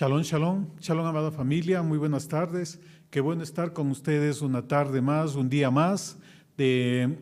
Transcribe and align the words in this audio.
Shalom, 0.00 0.22
shalom, 0.22 0.66
shalom 0.80 1.04
amada 1.04 1.30
familia, 1.30 1.82
muy 1.82 1.98
buenas 1.98 2.26
tardes. 2.26 2.80
Qué 3.10 3.20
bueno 3.20 3.42
estar 3.42 3.74
con 3.74 3.90
ustedes 3.90 4.40
una 4.40 4.66
tarde 4.66 5.02
más, 5.02 5.34
un 5.34 5.50
día 5.50 5.70
más 5.70 6.16
de 6.56 7.18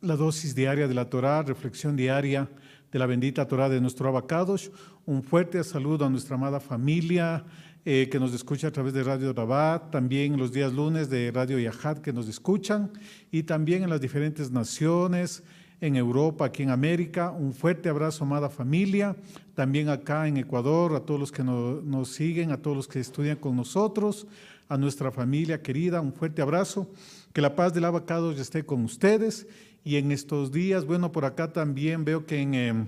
la 0.00 0.14
dosis 0.14 0.54
diaria 0.54 0.86
de 0.86 0.94
la 0.94 1.10
Torah, 1.10 1.42
reflexión 1.42 1.96
diaria 1.96 2.48
de 2.92 2.98
la 3.00 3.06
bendita 3.06 3.48
Torah 3.48 3.68
de 3.68 3.80
nuestro 3.80 4.08
Abacados. 4.08 4.70
Un 5.04 5.24
fuerte 5.24 5.64
saludo 5.64 6.04
a 6.04 6.10
nuestra 6.10 6.36
amada 6.36 6.60
familia 6.60 7.44
eh, 7.84 8.08
que 8.08 8.20
nos 8.20 8.32
escucha 8.32 8.68
a 8.68 8.70
través 8.70 8.94
de 8.94 9.02
Radio 9.02 9.32
Rabat, 9.32 9.90
también 9.90 10.36
los 10.36 10.52
días 10.52 10.72
lunes 10.72 11.10
de 11.10 11.32
Radio 11.32 11.58
Yahad 11.58 11.98
que 11.98 12.12
nos 12.12 12.28
escuchan 12.28 12.92
y 13.32 13.42
también 13.42 13.82
en 13.82 13.90
las 13.90 14.00
diferentes 14.00 14.52
naciones 14.52 15.42
en 15.82 15.96
Europa, 15.96 16.44
aquí 16.44 16.62
en 16.62 16.70
América. 16.70 17.32
Un 17.32 17.52
fuerte 17.52 17.88
abrazo, 17.88 18.22
amada 18.22 18.48
familia. 18.48 19.16
También 19.54 19.88
acá 19.88 20.28
en 20.28 20.36
Ecuador, 20.36 20.94
a 20.94 21.00
todos 21.00 21.18
los 21.18 21.32
que 21.32 21.42
nos 21.42 22.08
siguen, 22.08 22.52
a 22.52 22.62
todos 22.62 22.76
los 22.76 22.86
que 22.86 23.00
estudian 23.00 23.36
con 23.36 23.56
nosotros, 23.56 24.28
a 24.68 24.78
nuestra 24.78 25.10
familia 25.10 25.60
querida, 25.60 26.00
un 26.00 26.12
fuerte 26.12 26.40
abrazo. 26.40 26.88
Que 27.32 27.40
la 27.40 27.56
paz 27.56 27.74
del 27.74 27.84
abacado 27.84 28.30
esté 28.30 28.64
con 28.64 28.84
ustedes. 28.84 29.48
Y 29.84 29.96
en 29.96 30.12
estos 30.12 30.52
días, 30.52 30.86
bueno, 30.86 31.10
por 31.10 31.24
acá 31.24 31.52
también 31.52 32.04
veo 32.04 32.26
que 32.26 32.40
en, 32.40 32.54
em, 32.54 32.86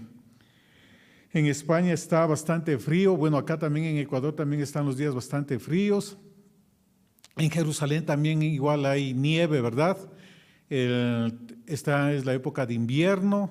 en 1.32 1.46
España 1.46 1.92
está 1.92 2.24
bastante 2.26 2.78
frío. 2.78 3.16
Bueno, 3.16 3.38
acá 3.38 3.58
también 3.58 3.86
en 3.86 3.98
Ecuador 3.98 4.36
también 4.36 4.62
están 4.62 4.86
los 4.86 4.96
días 4.96 5.12
bastante 5.12 5.58
fríos. 5.58 6.16
En 7.36 7.50
Jerusalén 7.50 8.06
también 8.06 8.40
igual 8.40 8.86
hay 8.86 9.12
nieve, 9.14 9.60
¿verdad? 9.60 9.98
Esta 11.66 12.12
es 12.12 12.24
la 12.24 12.34
época 12.34 12.66
de 12.66 12.74
invierno, 12.74 13.50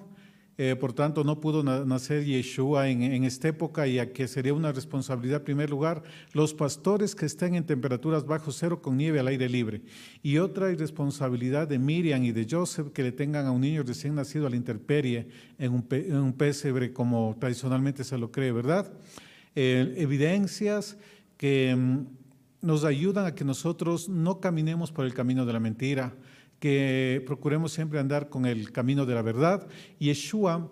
eh, 0.55 0.75
por 0.75 0.93
tanto 0.93 1.23
no 1.23 1.41
pudo 1.41 1.63
nacer 1.63 2.23
Yeshua 2.25 2.87
en, 2.87 3.23
esta 3.23 3.47
época 3.47 3.87
y 3.87 3.97
a 3.97 4.13
que 4.13 4.27
sería 4.27 4.53
una 4.53 4.71
responsabilidad 4.71 5.39
en 5.39 5.45
primer 5.45 5.71
lugar 5.71 6.03
los 6.33 6.53
pastores 6.53 7.15
que 7.15 7.25
estén 7.25 7.55
en 7.55 7.65
temperaturas 7.65 8.23
bajo 8.23 8.51
cero 8.51 8.79
con 8.79 8.95
nieve 8.95 9.19
al 9.19 9.27
aire 9.27 9.49
libre. 9.49 9.81
Y 10.21 10.37
otra 10.37 10.71
irresponsabilidad 10.71 11.67
de 11.67 11.79
Miriam 11.79 12.23
y 12.23 12.31
de 12.31 12.45
Joseph 12.47 12.91
que 12.93 13.01
le 13.01 13.11
tengan 13.11 13.47
a 13.47 13.51
un 13.51 13.61
niño 13.61 13.81
recién 13.81 14.13
nacido 14.13 14.45
a 14.45 14.51
la 14.51 14.55
intemperie 14.55 15.27
en 15.57 15.73
un, 15.73 15.87
en 15.89 16.33
pesebre 16.33 16.93
como 16.93 17.35
tradicionalmente 17.39 18.03
se 18.03 18.19
lo 18.19 18.31
cree, 18.31 18.51
¿verdad? 18.51 18.93
Eh, 19.55 19.95
evidencias 19.97 20.97
que 21.37 21.75
mm, 21.75 22.05
nos 22.61 22.83
ayudan 22.85 23.25
a 23.25 23.33
que 23.33 23.43
nosotros 23.43 24.07
no 24.07 24.39
caminemos 24.39 24.91
por 24.91 25.05
el 25.05 25.15
camino 25.15 25.47
de 25.47 25.53
la 25.53 25.59
mentira, 25.59 26.13
que 26.63 27.21
procuremos 27.25 27.73
siempre 27.73 27.99
andar 27.99 28.29
con 28.29 28.45
el 28.45 28.71
camino 28.71 29.05
de 29.05 29.13
la 29.13 29.21
verdad. 29.21 29.67
Y 29.99 30.05
Yeshua, 30.05 30.71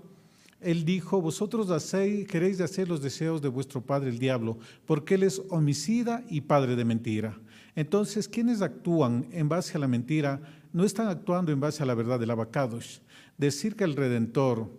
él 0.62 0.86
dijo, 0.86 1.20
vosotros 1.20 1.70
hacéis, 1.70 2.26
queréis 2.30 2.62
hacer 2.62 2.88
los 2.88 3.02
deseos 3.02 3.42
de 3.42 3.50
vuestro 3.50 3.82
padre 3.82 4.10
el 4.10 4.18
diablo, 4.18 4.58
porque 4.86 5.16
él 5.16 5.24
es 5.24 5.42
homicida 5.50 6.24
y 6.30 6.40
padre 6.40 6.78
de 6.78 6.86
mentira. 6.86 7.38
Entonces, 7.76 8.30
quienes 8.30 8.62
actúan 8.62 9.28
en 9.34 9.50
base 9.50 9.76
a 9.76 9.82
la 9.82 9.90
mentira 9.90 10.40
no 10.72 10.86
están 10.86 11.10
actuando 11.10 11.52
en 11.52 11.60
base 11.60 11.84
a 11.84 11.86
la 11.86 11.94
verdad 11.94 12.22
del 12.22 12.32
abacados. 12.32 13.02
Decir 13.38 13.76
que 13.76 13.84
el 13.84 13.98
Redentor, 13.98 14.72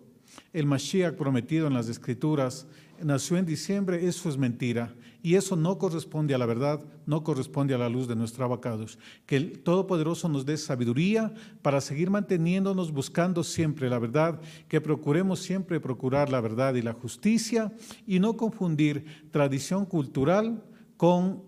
el 0.51 0.65
Mashiach 0.65 1.13
prometido 1.13 1.67
en 1.67 1.75
las 1.75 1.89
Escrituras, 1.89 2.65
nació 3.03 3.37
en 3.37 3.45
diciembre, 3.45 4.07
eso 4.07 4.29
es 4.29 4.37
mentira. 4.37 4.95
Y 5.25 5.35
eso 5.35 5.55
no 5.55 5.77
corresponde 5.77 6.35
a 6.35 6.37
la 6.37 6.45
verdad, 6.45 6.83
no 7.05 7.23
corresponde 7.23 7.73
a 7.73 7.77
la 7.77 7.87
luz 7.87 8.09
de 8.09 8.15
nuestro 8.15 8.43
abacados. 8.43 8.99
Que 9.25 9.37
el 9.37 9.59
Todopoderoso 9.59 10.27
nos 10.27 10.45
dé 10.45 10.57
sabiduría 10.57 11.33
para 11.61 11.79
seguir 11.79 12.09
manteniéndonos 12.09 12.91
buscando 12.91 13.41
siempre 13.41 13.89
la 13.89 13.99
verdad, 13.99 14.41
que 14.67 14.81
procuremos 14.81 15.39
siempre 15.39 15.79
procurar 15.79 16.29
la 16.29 16.41
verdad 16.41 16.75
y 16.75 16.81
la 16.81 16.91
justicia 16.91 17.71
y 18.05 18.19
no 18.19 18.35
confundir 18.35 19.29
tradición 19.31 19.85
cultural 19.85 20.61
con 20.97 21.41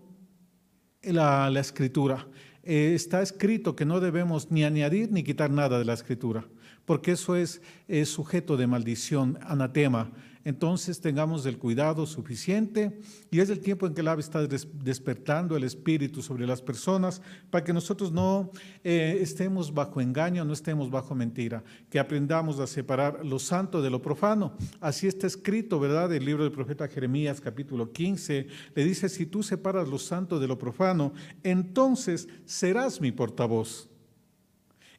la, 1.02 1.52
escritura. 1.60 2.26
Eh, 2.62 2.94
está 2.94 3.20
escrito 3.20 3.76
que 3.76 3.84
no 3.84 4.00
debemos 4.00 4.50
ni 4.50 4.64
añadir 4.64 5.12
ni 5.12 5.22
quitar 5.22 5.50
nada 5.50 5.78
de 5.78 5.84
la 5.84 5.92
escritura, 5.92 6.48
porque 6.86 7.12
eso 7.12 7.36
es 7.36 7.60
sujeto 8.06 8.56
de 8.56 8.66
maldición, 8.66 9.38
anatema 9.42 10.12
entonces 10.46 11.00
tengamos 11.00 11.44
el 11.44 11.58
cuidado 11.58 12.06
suficiente 12.06 13.00
y 13.32 13.40
es 13.40 13.50
el 13.50 13.58
tiempo 13.58 13.84
en 13.84 13.94
que 13.94 14.00
el 14.00 14.06
ave 14.06 14.20
está 14.20 14.46
despertando 14.46 15.56
el 15.56 15.64
espíritu 15.64 16.22
sobre 16.22 16.46
las 16.46 16.62
personas 16.62 17.20
para 17.50 17.64
que 17.64 17.72
nosotros 17.72 18.12
no 18.12 18.52
eh, 18.84 19.18
estemos 19.20 19.74
bajo 19.74 20.00
engaño, 20.00 20.44
no 20.44 20.52
estemos 20.52 20.88
bajo 20.88 21.16
mentira, 21.16 21.64
que 21.90 21.98
aprendamos 21.98 22.60
a 22.60 22.68
separar 22.68 23.26
lo 23.26 23.40
santo 23.40 23.82
de 23.82 23.90
lo 23.90 24.00
profano. 24.00 24.56
Así 24.80 25.08
está 25.08 25.26
escrito, 25.26 25.80
¿verdad? 25.80 26.14
El 26.14 26.24
libro 26.24 26.44
del 26.44 26.52
profeta 26.52 26.86
Jeremías 26.86 27.40
capítulo 27.40 27.90
15 27.90 28.46
le 28.72 28.84
dice, 28.84 29.08
si 29.08 29.26
tú 29.26 29.42
separas 29.42 29.88
lo 29.88 29.98
santo 29.98 30.38
de 30.38 30.46
lo 30.46 30.56
profano, 30.56 31.12
entonces 31.42 32.28
serás 32.44 33.00
mi 33.00 33.10
portavoz. 33.10 33.88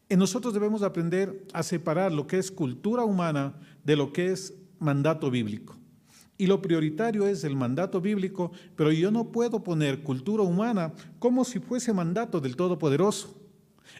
Y 0.09 0.17
nosotros 0.17 0.53
debemos 0.53 0.81
aprender 0.81 1.47
a 1.53 1.63
separar 1.63 2.11
lo 2.11 2.27
que 2.27 2.37
es 2.37 2.51
cultura 2.51 3.05
humana 3.05 3.57
de 3.85 3.95
lo 3.95 4.11
que 4.11 4.33
es 4.33 4.53
mandato 4.79 5.29
bíblico. 5.31 5.75
Y 6.37 6.45
lo 6.45 6.61
prioritario 6.61 7.27
es 7.27 7.43
el 7.43 7.55
mandato 7.55 7.99
bíblico, 7.99 8.51
pero 8.75 8.91
yo 8.91 9.09
no 9.09 9.31
puedo 9.31 9.63
poner 9.63 10.03
cultura 10.03 10.43
humana 10.43 10.93
como 11.17 11.43
si 11.43 11.59
fuese 11.59 11.93
mandato 11.93 12.39
del 12.39 12.55
Todopoderoso. 12.55 13.35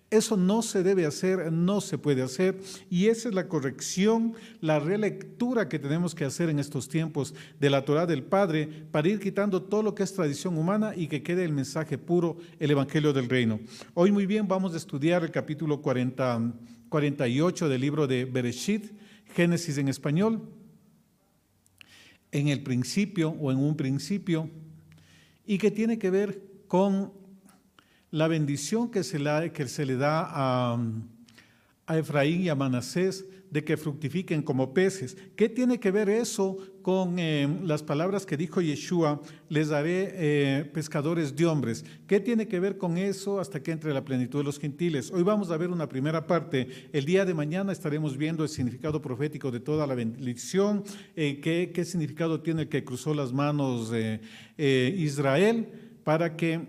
Eso 0.09 0.37
no 0.37 0.61
se 0.61 0.83
debe 0.83 1.05
hacer, 1.05 1.51
no 1.51 1.81
se 1.81 1.97
puede 1.97 2.21
hacer, 2.21 2.59
y 2.89 3.07
esa 3.07 3.29
es 3.29 3.35
la 3.35 3.47
corrección, 3.47 4.33
la 4.61 4.79
relectura 4.79 5.67
que 5.67 5.79
tenemos 5.79 6.13
que 6.13 6.25
hacer 6.25 6.49
en 6.49 6.59
estos 6.59 6.87
tiempos 6.87 7.33
de 7.59 7.69
la 7.69 7.83
Torah 7.83 8.05
del 8.05 8.23
Padre 8.23 8.67
para 8.91 9.09
ir 9.09 9.19
quitando 9.19 9.63
todo 9.63 9.83
lo 9.83 9.95
que 9.95 10.03
es 10.03 10.13
tradición 10.13 10.57
humana 10.57 10.93
y 10.95 11.07
que 11.07 11.23
quede 11.23 11.43
el 11.43 11.53
mensaje 11.53 11.97
puro, 11.97 12.37
el 12.59 12.71
Evangelio 12.71 13.13
del 13.13 13.29
Reino. 13.29 13.59
Hoy 13.93 14.11
muy 14.11 14.25
bien 14.25 14.47
vamos 14.47 14.73
a 14.73 14.77
estudiar 14.77 15.23
el 15.23 15.31
capítulo 15.31 15.81
40, 15.81 16.53
48 16.89 17.69
del 17.69 17.81
libro 17.81 18.07
de 18.07 18.25
Bereshit, 18.25 18.91
Génesis 19.33 19.77
en 19.77 19.87
español 19.87 20.41
en 22.31 22.47
el 22.49 22.61
principio 22.61 23.29
o 23.29 23.51
en 23.51 23.57
un 23.57 23.75
principio 23.75 24.49
y 25.45 25.57
que 25.57 25.71
tiene 25.71 25.97
que 25.97 26.09
ver 26.09 26.41
con 26.67 27.13
la 28.11 28.27
bendición 28.27 28.89
que 28.89 29.03
se, 29.03 29.19
que 29.53 29.67
se 29.67 29.85
le 29.85 29.95
da 29.95 30.25
a, 30.29 30.79
a 31.85 31.97
Efraín 31.97 32.41
y 32.41 32.49
a 32.49 32.55
Manasés 32.55 33.25
de 33.49 33.63
que 33.63 33.77
fructifiquen 33.77 34.41
como 34.41 34.73
peces. 34.73 35.17
¿Qué 35.35 35.49
tiene 35.49 35.79
que 35.79 35.91
ver 35.91 36.09
eso 36.09 36.57
con 36.87 37.19
eh, 37.19 37.49
las 37.65 37.83
palabras 37.83 38.25
que 38.25 38.37
dijo 38.37 38.61
Yeshua, 38.61 39.21
les 39.49 39.67
daré 39.67 40.09
eh, 40.13 40.63
pescadores 40.73 41.35
de 41.35 41.45
hombres? 41.45 41.83
¿Qué 42.07 42.21
tiene 42.21 42.47
que 42.47 42.61
ver 42.61 42.77
con 42.77 42.97
eso 42.97 43.41
hasta 43.41 43.61
que 43.61 43.73
entre 43.73 43.93
la 43.93 44.05
plenitud 44.05 44.39
de 44.39 44.45
los 44.45 44.57
gentiles? 44.57 45.11
Hoy 45.11 45.21
vamos 45.21 45.51
a 45.51 45.57
ver 45.57 45.69
una 45.69 45.89
primera 45.89 46.25
parte. 46.25 46.87
El 46.93 47.03
día 47.03 47.25
de 47.25 47.33
mañana 47.33 47.73
estaremos 47.73 48.15
viendo 48.15 48.41
el 48.43 48.47
significado 48.47 49.01
profético 49.01 49.51
de 49.51 49.59
toda 49.59 49.85
la 49.85 49.95
bendición, 49.95 50.85
eh, 51.17 51.41
qué, 51.41 51.83
significado 51.83 52.39
tiene 52.39 52.61
el 52.61 52.69
que 52.69 52.85
cruzó 52.85 53.13
las 53.13 53.33
manos 53.33 53.91
Israel 54.57 55.67
para 56.05 56.37
que 56.37 56.67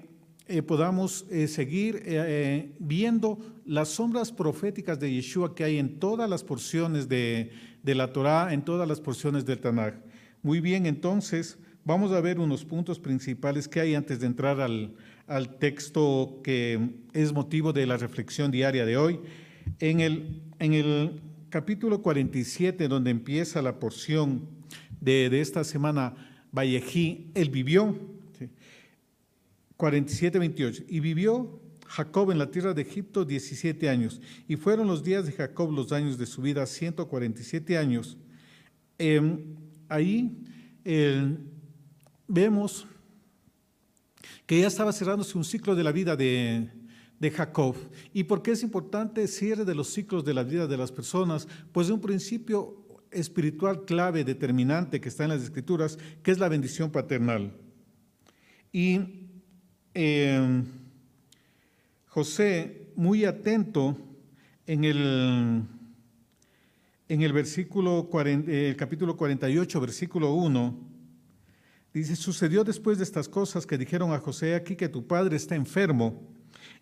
podamos 0.66 1.26
seguir 1.46 2.74
viendo 2.80 3.38
las 3.64 3.90
sombras 3.90 4.32
proféticas 4.32 4.98
de 4.98 5.12
Yeshua 5.12 5.54
que 5.54 5.62
hay 5.62 5.78
en 5.78 6.00
todas 6.00 6.28
las 6.28 6.42
porciones 6.42 7.08
de, 7.08 7.52
la 7.84 8.12
Torá, 8.12 8.52
en 8.52 8.64
todas 8.64 8.88
las 8.88 9.00
porciones 9.00 9.44
del 9.44 9.60
Tanaj. 9.60 10.07
Muy 10.42 10.60
bien, 10.60 10.86
entonces 10.86 11.58
vamos 11.84 12.12
a 12.12 12.20
ver 12.20 12.38
unos 12.38 12.64
puntos 12.64 12.98
principales 12.98 13.68
que 13.68 13.80
hay 13.80 13.94
antes 13.94 14.20
de 14.20 14.26
entrar 14.26 14.60
al, 14.60 14.94
texto 15.58 16.40
que 16.42 16.96
es 17.12 17.32
motivo 17.32 17.72
de 17.72 17.86
la 17.86 17.96
reflexión 17.96 18.50
diaria 18.50 18.86
de 18.86 18.96
hoy. 18.96 19.20
En 19.78 20.00
el, 20.00 20.42
en 20.58 20.72
el 20.72 21.20
capítulo 21.50 22.00
47, 22.00 22.88
donde 22.88 23.10
empieza 23.10 23.60
la 23.60 23.78
porción 23.78 24.48
de, 25.00 25.28
de 25.28 25.40
esta 25.40 25.64
semana, 25.64 26.14
Vallejí, 26.52 27.30
él 27.34 27.50
vivió 27.50 27.94
47, 29.78 30.38
28. 30.38 30.84
Y 30.88 31.00
vivió 31.00 31.60
Jacob 31.86 32.30
en 32.30 32.38
la 32.38 32.50
tierra 32.50 32.74
de 32.74 32.82
Egipto 32.82 33.24
17 33.24 33.88
años. 33.88 34.20
Y 34.46 34.56
fueron 34.56 34.88
los 34.88 35.02
días 35.02 35.24
de 35.24 35.32
Jacob 35.32 35.72
los 35.72 35.92
años 35.92 36.18
de 36.18 36.26
su 36.26 36.42
vida, 36.42 36.66
147 36.66 37.78
años. 37.78 38.18
Em, 38.98 39.56
ahí 39.88 40.36
vemos 42.26 42.86
que 44.46 44.60
ya 44.60 44.66
estaba 44.66 44.92
cerrándose 44.92 45.36
un 45.36 45.44
ciclo 45.44 45.74
de 45.74 45.84
la 45.84 45.92
vida 45.92 46.16
de, 46.16 46.70
Jacob. 47.34 47.74
¿Y 48.14 48.24
por 48.24 48.42
qué 48.42 48.52
es 48.52 48.62
importante 48.62 49.22
el 49.22 49.28
cierre 49.28 49.64
de 49.64 49.74
los 49.74 49.88
ciclos 49.88 50.24
de 50.24 50.34
la 50.34 50.44
vida 50.44 50.66
de 50.66 50.76
las 50.76 50.92
personas? 50.92 51.48
Pues 51.72 51.88
de 51.88 51.92
un 51.92 52.00
principio 52.00 52.84
espiritual 53.10 53.84
clave, 53.84 54.24
determinante 54.24 55.00
que 55.00 55.08
está 55.08 55.24
en 55.24 55.30
las 55.30 55.42
escrituras, 55.42 55.98
que 56.22 56.30
es 56.30 56.38
la 56.38 56.48
bendición 56.48 56.90
paternal. 56.90 57.52
Y 58.72 59.28
Em, 60.00 60.64
José, 62.06 62.92
muy 62.94 63.24
atento 63.24 63.98
en 64.64 64.84
el, 64.84 65.62
en 67.08 67.22
el 67.22 67.32
versículo 67.32 68.08
el 68.24 68.76
capítulo 68.76 69.16
48, 69.16 69.80
versículo 69.80 70.34
1, 70.34 70.88
Dice, 71.92 72.16
sucedió 72.16 72.64
después 72.64 72.98
de 72.98 73.04
estas 73.04 73.28
cosas 73.28 73.66
que 73.66 73.78
dijeron 73.78 74.12
a 74.12 74.18
José, 74.18 74.54
aquí 74.54 74.76
que 74.76 74.88
tu 74.88 75.06
padre 75.06 75.36
está 75.36 75.54
enfermo. 75.54 76.22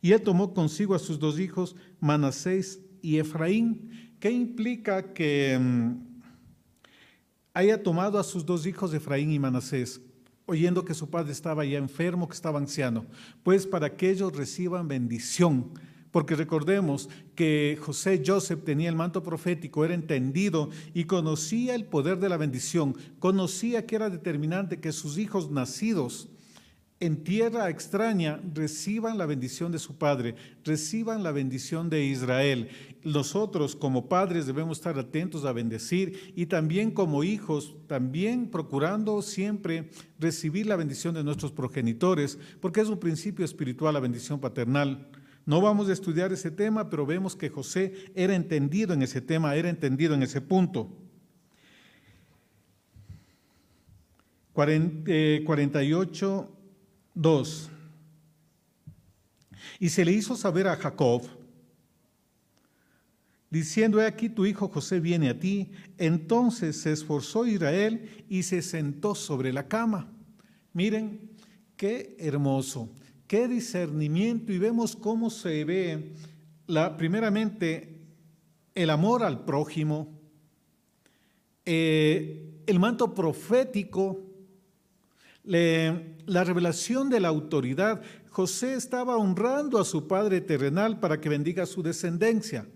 Y 0.02 0.12
él 0.12 0.20
tomó 0.20 0.52
consigo 0.52 0.94
a 0.94 0.98
sus 0.98 1.18
dos 1.18 1.38
hijos, 1.38 1.76
Manasés 2.00 2.80
y 3.02 3.18
Efraín. 3.18 4.16
¿Qué 4.18 4.30
implica 4.30 5.14
que 5.14 5.58
mm, 5.58 5.94
haya 7.54 7.82
tomado 7.82 8.18
a 8.18 8.24
sus 8.24 8.44
dos 8.44 8.66
hijos, 8.66 8.92
Efraín 8.92 9.30
y 9.30 9.38
Manasés? 9.38 10.00
oyendo 10.46 10.84
que 10.84 10.94
su 10.94 11.10
padre 11.10 11.32
estaba 11.32 11.64
ya 11.64 11.76
enfermo, 11.76 12.28
que 12.28 12.34
estaba 12.34 12.58
anciano, 12.58 13.04
pues 13.42 13.66
para 13.66 13.96
que 13.96 14.10
ellos 14.10 14.34
reciban 14.34 14.86
bendición. 14.86 15.72
Porque 16.16 16.34
recordemos 16.34 17.10
que 17.34 17.78
José 17.78 18.22
Joseph 18.26 18.64
tenía 18.64 18.88
el 18.88 18.96
manto 18.96 19.22
profético, 19.22 19.84
era 19.84 19.92
entendido 19.92 20.70
y 20.94 21.04
conocía 21.04 21.74
el 21.74 21.84
poder 21.84 22.18
de 22.20 22.30
la 22.30 22.38
bendición, 22.38 22.96
conocía 23.18 23.84
que 23.84 23.96
era 23.96 24.08
determinante 24.08 24.80
que 24.80 24.92
sus 24.92 25.18
hijos 25.18 25.50
nacidos 25.50 26.30
en 27.00 27.22
tierra 27.22 27.68
extraña 27.68 28.40
reciban 28.54 29.18
la 29.18 29.26
bendición 29.26 29.72
de 29.72 29.78
su 29.78 29.98
Padre, 29.98 30.36
reciban 30.64 31.22
la 31.22 31.32
bendición 31.32 31.90
de 31.90 32.06
Israel. 32.06 32.70
Nosotros 33.04 33.76
como 33.76 34.08
padres 34.08 34.46
debemos 34.46 34.78
estar 34.78 34.98
atentos 34.98 35.44
a 35.44 35.52
bendecir 35.52 36.32
y 36.34 36.46
también 36.46 36.92
como 36.92 37.24
hijos, 37.24 37.76
también 37.88 38.48
procurando 38.50 39.20
siempre 39.20 39.90
recibir 40.18 40.66
la 40.66 40.76
bendición 40.76 41.14
de 41.14 41.24
nuestros 41.24 41.52
progenitores, 41.52 42.38
porque 42.62 42.80
es 42.80 42.88
un 42.88 42.98
principio 42.98 43.44
espiritual 43.44 43.92
la 43.92 44.00
bendición 44.00 44.40
paternal. 44.40 45.10
No 45.46 45.60
vamos 45.60 45.88
a 45.88 45.92
estudiar 45.92 46.32
ese 46.32 46.50
tema, 46.50 46.90
pero 46.90 47.06
vemos 47.06 47.36
que 47.36 47.48
José 47.48 47.94
era 48.14 48.34
entendido 48.34 48.92
en 48.92 49.02
ese 49.02 49.20
tema, 49.20 49.54
era 49.54 49.70
entendido 49.70 50.14
en 50.14 50.24
ese 50.24 50.40
punto. 50.40 50.92
48 54.52 56.52
2. 57.14 57.70
Y 59.80 59.88
se 59.88 60.04
le 60.04 60.12
hizo 60.12 60.36
saber 60.36 60.68
a 60.68 60.76
Jacob, 60.76 61.22
diciendo, 63.50 64.00
he 64.00 64.06
aquí 64.06 64.28
tu 64.28 64.46
hijo 64.46 64.68
José 64.68 65.00
viene 65.00 65.30
a 65.30 65.38
ti. 65.38 65.70
Entonces 65.98 66.80
se 66.80 66.92
esforzó 66.92 67.46
Israel 67.46 68.24
y 68.28 68.42
se 68.42 68.62
sentó 68.62 69.14
sobre 69.14 69.52
la 69.52 69.68
cama. 69.68 70.12
Miren, 70.72 71.30
qué 71.76 72.16
hermoso, 72.18 72.90
qué 73.26 73.48
discernimiento 73.48 74.52
y 74.52 74.58
vemos 74.58 74.96
cómo 74.96 75.30
se 75.30 75.64
ve 75.64 76.12
la, 76.66 76.96
primeramente 76.96 78.00
el 78.74 78.90
amor 78.90 79.22
al 79.22 79.44
prójimo, 79.44 80.08
eh, 81.64 82.62
el 82.66 82.78
manto 82.78 83.14
profético, 83.14 84.22
la 85.44 86.44
revelación 86.44 87.08
de 87.08 87.20
la 87.20 87.28
autoridad, 87.28 88.02
José 88.30 88.74
estaba 88.74 89.16
honrando 89.16 89.78
a 89.78 89.84
su 89.84 90.06
padre 90.08 90.40
terrenal 90.40 90.98
para 90.98 91.20
que 91.20 91.28
bendiga 91.28 91.64
su 91.66 91.82
descendencia. 91.82 92.66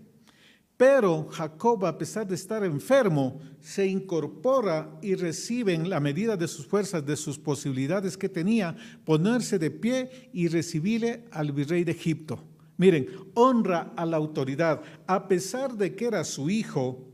Pero 0.81 1.27
Jacob, 1.29 1.85
a 1.85 1.95
pesar 1.95 2.25
de 2.27 2.33
estar 2.33 2.63
enfermo, 2.63 3.39
se 3.59 3.85
incorpora 3.85 4.97
y 4.99 5.13
recibe 5.13 5.75
en 5.75 5.87
la 5.87 5.99
medida 5.99 6.35
de 6.35 6.47
sus 6.47 6.65
fuerzas, 6.65 7.05
de 7.05 7.15
sus 7.15 7.37
posibilidades 7.37 8.17
que 8.17 8.27
tenía, 8.27 8.75
ponerse 9.05 9.59
de 9.59 9.69
pie 9.69 10.31
y 10.33 10.47
recibirle 10.47 11.25
al 11.29 11.51
virrey 11.51 11.83
de 11.83 11.91
Egipto. 11.91 12.43
Miren, 12.77 13.05
honra 13.35 13.93
a 13.95 14.07
la 14.07 14.17
autoridad, 14.17 14.81
a 15.05 15.27
pesar 15.27 15.77
de 15.77 15.95
que 15.95 16.05
era 16.05 16.23
su 16.23 16.49
hijo, 16.49 17.10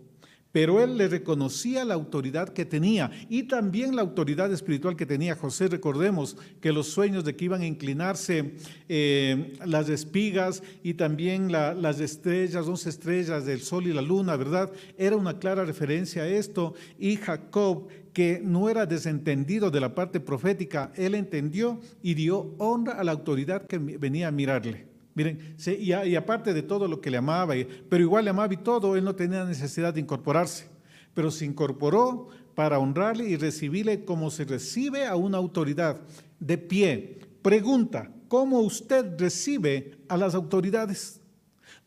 pero 0.52 0.84
él 0.84 0.98
le 0.98 1.08
reconocía 1.08 1.86
la 1.86 1.94
autoridad 1.94 2.50
que 2.50 2.66
tenía 2.66 3.12
y 3.30 3.44
también 3.44 3.96
la 3.96 4.02
autoridad 4.02 4.52
espiritual 4.52 4.96
que 4.96 5.06
tenía 5.06 5.36
José. 5.36 5.68
Recordemos 5.68 6.38
que 6.62 6.72
los 6.72 6.88
sueños 6.88 7.24
de 7.24 7.36
que 7.36 7.46
iban 7.46 7.62
a 7.62 7.68
inclinarse 7.68 8.56
eh, 8.90 9.54
las 9.66 9.90
espigas 9.90 10.64
y 10.84 10.96
también 10.96 11.52
las 11.52 12.00
estrellas, 12.00 12.66
dos 12.66 12.86
estrellas 12.88 13.46
del 13.46 13.62
sol 13.62 13.88
y 13.88 13.94
la 13.94 14.02
luna, 14.02 14.36
¿verdad? 14.36 14.72
Era 14.98 15.16
una 15.16 15.40
clara 15.40 15.66
referencia 15.66 16.24
a 16.24 16.28
esto. 16.28 16.74
Y 16.98 17.18
Jacob, 17.18 17.88
que 18.14 18.42
no 18.44 18.70
era 18.70 18.86
desentendido 18.86 19.70
de 19.70 19.80
la 19.80 19.94
parte 19.94 20.20
profética, 20.20 20.92
él 20.96 21.16
entendió 21.16 21.80
y 22.02 22.14
dio 22.14 22.56
honra 22.58 22.94
a 22.94 23.04
la 23.04 23.12
autoridad 23.12 23.68
que 23.68 23.78
venía 23.78 24.30
a 24.30 24.32
mirarle. 24.32 24.97
Miren, 25.18 25.56
y, 25.80 26.16
aparte 26.16 26.54
de 26.54 26.62
todo 26.62 26.88
lo 26.88 27.02
que 27.02 27.10
le 27.10 27.18
amaba, 27.18 27.56
pero 27.90 28.04
igual 28.04 28.26
le 28.26 28.30
amaba 28.30 28.54
y 28.54 28.58
todo, 28.58 28.96
él 28.96 29.04
no 29.04 29.16
tenía 29.16 29.44
necesidad 29.46 29.92
de 29.92 30.00
incorporarse, 30.00 30.68
pero 31.16 31.32
se 31.32 31.44
incorporó 31.44 32.28
para 32.54 32.78
honrarle 32.78 33.28
y 33.28 33.36
recibirle 33.36 34.06
como 34.06 34.30
se 34.30 34.46
recibe 34.46 35.08
a 35.08 35.16
una 35.16 35.40
autoridad, 35.40 36.00
de 36.40 36.60
pie. 36.60 37.20
Pregunta, 37.42 38.12
¿cómo 38.28 38.60
usted 38.60 39.18
recibe 39.18 39.98
a 40.08 40.18
las 40.18 40.36
autoridades? 40.36 41.20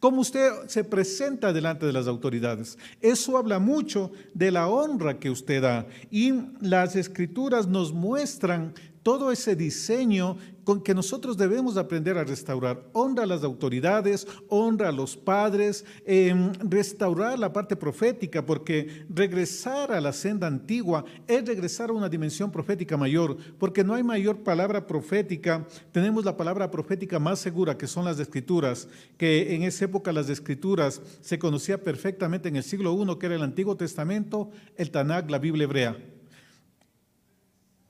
¿Cómo 0.00 0.22
usted 0.22 0.50
se 0.66 0.82
presenta 0.82 1.52
delante 1.52 1.87
de 1.87 1.92
las 1.92 2.08
autoridades? 2.08 2.78
Eso 3.00 3.38
habla 3.38 3.60
mucho 3.60 4.10
de 4.34 4.50
la 4.50 4.66
honra 4.66 5.20
que 5.20 5.30
usted 5.30 5.62
da. 5.62 5.87
Y 6.10 6.32
las 6.60 6.96
escrituras 6.96 7.68
nos 7.68 7.92
muestran 7.92 8.75
todo 9.02 9.33
ese 9.33 9.57
diseño 9.57 10.37
con 10.64 10.83
que 10.83 10.95
nosotros 10.95 11.37
debemos 11.37 11.76
aprender 11.76 12.16
a 12.19 12.25
restaurar. 12.25 12.85
Honra 12.92 13.25
a 13.25 13.26
las 13.26 13.42
autoridades, 13.42 14.26
honra 14.49 14.90
a 14.90 14.92
los 14.92 15.16
padres, 15.16 15.85
em, 16.04 16.52
restaurar 16.61 17.38
la 17.38 17.52
parte 17.52 17.76
profética, 17.76 18.45
porque 18.45 19.07
regresar 19.09 19.90
a 19.90 20.00
la 20.00 20.12
senda 20.12 20.47
antigua 20.47 21.04
es 21.26 21.45
regresar 21.45 21.90
a 21.90 21.95
una 21.95 22.09
dimensión 22.09 22.52
profética 22.52 22.97
mayor, 22.97 23.37
porque 23.59 23.83
no 23.83 23.95
hay 23.95 24.02
mayor 24.02 24.45
palabra 24.45 24.87
profética. 24.87 25.66
Tenemos 25.92 26.25
la 26.25 26.37
palabra 26.37 26.71
profética 26.71 27.19
más 27.19 27.40
segura, 27.40 27.76
que 27.76 27.87
son 27.87 28.04
las 28.04 28.21
escrituras, 28.21 28.87
que 29.16 29.54
en 29.54 29.62
esa 29.62 29.87
época 29.87 30.12
las 30.12 30.28
escrituras 30.28 31.00
se 31.21 31.38
conocía 31.38 31.83
perfectamente 31.83 32.49
en 32.49 32.57
el 32.57 32.62
siglo 32.62 32.92
I, 32.92 33.19
que 33.19 33.26
era 33.26 33.35
el 33.35 33.42
Antiguo 33.42 33.76
Testamento, 33.76 34.50
el 34.76 34.90
Tanakh, 34.90 35.30
la 35.30 35.38
Biblia 35.38 35.64
hebrea 35.64 35.97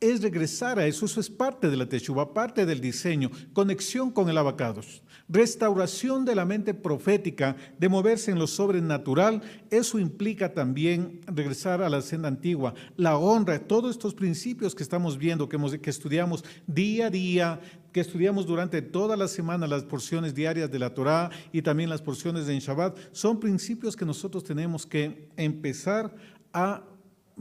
es 0.01 0.23
regresar 0.23 0.79
a 0.79 0.87
eso, 0.87 1.05
eso 1.05 1.21
es 1.21 1.29
parte 1.29 1.69
de 1.69 1.77
la 1.77 1.87
Teshuva, 1.87 2.33
parte 2.33 2.65
del 2.65 2.81
diseño, 2.81 3.31
conexión 3.53 4.11
con 4.11 4.31
el 4.31 4.39
abacados, 4.39 5.03
restauración 5.29 6.25
de 6.25 6.35
la 6.35 6.47
mente 6.47 6.73
profética, 6.73 7.55
de 7.79 7.89
moverse 7.91 8.31
en 8.31 8.39
lo 8.39 8.47
sobrenatural, 8.47 9.43
eso 9.71 9.99
implica 9.99 10.55
también 10.55 11.21
regresar 11.27 11.83
a 11.83 11.91
la 11.91 12.01
senda 12.01 12.29
antigua, 12.29 12.73
la 12.97 13.19
honra, 13.19 13.59
todos 13.59 13.91
estos 13.91 14.15
principios 14.15 14.75
que 14.75 14.83
estamos 14.83 15.19
viendo, 15.19 15.49
que, 15.49 15.91
estudiamos 15.91 16.45
día 16.67 17.07
a 17.07 17.11
día, 17.11 17.61
que 17.93 18.01
estudiamos 18.01 18.47
durante 18.47 18.81
toda 18.81 19.19
la 19.19 19.29
semana 19.29 19.67
las 19.67 19.83
porciones 19.83 20.35
diarias 20.35 20.71
de 20.71 20.79
la 20.79 20.95
Torá 20.95 21.31
y 21.53 21.61
también 21.61 21.91
las 21.91 22.01
porciones 22.01 22.47
de 22.47 22.59
Shabbat, 22.59 22.97
son 23.13 23.39
principios 23.39 23.97
que 23.97 24.07
nosotros 24.07 24.45
tenemos 24.45 24.87
que 24.87 25.29
empezar 25.37 26.15
a 26.55 26.85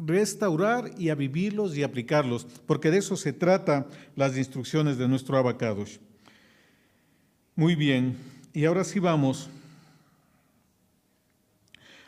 restaurar 0.06 0.92
y 0.98 1.10
a 1.10 1.16
vivirlos 1.16 1.76
y 1.78 1.84
aplicarlos, 1.84 2.46
porque 2.66 2.92
de 2.92 2.98
eso 2.98 3.16
se 3.16 3.34
trata 3.34 3.88
las 4.16 4.38
instrucciones 4.38 4.98
de 4.98 5.08
nuestro 5.08 5.38
abacados. 5.38 6.00
Muy 7.56 7.76
bien, 7.76 8.18
y 8.54 8.66
ahora 8.66 8.84
sí 8.84 9.00
vamos 9.00 9.50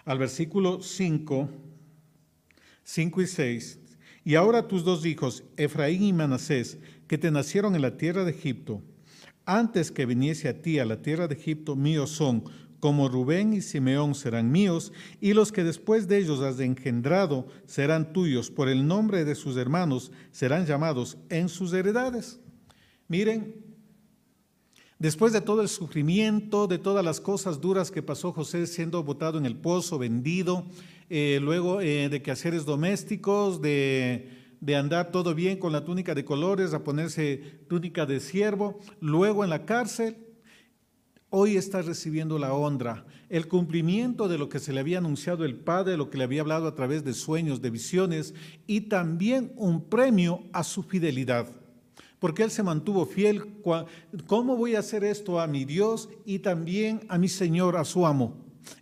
al 0.06 0.18
versículo 0.18 0.82
5, 0.82 1.50
5 2.84 3.22
y 3.22 3.28
6. 3.28 3.80
Y 4.24 4.36
ahora 4.36 4.68
tus 4.68 4.84
dos 4.84 5.06
hijos, 5.06 5.44
Efraín 5.58 6.04
y 6.04 6.14
Manasés, 6.14 6.78
que 7.08 7.18
te 7.18 7.32
nacieron 7.32 7.76
en 7.76 7.82
la 7.82 7.98
tierra 7.98 8.24
de 8.24 8.32
Egipto, 8.32 8.82
antes 9.46 9.92
que 9.92 10.06
viniese 10.06 10.48
a 10.48 10.62
ti 10.62 10.80
a 10.80 10.86
la 10.86 11.02
tierra 11.02 11.28
de 11.28 11.36
Egipto, 11.36 11.76
míos 11.76 12.12
son, 12.12 12.44
como 12.82 13.08
Rubén 13.08 13.54
y 13.54 13.62
Simeón 13.62 14.16
serán 14.16 14.52
míos, 14.52 14.92
y 15.22 15.34
los 15.34 15.54
que 15.54 15.64
después 15.64 16.08
de 16.10 16.18
ellos 16.18 16.42
has 16.42 16.60
engendrado 16.60 17.48
serán 17.66 18.12
tuyos, 18.12 18.50
por 18.50 18.68
el 18.68 18.86
nombre 18.86 19.24
de 19.24 19.36
sus 19.36 19.56
hermanos 19.56 20.12
serán 20.32 20.66
llamados 20.66 21.18
en 21.30 21.48
sus 21.48 21.72
heredades. 21.72 22.40
Miren, 23.08 23.64
después 24.98 25.32
de 25.32 25.42
todo 25.42 25.62
el 25.62 25.70
sufrimiento, 25.70 26.66
de 26.68 26.80
todas 26.80 27.06
las 27.06 27.22
cosas 27.22 27.62
duras 27.62 27.92
que 27.92 28.02
pasó 28.02 28.34
José 28.34 28.66
siendo 28.66 29.04
botado 29.04 29.38
en 29.38 29.46
el 29.46 29.56
pozo, 29.56 30.00
vendido, 30.00 30.66
eh, 31.10 31.40
luego 31.40 31.82
eh, 31.82 32.10
de 32.10 32.22
quehaceres 32.24 32.66
domésticos, 32.66 33.62
de, 33.62 34.28
de 34.60 34.76
andar 34.76 35.12
todo 35.12 35.36
bien 35.36 35.60
con 35.60 35.72
la 35.72 35.86
túnica 35.86 36.16
de 36.16 36.26
colores, 36.26 36.74
a 36.74 36.84
ponerse 36.84 37.60
túnica 37.68 38.08
de 38.08 38.20
siervo, 38.20 38.80
luego 39.00 39.44
en 39.44 39.52
la 39.52 39.66
cárcel, 39.66 40.18
hoy 41.32 41.56
está 41.56 41.82
recibiendo 41.82 42.38
la 42.38 42.54
honra, 42.54 43.06
el 43.30 43.48
cumplimiento 43.48 44.28
de 44.28 44.38
lo 44.38 44.50
que 44.50 44.60
se 44.60 44.74
le 44.74 44.82
había 44.82 45.00
anunciado 45.00 45.46
el 45.46 45.56
Padre, 45.56 45.98
lo 45.98 46.10
que 46.10 46.18
le 46.18 46.26
había 46.26 46.42
hablado 46.42 46.68
a 46.68 46.76
través 46.76 47.04
de 47.04 47.14
sueños, 47.14 47.62
de 47.62 47.70
visiones, 47.70 48.36
y 48.68 48.82
también 48.82 49.54
un 49.56 49.86
premio 49.86 50.44
a 50.52 50.64
su 50.64 50.84
fidelidad. 50.84 51.48
Porque 52.20 52.44
él 52.44 52.52
se 52.52 52.62
mantuvo 52.62 53.06
fiel. 53.06 53.62
¿Cómo 54.28 54.58
voy 54.58 54.76
a 54.76 54.80
hacer 54.80 55.04
esto 55.04 55.40
a 55.40 55.48
mi 55.48 55.66
Dios 55.66 56.10
y 56.26 56.40
también 56.40 57.02
a 57.08 57.18
mi 57.18 57.30
Señor, 57.30 57.78
a 57.78 57.86
su 57.86 58.06
amo? 58.06 58.36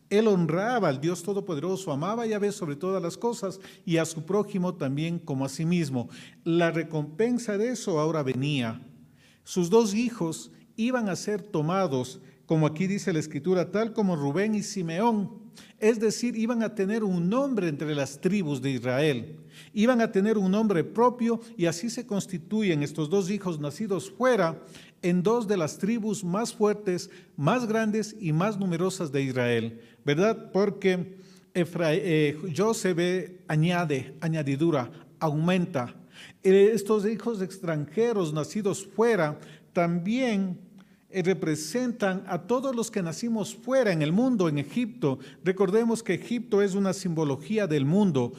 Él 0.09 0.27
honraba 0.27 0.89
al 0.89 0.99
Dios 0.99 1.21
Todopoderoso, 1.21 1.91
amaba 1.91 2.23
a 2.23 2.25
Yahvé 2.25 2.51
sobre 2.51 2.75
todas 2.75 3.01
las 3.01 3.15
cosas 3.15 3.59
y 3.85 3.97
a 3.97 4.05
su 4.05 4.25
prójimo 4.25 4.73
también 4.73 5.19
como 5.19 5.45
a 5.45 5.49
sí 5.49 5.65
mismo. 5.65 6.09
La 6.43 6.71
recompensa 6.71 7.59
de 7.59 7.69
eso 7.69 7.99
ahora 7.99 8.23
venía. 8.23 8.81
Sus 9.43 9.69
dos 9.69 9.93
hijos 9.93 10.51
iban 10.75 11.09
a 11.09 11.15
ser 11.15 11.41
tomados, 11.41 12.21
como 12.49 12.65
aquí 12.65 12.87
dice 12.87 13.13
la 13.13 13.19
escritura, 13.19 13.69
tal 13.69 13.93
como 13.93 14.15
Rubén 14.15 14.55
y 14.55 14.63
Simeón. 14.63 15.29
Es 15.77 15.99
decir, 15.99 16.35
iban 16.35 16.63
a 16.63 16.73
tener 16.73 17.03
un 17.03 17.29
nombre 17.29 17.67
entre 17.67 17.93
las 17.93 18.19
tribus 18.19 18.59
de 18.59 18.71
Israel. 18.71 19.35
Iban 19.71 20.01
a 20.01 20.11
tener 20.11 20.35
un 20.35 20.49
nombre 20.49 20.83
propio 20.83 21.39
y 21.57 21.67
así 21.67 21.91
se 21.91 22.07
constituyen 22.07 22.81
estos 22.81 23.07
dos 23.07 23.29
hijos 23.29 23.59
nacidos 23.59 24.09
fuera 24.09 24.59
en 25.03 25.21
dos 25.21 25.47
de 25.47 25.57
las 25.57 25.77
tribus 25.77 26.23
más 26.23 26.51
fuertes, 26.51 27.11
más 27.37 27.67
grandes 27.67 28.15
y 28.19 28.33
más 28.33 28.57
numerosas 28.57 29.11
de 29.11 29.21
Israel. 29.21 29.79
¿verdad? 30.03 30.51
Porque 30.51 31.19
eh, 31.53 32.35
José 32.57 33.41
añade, 33.47 34.15
añadidura, 34.21 34.89
aumenta. 35.19 35.93
Eh, 36.41 36.71
estos 36.73 37.05
hijos 37.05 37.43
extranjeros 37.43 38.33
nacidos 38.33 38.83
fuera 38.87 39.39
también 39.71 40.57
eh, 40.57 40.68
representan 41.11 42.23
a 42.27 42.43
todos 42.43 42.75
los 42.75 42.91
que 42.91 43.01
nacimos 43.01 43.55
fuera 43.55 43.91
en 43.91 44.01
el 44.01 44.11
mundo, 44.11 44.47
en 44.47 44.59
Egipto. 44.59 45.19
Recordemos 45.43 46.03
que 46.03 46.13
Egipto 46.13 46.61
es 46.61 46.75
una 46.75 46.93
simbología 46.93 47.67
del 47.67 47.85
mundo, 47.85 48.33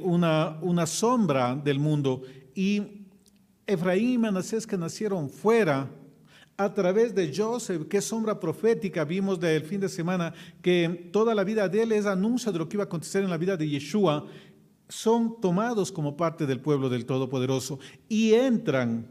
una, 0.00 0.58
una 0.62 0.86
sombra 0.86 1.56
del 1.56 1.80
mundo. 1.80 2.22
Y 2.54 3.06
Efraín 3.66 4.10
y 4.10 4.18
Manasés 4.18 4.66
que 4.66 4.78
nacieron 4.78 5.28
fuera, 5.28 5.90
a 6.58 6.74
través 6.74 7.14
de 7.14 7.32
Joseph, 7.34 7.86
qué 7.88 8.00
sombra 8.00 8.40
profética 8.40 9.04
vimos 9.04 9.38
del 9.38 9.62
fin 9.62 9.80
de 9.80 9.88
semana, 9.88 10.34
que 10.60 11.08
toda 11.12 11.32
la 11.32 11.44
vida 11.44 11.68
de 11.68 11.82
él 11.82 11.92
es 11.92 12.04
anuncio 12.04 12.50
de 12.50 12.58
lo 12.58 12.68
que 12.68 12.76
iba 12.76 12.82
a 12.82 12.86
acontecer 12.86 13.22
en 13.22 13.30
la 13.30 13.36
vida 13.36 13.56
de 13.56 13.68
Yeshua, 13.68 14.26
son 14.88 15.40
tomados 15.40 15.92
como 15.92 16.16
parte 16.16 16.46
del 16.46 16.60
pueblo 16.60 16.88
del 16.88 17.06
Todopoderoso 17.06 17.78
y 18.08 18.32
entran 18.32 19.06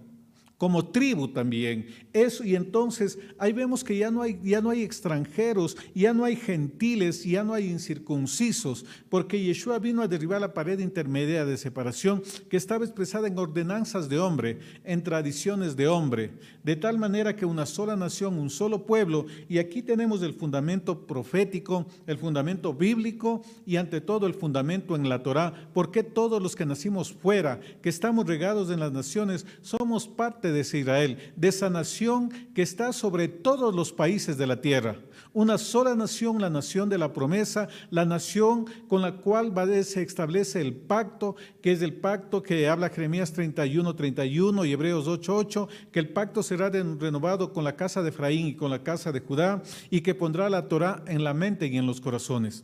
como 0.57 0.87
tribu 0.87 1.27
también. 1.27 1.87
Eso, 2.13 2.43
y 2.43 2.55
entonces 2.55 3.19
ahí 3.37 3.53
vemos 3.53 3.83
que 3.83 3.97
ya 3.97 4.09
no, 4.09 4.23
hay, 4.23 4.39
ya 4.43 4.59
no 4.59 4.71
hay 4.71 4.81
extranjeros, 4.81 5.77
ya 5.93 6.13
no 6.13 6.25
hay 6.25 6.35
gentiles, 6.35 7.23
ya 7.23 7.43
no 7.43 7.53
hay 7.53 7.67
incircuncisos, 7.69 8.85
porque 9.09 9.41
Yeshua 9.41 9.77
vino 9.79 10.01
a 10.01 10.07
derribar 10.07 10.41
la 10.41 10.53
pared 10.53 10.79
intermedia 10.79 11.45
de 11.45 11.57
separación 11.57 12.23
que 12.49 12.57
estaba 12.57 12.85
expresada 12.85 13.27
en 13.27 13.37
ordenanzas 13.37 14.09
de 14.09 14.19
hombre, 14.19 14.59
en 14.83 15.03
tradiciones 15.03 15.75
de 15.75 15.87
hombre, 15.87 16.31
de 16.63 16.75
tal 16.75 16.97
manera 16.97 17.35
que 17.35 17.45
una 17.45 17.65
sola 17.65 17.95
nación, 17.95 18.39
un 18.39 18.49
solo 18.49 18.85
pueblo, 18.85 19.27
y 19.47 19.59
aquí 19.59 19.83
tenemos 19.83 20.23
el 20.23 20.33
fundamento 20.33 21.05
profético, 21.05 21.85
el 22.07 22.17
fundamento 22.17 22.73
bíblico 22.73 23.43
y 23.65 23.75
ante 23.75 24.01
todo 24.01 24.25
el 24.25 24.33
fundamento 24.33 24.95
en 24.95 25.07
la 25.07 25.21
Torá, 25.21 25.69
porque 25.73 26.01
todos 26.01 26.41
los 26.41 26.55
que 26.55 26.65
nacimos 26.65 27.13
fuera, 27.13 27.59
que 27.81 27.89
estamos 27.89 28.25
regados 28.25 28.71
en 28.71 28.79
las 28.79 28.91
naciones, 28.91 29.45
somos 29.61 30.07
parte 30.07 30.46
de 30.51 30.79
Israel, 30.79 31.17
de 31.35 31.47
esa 31.47 31.69
nación 31.69 32.31
que 32.53 32.61
está 32.61 32.93
sobre 32.93 33.27
todos 33.27 33.73
los 33.73 33.91
países 33.91 34.37
de 34.37 34.47
la 34.47 34.61
tierra. 34.61 34.97
Una 35.33 35.57
sola 35.57 35.95
nación, 35.95 36.41
la 36.41 36.49
nación 36.49 36.89
de 36.89 36.97
la 36.97 37.13
promesa, 37.13 37.67
la 37.89 38.05
nación 38.05 38.65
con 38.87 39.01
la 39.01 39.17
cual 39.17 39.53
se 39.83 40.01
establece 40.01 40.61
el 40.61 40.73
pacto, 40.73 41.35
que 41.61 41.71
es 41.71 41.81
el 41.81 41.93
pacto 41.93 42.41
que 42.41 42.67
habla 42.67 42.89
Jeremías 42.89 43.33
31, 43.33 43.95
31 43.95 44.65
y 44.65 44.71
Hebreos 44.71 45.07
8, 45.07 45.35
8, 45.35 45.69
que 45.91 45.99
el 45.99 46.09
pacto 46.09 46.41
será 46.43 46.69
renovado 46.69 47.53
con 47.53 47.63
la 47.63 47.75
casa 47.75 48.01
de 48.01 48.09
Efraín 48.09 48.47
y 48.47 48.55
con 48.55 48.71
la 48.71 48.83
casa 48.83 49.11
de 49.11 49.19
Judá 49.19 49.61
y 49.89 50.01
que 50.01 50.15
pondrá 50.15 50.49
la 50.49 50.67
Torah 50.67 51.03
en 51.07 51.23
la 51.23 51.33
mente 51.33 51.67
y 51.67 51.77
en 51.77 51.85
los 51.85 52.01
corazones. 52.01 52.63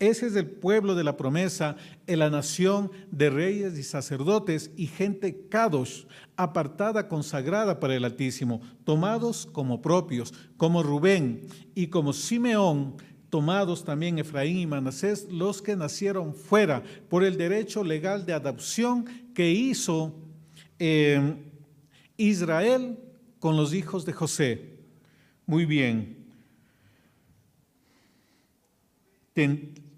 Ese 0.00 0.28
es 0.28 0.34
el 0.34 0.46
pueblo 0.46 0.94
de 0.94 1.04
la 1.04 1.18
promesa, 1.18 1.76
en 2.06 2.20
la 2.20 2.30
nación 2.30 2.90
de 3.10 3.28
reyes 3.28 3.76
y 3.76 3.82
sacerdotes 3.82 4.70
y 4.74 4.86
gente 4.86 5.46
kadosh, 5.50 6.06
apartada, 6.36 7.06
consagrada 7.06 7.78
para 7.78 7.94
el 7.94 8.06
Altísimo, 8.06 8.62
tomados 8.84 9.44
como 9.44 9.82
propios, 9.82 10.32
como 10.56 10.82
Rubén 10.82 11.42
y 11.74 11.88
como 11.88 12.14
Simeón, 12.14 12.96
tomados 13.28 13.84
también 13.84 14.18
Efraín 14.18 14.56
y 14.56 14.66
Manasés, 14.66 15.28
los 15.30 15.60
que 15.60 15.76
nacieron 15.76 16.34
fuera 16.34 16.82
por 17.10 17.22
el 17.22 17.36
derecho 17.36 17.84
legal 17.84 18.24
de 18.24 18.32
adopción 18.32 19.04
que 19.34 19.50
hizo 19.50 20.14
eh, 20.78 21.34
Israel 22.16 22.98
con 23.38 23.58
los 23.58 23.74
hijos 23.74 24.06
de 24.06 24.14
José. 24.14 24.78
Muy 25.44 25.66
bien. 25.66 26.16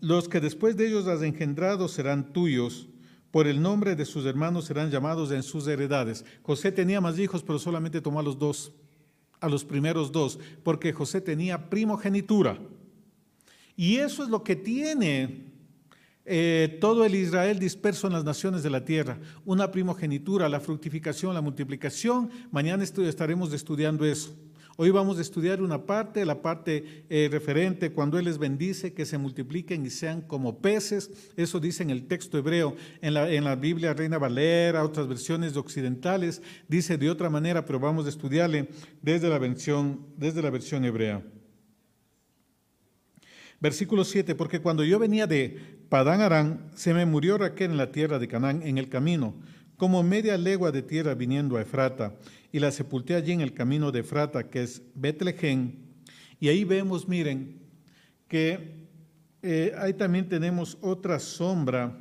Los 0.03 0.29
que 0.29 0.41
después 0.41 0.77
de 0.77 0.89
ellos 0.89 1.07
has 1.07 1.23
engendrado 1.23 1.87
serán 1.87 2.33
tuyos, 2.33 2.89
por 3.31 3.47
el 3.47 3.63
nombre 3.63 3.95
de 3.95 4.05
sus 4.05 4.27
hermanos 4.27 4.65
serán 4.65 4.91
llamados 4.91 5.31
en 5.31 5.45
sus 5.45 5.69
heredades. 5.69 6.25
José 6.43 6.73
tenía 6.73 7.01
más 7.01 7.21
hijos, 7.21 7.45
pero 7.45 7.61
solamente 7.61 8.01
tomó 8.01 8.19
a 8.19 8.25
los 8.25 8.37
dos, 8.37 8.73
a 9.39 9.49
los 9.49 9.65
primeros 9.65 10.11
dos, 10.11 10.41
porque 10.65 10.93
José 10.93 11.21
tenía 11.21 11.71
primogenitura. 11.71 12.59
Y 13.77 13.99
eso 13.99 14.25
es 14.25 14.29
lo 14.29 14.43
que 14.43 14.57
tiene 14.57 15.53
eh, 16.25 16.79
todo 16.81 17.05
el 17.05 17.15
Israel 17.15 17.61
disperso 17.61 18.09
en 18.09 18.15
las 18.15 18.25
naciones 18.25 18.65
de 18.65 18.71
la 18.71 18.85
tierra, 18.85 19.21
una 19.45 19.71
primogenitura, 19.71 20.49
la 20.49 20.59
fructificación, 20.59 21.33
la 21.33 21.41
multiplicación. 21.41 22.29
Mañana 22.51 22.83
estaremos 22.83 23.53
estudiando 23.53 24.05
eso. 24.05 24.35
Hoy 24.79 24.91
vamos 24.91 25.19
a 25.19 25.21
estudiar 25.21 25.61
una 25.61 25.85
parte, 25.85 26.25
la 26.25 26.41
parte 26.41 27.05
eh, 27.11 27.29
referente 27.31 27.93
cuando 27.93 28.19
Él 28.19 28.25
les 28.25 28.39
bendice, 28.39 28.95
que 28.95 29.05
se 29.05 29.19
multipliquen 29.19 29.85
y 29.85 29.91
sean 29.91 30.23
como 30.23 30.61
peces. 30.61 31.11
Eso 31.37 31.61
dice 31.61 31.83
en 31.83 31.91
el 31.91 32.07
texto 32.07 32.39
hebreo, 32.39 32.75
en 33.03 33.15
la, 33.15 33.31
en 33.31 33.45
la 33.45 33.55
Biblia 33.55 33.93
Reina 33.93 34.17
Valera, 34.17 34.83
otras 34.83 35.07
versiones 35.09 35.57
occidentales, 35.57 36.41
dice 36.69 36.97
de 36.97 37.11
otra 37.11 37.29
manera, 37.29 37.67
pero 37.67 37.79
vamos 37.79 38.07
a 38.07 38.09
estudiarle 38.09 38.69
desde 39.03 39.29
la 39.29 39.39
versión, 39.39 40.07
desde 40.17 40.41
la 40.41 40.51
versión 40.51 40.85
hebrea. 40.87 41.23
Versículo 43.61 44.05
7, 44.05 44.35
porque 44.35 44.61
cuando 44.61 44.83
yo 44.85 44.99
venía 44.99 45.27
de 45.27 45.83
Padán 45.89 46.23
Arán, 46.23 46.71
se 46.75 46.95
me 46.95 47.05
murió 47.05 47.37
Raquel 47.37 47.71
en 47.73 47.77
la 47.77 47.93
tierra 47.93 48.19
de 48.19 48.27
Canaán 48.27 48.63
en 48.63 48.79
el 48.79 48.89
camino, 48.89 49.35
como 49.83 50.05
media 50.05 50.39
legua 50.39 50.71
de 50.71 50.81
tierra 50.81 51.13
viniendo 51.13 51.57
a 51.57 51.63
Efrata 51.63 52.15
y 52.53 52.61
la 52.61 52.71
sepulté 52.71 53.17
allí 53.17 53.33
en 53.33 53.41
el 53.41 53.53
camino 53.53 53.91
de 53.91 54.05
Frata, 54.05 54.49
que 54.49 54.63
es 54.63 54.81
Betlehem. 54.95 55.73
Y 56.39 56.47
ahí 56.47 56.63
vemos, 56.63 57.09
miren, 57.09 57.59
que 58.29 58.87
eh, 59.43 59.75
ahí 59.77 59.93
también 59.95 60.29
tenemos 60.29 60.79
otra 60.83 61.19
sombra. 61.19 61.99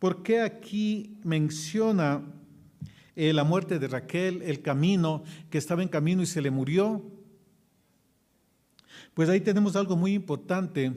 ¿Por 0.00 0.24
qué 0.24 0.40
aquí 0.40 1.20
menciona 1.22 2.24
eh, 3.14 3.32
la 3.32 3.44
muerte 3.44 3.78
de 3.78 3.86
Raquel, 3.86 4.42
el 4.42 4.60
camino, 4.60 5.22
que 5.48 5.58
estaba 5.58 5.84
en 5.84 5.88
camino 5.88 6.22
y 6.22 6.26
se 6.26 6.42
le 6.42 6.50
murió? 6.50 7.08
Pues 9.14 9.28
ahí 9.28 9.40
tenemos 9.40 9.76
algo 9.76 9.94
muy 9.94 10.12
importante, 10.12 10.92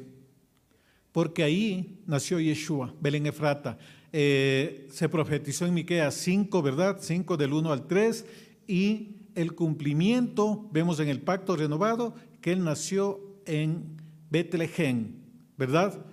porque 1.11 1.43
ahí 1.43 2.01
nació 2.07 2.39
Yeshua, 2.39 2.95
Belén 2.99 3.27
Efrata. 3.27 3.77
Eh, 4.11 4.87
se 4.91 5.07
profetizó 5.07 5.65
en 5.65 5.73
Miqueas 5.73 6.15
5, 6.15 6.61
¿verdad? 6.61 6.97
5 6.99 7.37
del 7.37 7.53
1 7.53 7.71
al 7.71 7.87
3 7.87 8.25
y 8.67 9.15
el 9.35 9.53
cumplimiento, 9.53 10.67
vemos 10.71 10.99
en 10.99 11.09
el 11.09 11.21
pacto 11.21 11.55
renovado, 11.55 12.15
que 12.41 12.51
él 12.51 12.63
nació 12.63 13.19
en 13.45 13.97
Betlehem, 14.29 15.13
¿verdad? 15.57 16.05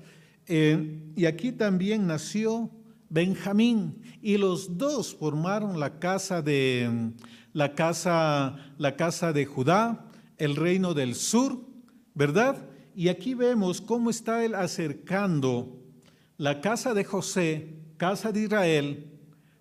Eh, 0.47 1.01
y 1.17 1.25
aquí 1.27 1.53
también 1.53 2.07
nació 2.07 2.71
Benjamín 3.09 4.03
y 4.23 4.37
los 4.37 4.79
dos 4.79 5.15
formaron 5.15 5.81
la 5.81 5.99
casa 5.99 6.43
de 6.43 7.13
la 7.53 7.75
casa 7.75 8.57
la 8.79 8.97
casa 8.97 9.33
de 9.33 9.47
Judá, 9.47 10.11
el 10.39 10.57
reino 10.57 10.95
del 10.95 11.15
sur, 11.15 11.61
¿verdad? 12.15 12.69
Y 12.95 13.09
aquí 13.09 13.35
vemos 13.35 13.81
cómo 13.81 14.11
está 14.11 14.45
él 14.45 14.55
acercando 14.55 15.83
la 16.39 16.61
casa 16.61 16.95
de 16.95 17.05
José, 17.05 17.76
casa 17.97 18.33
de 18.33 18.43
Israel, 18.43 19.07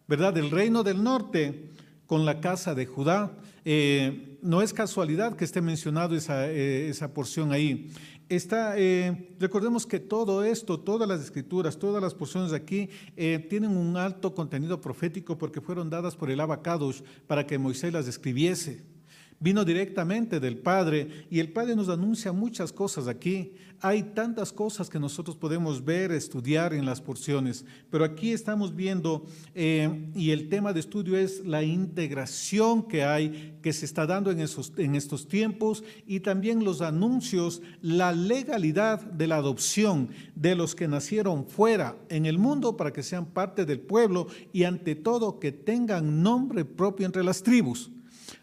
¿verdad? 0.08 0.38
El 0.38 0.52
reino 0.52 0.84
del 0.84 1.04
norte 1.04 1.71
con 2.06 2.26
la 2.26 2.39
casa 2.39 2.76
de 2.76 2.86
Judá. 2.86 3.38
Eh, 3.63 4.38
no 4.41 4.62
es 4.62 4.74
casualidad 4.74 5.36
que 5.36 5.45
esté 5.45 5.62
mencionado 5.62 6.15
esa, 6.15 6.50
eh, 6.50 6.89
esa 6.89 7.13
porción 7.13 7.52
ahí. 7.52 7.91
Está, 8.30 8.78
eh, 8.78 9.36
recordemos 9.39 9.86
que 9.86 10.00
todo 10.00 10.43
esto, 10.43 10.80
todas 10.80 11.08
las 11.08 11.21
escrituras, 11.21 11.78
todas 11.78 12.02
las 12.02 12.13
porciones 12.13 12.52
de 12.52 12.58
aquí 12.58 12.89
tienen 13.50 13.78
un 13.78 13.98
alto 13.98 14.34
contenido 14.34 14.82
profético 14.82 15.38
porque 15.38 15.62
fueron 15.62 15.89
dadas 15.89 16.15
por 16.15 16.32
el 16.32 16.39
Abacados 16.39 17.04
para 17.28 17.45
que 17.45 17.60
Moisés 17.60 17.93
las 17.93 18.08
escribiese. 18.08 18.94
Vino 19.39 19.65
directamente 19.65 20.39
del 20.39 20.58
Padre 20.58 21.28
y 21.30 21.39
el 21.39 21.52
Padre 21.52 21.76
nos 21.76 21.89
anuncia 21.89 22.32
muchas 22.32 22.71
cosas 22.71 23.08
aquí. 23.08 23.54
Hay 23.82 24.04
tantas 24.04 24.54
cosas 24.54 24.89
que 24.89 25.00
nosotros 25.00 25.36
podemos 25.36 25.84
ver, 25.84 26.12
estudiar 26.12 26.74
en 26.74 26.86
las 26.86 27.02
porciones, 27.02 27.65
pero 27.91 28.06
aquí 28.06 28.32
estamos 28.32 28.76
viendo, 28.76 29.26
eh, 29.54 30.10
y 30.15 30.32
el 30.32 30.48
tema 30.48 30.71
de 30.71 30.80
estudio 30.80 31.17
es 31.17 31.45
la 31.45 31.62
integración 31.62 32.88
que 32.88 33.04
hay, 33.04 33.58
que 33.62 33.74
se 33.74 33.86
está 33.86 34.08
dando 34.08 34.32
en, 34.32 34.39
esos, 34.39 34.71
en 34.78 34.95
estos 34.95 35.28
tiempos, 35.28 35.84
y 36.08 36.21
también 36.21 36.63
los 36.63 36.82
anuncios, 36.82 37.62
la 37.82 38.13
legalidad 38.13 39.02
de 39.02 39.28
la 39.28 39.36
adopción 39.36 40.10
de 40.36 40.56
los 40.56 40.74
que 40.74 40.88
nacieron 40.88 41.45
fuera 41.45 41.98
en 42.10 42.26
el 42.26 42.39
mundo 42.39 42.78
para 42.78 42.93
que 42.93 43.04
sean 43.04 43.26
parte 43.26 43.65
del 43.65 43.82
pueblo 43.82 44.28
y 44.54 44.63
ante 44.63 44.95
todo 44.95 45.39
que 45.39 45.52
tengan 45.52 46.24
nombre 46.24 46.63
propio 46.63 47.06
entre 47.06 47.24
las 47.24 47.43
tribus. 47.43 47.91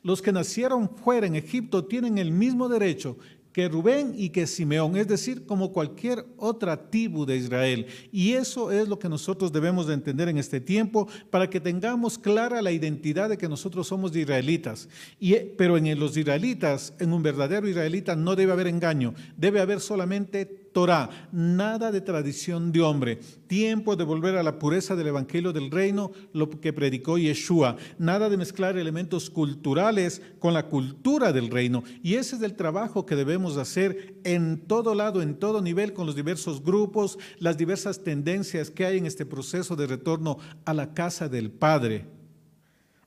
Los 0.03 0.21
que 0.21 0.33
nacieron 0.33 0.89
fuera 0.89 1.27
en 1.27 1.37
Egipto 1.37 1.85
tienen 1.85 2.19
el 2.19 2.33
mismo 2.33 2.69
derecho 2.69 3.17
que 3.53 3.69
Rubén 3.69 4.15
y 4.17 4.31
que 4.31 4.47
Simeón, 4.47 4.97
es 4.97 5.07
decir, 5.07 5.45
como 5.45 5.73
cualquier 5.73 6.25
otra 6.39 6.91
tribu 6.91 7.27
de 7.27 7.37
Israel. 7.37 7.87
Y 8.11 8.33
eso 8.33 8.73
es 8.73 8.89
lo 8.89 8.99
que 8.99 9.09
nosotros 9.09 9.53
debemos 9.53 9.87
de 9.87 9.95
entender 9.95 10.29
en 10.29 10.39
este 10.39 10.61
tiempo 10.61 11.07
para 11.31 11.51
que 11.51 11.61
tengamos 11.61 12.19
clara 12.19 12.63
la 12.63 12.73
identidad 12.73 13.29
de 13.29 13.39
que 13.39 13.49
nosotros 13.49 13.87
somos 13.87 14.17
israelitas. 14.17 14.89
Y, 15.21 15.35
pero 15.35 15.77
en 15.77 15.99
los 15.99 16.17
israelitas, 16.17 16.95
en 16.99 17.13
un 17.13 17.23
verdadero 17.23 17.69
israelita, 17.69 18.17
no 18.17 18.35
debe 18.37 18.53
haber 18.53 18.69
engaño, 18.69 19.15
debe 19.37 19.61
haber 19.61 19.81
solamente 19.81 20.62
Torah, 20.73 21.29
nada 21.33 21.93
de 21.93 22.01
tradición 22.01 22.73
de 22.73 22.81
hombre. 22.81 23.17
Tiempo 23.47 23.97
de 23.97 24.05
volver 24.05 24.37
a 24.37 24.43
la 24.43 24.59
pureza 24.59 24.97
del 24.97 25.09
Evangelio 25.09 25.53
del 25.53 25.71
Reino, 25.71 26.13
lo 26.33 26.49
que 26.51 26.73
predicó 26.73 27.19
Yeshua. 27.19 27.77
Nada 27.99 28.29
de 28.29 28.37
mezclar 28.37 28.77
elementos 28.77 29.31
culturales 29.31 30.23
con 30.39 30.55
la 30.55 30.67
cultura 30.67 31.33
del 31.33 31.51
reino. 31.51 31.85
Y 32.03 32.15
ese 32.15 32.37
es 32.37 32.43
el 32.43 32.55
trabajo 32.55 33.07
que 33.07 33.17
debemos 33.17 33.57
hacer 33.57 34.17
en 34.25 34.67
todo 34.67 34.95
lado, 34.95 35.23
en 35.23 35.35
todo 35.35 35.61
nivel, 35.61 35.93
con 35.93 36.07
los 36.07 36.17
diversos 36.17 36.63
grupos, 36.63 37.19
las 37.39 37.59
diversas 37.59 38.03
tendencias 38.03 38.71
que 38.71 38.87
hay 38.87 38.99
en 38.99 39.07
este 39.07 39.27
proceso 39.27 39.77
de 39.77 39.87
retorno 39.87 40.39
a 40.65 40.75
la 40.75 40.95
casa 40.95 41.29
del 41.29 41.51
Padre, 41.51 42.07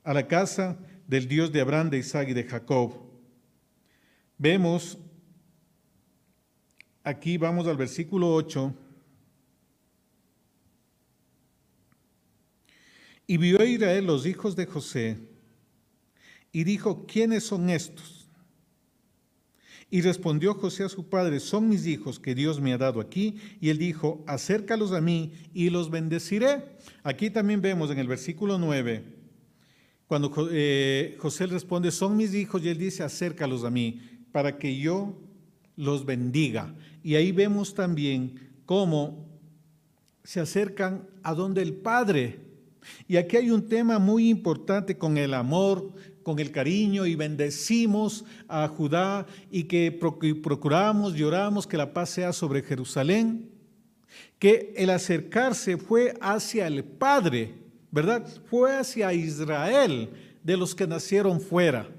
a 0.03 0.13
la 0.13 0.27
casa 0.27 0.77
del 1.07 1.27
Dios 1.27 1.51
de 1.51 1.61
Abraham, 1.61 1.89
de 1.89 1.99
Isaac 1.99 2.29
y 2.29 2.33
de 2.33 2.43
Jacob. 2.43 2.93
Vemos 4.37 4.97
Aquí 7.05 7.37
vamos 7.37 7.67
al 7.67 7.77
versículo 7.77 8.33
8. 8.33 8.73
Y 13.27 13.37
vio 13.37 13.61
a 13.61 13.65
Israel 13.65 14.07
los 14.07 14.25
hijos 14.25 14.55
de 14.55 14.65
José 14.65 15.19
y 16.51 16.63
dijo, 16.63 17.05
¿quiénes 17.05 17.43
son 17.43 17.69
estos? 17.69 18.27
Y 19.91 20.01
respondió 20.01 20.55
José 20.55 20.83
a 20.83 20.89
su 20.89 21.07
padre, 21.07 21.39
son 21.39 21.69
mis 21.69 21.85
hijos 21.85 22.19
que 22.19 22.33
Dios 22.33 22.59
me 22.59 22.73
ha 22.73 22.77
dado 22.79 22.99
aquí. 22.99 23.37
Y 23.61 23.69
él 23.69 23.77
dijo, 23.77 24.23
acércalos 24.25 24.91
a 24.91 24.99
mí 24.99 25.31
y 25.53 25.69
los 25.69 25.91
bendeciré. 25.91 26.63
Aquí 27.03 27.29
también 27.29 27.61
vemos 27.61 27.91
en 27.91 27.99
el 27.99 28.07
versículo 28.07 28.57
9, 28.57 29.03
cuando 30.07 30.31
eh, 30.51 31.15
José 31.19 31.45
responde, 31.45 31.91
son 31.91 32.17
mis 32.17 32.33
hijos, 32.33 32.63
y 32.63 32.69
él 32.69 32.79
dice, 32.79 33.03
acércalos 33.03 33.63
a 33.63 33.69
mí, 33.69 34.01
para 34.31 34.57
que 34.57 34.75
yo 34.75 35.24
los 35.75 36.05
bendiga. 36.05 36.73
Y 37.03 37.15
ahí 37.15 37.31
vemos 37.31 37.73
también 37.73 38.39
cómo 38.65 39.25
se 40.23 40.39
acercan 40.39 41.07
a 41.23 41.33
donde 41.33 41.61
el 41.61 41.73
Padre. 41.73 42.39
Y 43.07 43.17
aquí 43.17 43.37
hay 43.37 43.51
un 43.51 43.67
tema 43.67 43.99
muy 43.99 44.29
importante 44.29 44.97
con 44.97 45.17
el 45.17 45.33
amor, 45.33 45.91
con 46.23 46.39
el 46.39 46.51
cariño 46.51 47.05
y 47.05 47.15
bendecimos 47.15 48.25
a 48.47 48.67
Judá 48.67 49.25
y 49.51 49.63
que 49.65 49.91
procuramos, 49.91 51.13
lloramos 51.13 51.67
que 51.67 51.77
la 51.77 51.93
paz 51.93 52.09
sea 52.09 52.33
sobre 52.33 52.63
Jerusalén, 52.63 53.49
que 54.39 54.73
el 54.75 54.89
acercarse 54.89 55.77
fue 55.77 56.15
hacia 56.21 56.67
el 56.67 56.83
Padre, 56.83 57.53
¿verdad? 57.91 58.27
Fue 58.49 58.75
hacia 58.75 59.13
Israel 59.13 60.09
de 60.43 60.57
los 60.57 60.73
que 60.73 60.87
nacieron 60.87 61.39
fuera 61.39 61.94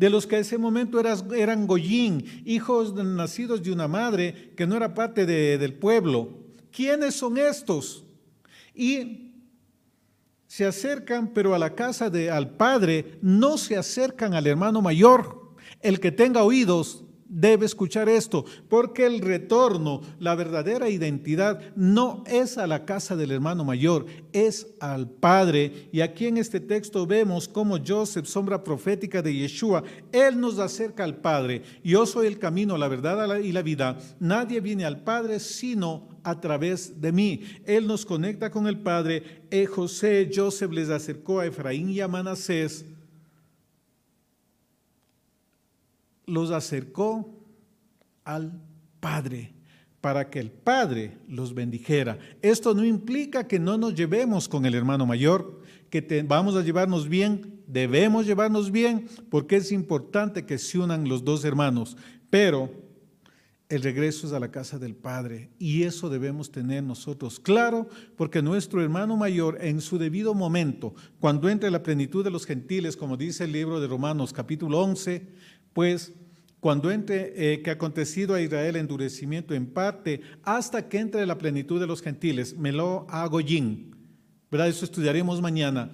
de 0.00 0.08
los 0.08 0.26
que 0.26 0.36
en 0.36 0.40
ese 0.40 0.56
momento 0.56 0.98
eran, 0.98 1.66
Goyín, 1.66 2.24
hijos 2.46 2.94
nacidos 2.94 3.62
de 3.62 3.70
una 3.70 3.86
madre 3.86 4.54
que 4.56 4.66
no 4.66 4.74
era 4.74 4.94
parte 4.94 5.26
del 5.26 5.74
pueblo. 5.74 6.38
¿Quiénes 6.72 7.16
son 7.16 7.36
estos? 7.36 8.06
Y 8.74 9.34
se 10.46 10.64
acercan, 10.64 11.34
pero 11.34 11.54
a 11.54 11.58
la 11.58 11.74
casa 11.74 12.08
de 12.08 12.30
al 12.30 12.48
padre 12.56 13.18
no 13.20 13.58
se 13.58 13.76
acercan 13.76 14.32
al 14.32 14.46
hermano 14.46 14.80
mayor. 14.80 15.52
El 15.82 16.00
que 16.00 16.10
tenga 16.10 16.44
oídos, 16.44 17.04
debe 17.30 17.64
escuchar 17.64 18.08
esto, 18.08 18.44
porque 18.68 19.06
el 19.06 19.20
retorno, 19.20 20.00
la 20.18 20.34
verdadera 20.34 20.90
identidad, 20.90 21.60
no 21.76 22.24
es 22.26 22.58
a 22.58 22.66
la 22.66 22.84
casa 22.84 23.16
del 23.16 23.30
hermano 23.30 23.64
mayor, 23.64 24.06
es 24.32 24.66
al 24.80 25.08
Padre. 25.08 25.88
Y 25.92 26.00
aquí 26.00 26.26
en 26.26 26.36
este 26.36 26.60
texto 26.60 27.06
vemos 27.06 27.48
cómo 27.48 27.78
Joseph, 27.84 28.26
sombra 28.26 28.62
profética 28.62 29.22
de 29.22 29.34
Yeshua, 29.34 29.84
él 30.12 30.38
nos 30.38 30.58
acerca 30.58 31.04
al 31.04 31.16
Padre. 31.16 31.62
Yo 31.84 32.04
soy 32.04 32.26
el 32.26 32.38
camino, 32.38 32.76
la 32.76 32.88
verdad 32.88 33.38
y 33.38 33.52
la 33.52 33.62
vida. 33.62 33.96
Nadie 34.18 34.60
viene 34.60 34.84
al 34.84 35.02
Padre 35.02 35.38
sino 35.38 36.08
a 36.24 36.40
través 36.40 37.00
de 37.00 37.12
mí. 37.12 37.42
Él 37.64 37.86
nos 37.86 38.04
conecta 38.04 38.50
con 38.50 38.66
el 38.66 38.78
Padre. 38.78 39.42
E 39.50 39.66
José, 39.66 40.30
Joseph 40.34 40.72
les 40.72 40.90
acercó 40.90 41.40
a 41.40 41.46
Efraín 41.46 41.90
y 41.90 42.00
a 42.00 42.08
Manasés 42.08 42.84
los 46.30 46.50
acercó 46.50 47.34
al 48.24 48.60
Padre 49.00 49.52
para 50.00 50.30
que 50.30 50.38
el 50.40 50.50
Padre 50.50 51.18
los 51.28 51.54
bendijera. 51.54 52.18
Esto 52.40 52.74
no 52.74 52.84
implica 52.84 53.46
que 53.46 53.58
no 53.58 53.76
nos 53.76 53.94
llevemos 53.94 54.48
con 54.48 54.64
el 54.64 54.74
hermano 54.74 55.04
mayor, 55.04 55.60
que 55.90 56.24
vamos 56.26 56.56
a 56.56 56.62
llevarnos 56.62 57.08
bien, 57.08 57.60
debemos 57.66 58.26
llevarnos 58.26 58.70
bien, 58.70 59.06
porque 59.28 59.56
es 59.56 59.72
importante 59.72 60.46
que 60.46 60.58
se 60.58 60.78
unan 60.78 61.08
los 61.08 61.24
dos 61.24 61.44
hermanos, 61.44 61.96
pero 62.30 62.70
el 63.68 63.82
regreso 63.82 64.26
es 64.26 64.32
a 64.32 64.40
la 64.40 64.50
casa 64.50 64.78
del 64.78 64.96
Padre 64.96 65.50
y 65.58 65.84
eso 65.84 66.08
debemos 66.08 66.50
tener 66.50 66.82
nosotros 66.82 67.38
claro, 67.38 67.88
porque 68.16 68.42
nuestro 68.42 68.82
hermano 68.82 69.16
mayor 69.16 69.58
en 69.60 69.80
su 69.80 69.98
debido 69.98 70.34
momento, 70.34 70.94
cuando 71.20 71.48
entre 71.48 71.70
la 71.70 71.82
plenitud 71.82 72.24
de 72.24 72.30
los 72.30 72.46
gentiles, 72.46 72.96
como 72.96 73.16
dice 73.16 73.44
el 73.44 73.52
libro 73.52 73.80
de 73.80 73.86
Romanos 73.86 74.32
capítulo 74.32 74.80
11, 74.80 75.28
pues 75.72 76.12
cuando 76.60 76.90
entre 76.90 77.32
eh, 77.54 77.62
que 77.62 77.70
ha 77.70 77.74
acontecido 77.74 78.34
a 78.34 78.40
Israel 78.40 78.76
endurecimiento 78.76 79.54
en 79.54 79.66
parte, 79.66 80.20
hasta 80.42 80.88
que 80.88 80.98
entre 80.98 81.26
la 81.26 81.38
plenitud 81.38 81.80
de 81.80 81.86
los 81.86 82.02
gentiles, 82.02 82.56
me 82.56 82.70
lo 82.70 83.06
hago 83.08 83.40
¿verdad? 84.50 84.68
Eso 84.68 84.84
estudiaremos 84.84 85.40
mañana. 85.40 85.92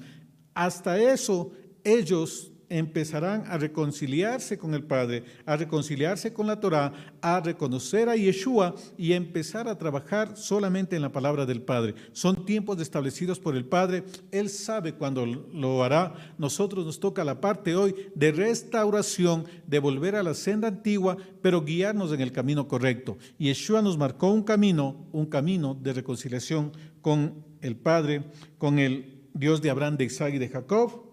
Hasta 0.55 0.99
eso, 0.99 1.53
ellos 1.85 2.53
empezarán 2.69 3.45
a 3.47 3.59
reconciliarse 3.59 4.59
con 4.59 4.75
el 4.75 4.83
Padre, 4.83 5.25
a 5.45 5.57
reconciliarse 5.57 6.33
con 6.33 6.47
la 6.47 6.61
Torá, 6.61 6.93
a 7.21 7.41
reconocer 7.41 8.09
a 8.09 8.17
Yeshua 8.17 8.75
y 8.97 9.13
empezar 9.13 9.69
a 9.69 9.79
trabajar 9.79 10.37
solamente 10.37 10.97
en 10.97 11.03
la 11.03 11.13
palabra 11.13 11.47
del 11.47 11.63
Padre. 11.63 11.95
Son 12.13 12.45
tiempos 12.45 12.81
establecidos 12.81 13.39
por 13.39 13.57
el 13.57 13.65
Padre, 13.65 14.05
Él 14.31 14.49
sabe 14.49 14.95
cuándo 14.95 15.27
lo 15.27 15.85
hará. 15.85 16.15
Nosotros 16.39 16.85
nos 16.85 17.01
toca 17.01 17.25
la 17.25 17.41
parte 17.41 17.77
hoy 17.77 17.95
de 18.15 18.33
restauración, 18.33 19.47
de 19.67 19.79
volver 19.79 20.17
a 20.17 20.23
la 20.23 20.35
senda 20.35 20.69
antigua, 20.69 21.17
pero 21.43 21.63
guiarnos 21.63 22.13
en 22.13 22.21
el 22.21 22.33
camino 22.33 22.69
correcto. 22.69 23.19
Yeshua 23.39 23.83
nos 23.83 23.99
marcó 23.99 24.31
un 24.31 24.43
camino, 24.43 25.07
un 25.13 25.27
camino 25.27 25.75
de 25.75 25.93
reconciliación 25.93 26.73
con 27.01 27.45
el 27.61 27.77
Padre, 27.77 28.25
con 28.59 28.79
el 28.79 29.29
Dios 29.35 29.61
de 29.63 29.71
Abraham, 29.71 29.97
de 29.97 30.05
Isaac 30.05 30.35
y 30.35 30.39
de 30.39 30.49
Jacob 30.49 31.06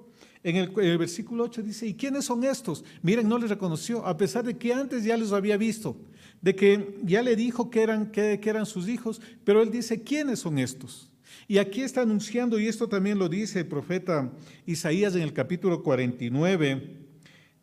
en 0.43 0.58
el, 0.58 0.97
versículo 0.97 1.45
8 1.45 1.63
dice, 1.63 1.88
¿y 1.88 1.93
quiénes 1.93 2.25
son 2.25 2.43
estos? 2.43 2.84
Miren, 3.01 3.29
no 3.29 3.38
les 3.38 3.49
reconoció, 3.49 4.06
a 4.06 4.17
pesar 4.17 4.43
de 4.43 4.58
que 4.58 4.73
antes 4.73 5.06
ya 5.06 5.15
los 5.15 5.32
había 5.32 5.56
visto, 5.56 5.95
de 6.41 6.53
que 6.53 6.99
ya 7.03 7.21
le 7.21 7.38
dijo 7.38 7.69
que 7.69 7.82
eran, 7.82 8.12
que, 8.12 8.39
eran 8.43 8.65
sus 8.65 8.89
hijos, 8.89 9.21
pero 9.45 9.62
él 9.62 9.71
dice, 9.71 10.03
¿quiénes 10.03 10.39
son 10.39 10.60
estos? 10.60 11.10
Y 11.47 11.60
aquí 11.60 11.82
está 11.82 12.01
anunciando, 12.01 12.60
y 12.60 12.67
esto 12.67 12.89
también 12.89 13.19
lo 13.19 13.29
dice 13.29 13.60
el 13.60 13.67
profeta 13.67 14.34
Isaías 14.65 15.15
en 15.15 15.21
el 15.21 15.32
capítulo 15.32 15.82
49, 15.82 16.99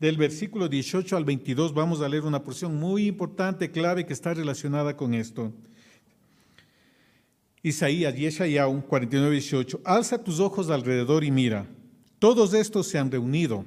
del 0.00 0.16
versículo 0.16 0.66
18 0.66 1.18
al 1.18 1.26
22, 1.26 1.74
vamos 1.74 2.00
a 2.00 2.08
leer 2.08 2.24
una 2.24 2.42
porción 2.42 2.76
muy 2.76 3.06
importante, 3.06 3.70
clave, 3.70 4.06
que 4.06 4.14
está 4.14 4.32
relacionada 4.32 4.96
con 4.96 5.12
esto. 5.12 5.52
Isaías, 7.62 8.14
Yeshayahu 8.16 8.86
49, 8.86 9.32
18, 9.32 9.82
alza 9.84 10.24
tus 10.24 10.40
ojos 10.40 10.70
alrededor 10.70 11.24
y 11.24 11.30
mira 11.30 11.66
todos 12.20 12.52
estos 12.54 12.86
se 12.86 12.98
han 12.98 13.10
reunido, 13.10 13.64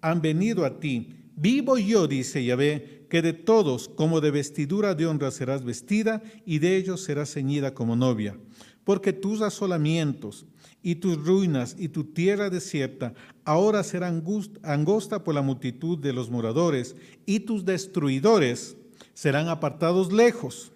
han 0.00 0.22
venido 0.22 0.64
a 0.64 0.78
ti. 0.78 1.16
Vivo 1.36 1.76
yo, 1.76 2.06
dice 2.06 2.42
Yahvé, 2.42 3.04
que 3.10 3.20
de 3.20 3.32
todos 3.32 3.88
como 3.88 4.20
de 4.20 4.30
vestidura 4.30 4.94
de 4.94 5.06
honra 5.06 5.30
serás 5.30 5.64
vestida 5.64 6.22
y 6.46 6.60
de 6.60 6.76
ellos 6.76 7.02
serás 7.02 7.32
ceñida 7.32 7.74
como 7.74 7.96
novia. 7.96 8.38
Porque 8.84 9.12
tus 9.12 9.42
asolamientos 9.42 10.46
y 10.82 10.94
tus 10.94 11.16
ruinas 11.24 11.74
y 11.76 11.88
tu 11.88 12.04
tierra 12.04 12.48
desierta 12.48 13.12
ahora 13.44 13.82
será 13.82 14.06
angosta 14.06 15.24
por 15.24 15.34
la 15.34 15.42
multitud 15.42 15.98
de 15.98 16.12
los 16.12 16.30
moradores, 16.30 16.94
y 17.26 17.40
tus 17.40 17.64
destruidores 17.64 18.76
serán 19.14 19.48
apartados 19.48 20.12
lejos. 20.12 20.72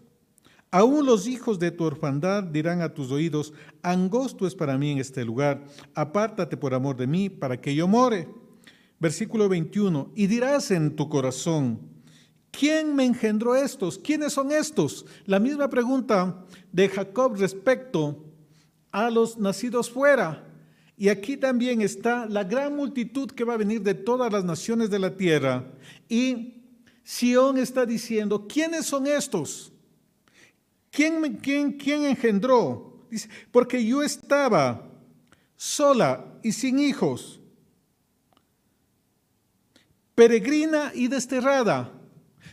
Aún 0.72 1.04
los 1.04 1.26
hijos 1.26 1.58
de 1.58 1.72
tu 1.72 1.84
orfandad 1.84 2.44
dirán 2.44 2.80
a 2.80 2.94
tus 2.94 3.10
oídos, 3.10 3.52
angosto 3.82 4.46
es 4.46 4.54
para 4.54 4.78
mí 4.78 4.92
en 4.92 4.98
este 4.98 5.24
lugar, 5.24 5.64
apártate 5.94 6.56
por 6.56 6.74
amor 6.74 6.96
de 6.96 7.08
mí 7.08 7.28
para 7.28 7.60
que 7.60 7.74
yo 7.74 7.88
more. 7.88 8.28
Versículo 9.00 9.48
21, 9.48 10.12
y 10.14 10.26
dirás 10.26 10.70
en 10.70 10.94
tu 10.94 11.08
corazón, 11.08 11.80
¿quién 12.52 12.94
me 12.94 13.04
engendró 13.04 13.56
estos? 13.56 13.98
¿Quiénes 13.98 14.34
son 14.34 14.52
estos? 14.52 15.06
La 15.26 15.40
misma 15.40 15.68
pregunta 15.68 16.44
de 16.70 16.88
Jacob 16.88 17.34
respecto 17.36 18.24
a 18.92 19.10
los 19.10 19.38
nacidos 19.38 19.90
fuera. 19.90 20.46
Y 20.96 21.08
aquí 21.08 21.38
también 21.38 21.80
está 21.80 22.26
la 22.26 22.44
gran 22.44 22.76
multitud 22.76 23.30
que 23.30 23.44
va 23.44 23.54
a 23.54 23.56
venir 23.56 23.82
de 23.82 23.94
todas 23.94 24.30
las 24.30 24.44
naciones 24.44 24.90
de 24.90 24.98
la 24.98 25.16
tierra. 25.16 25.64
Y 26.08 26.62
Sión 27.02 27.56
está 27.56 27.86
diciendo, 27.86 28.46
¿quiénes 28.46 28.84
son 28.84 29.06
estos? 29.06 29.69
¿Quién, 30.90 31.36
quién, 31.36 31.72
quién 31.72 32.04
engendró? 32.04 33.06
Dice, 33.10 33.28
porque 33.50 33.84
yo 33.84 34.02
estaba 34.02 34.90
sola 35.56 36.38
y 36.42 36.52
sin 36.52 36.78
hijos, 36.78 37.40
peregrina 40.14 40.92
y 40.94 41.08
desterrada 41.08 41.99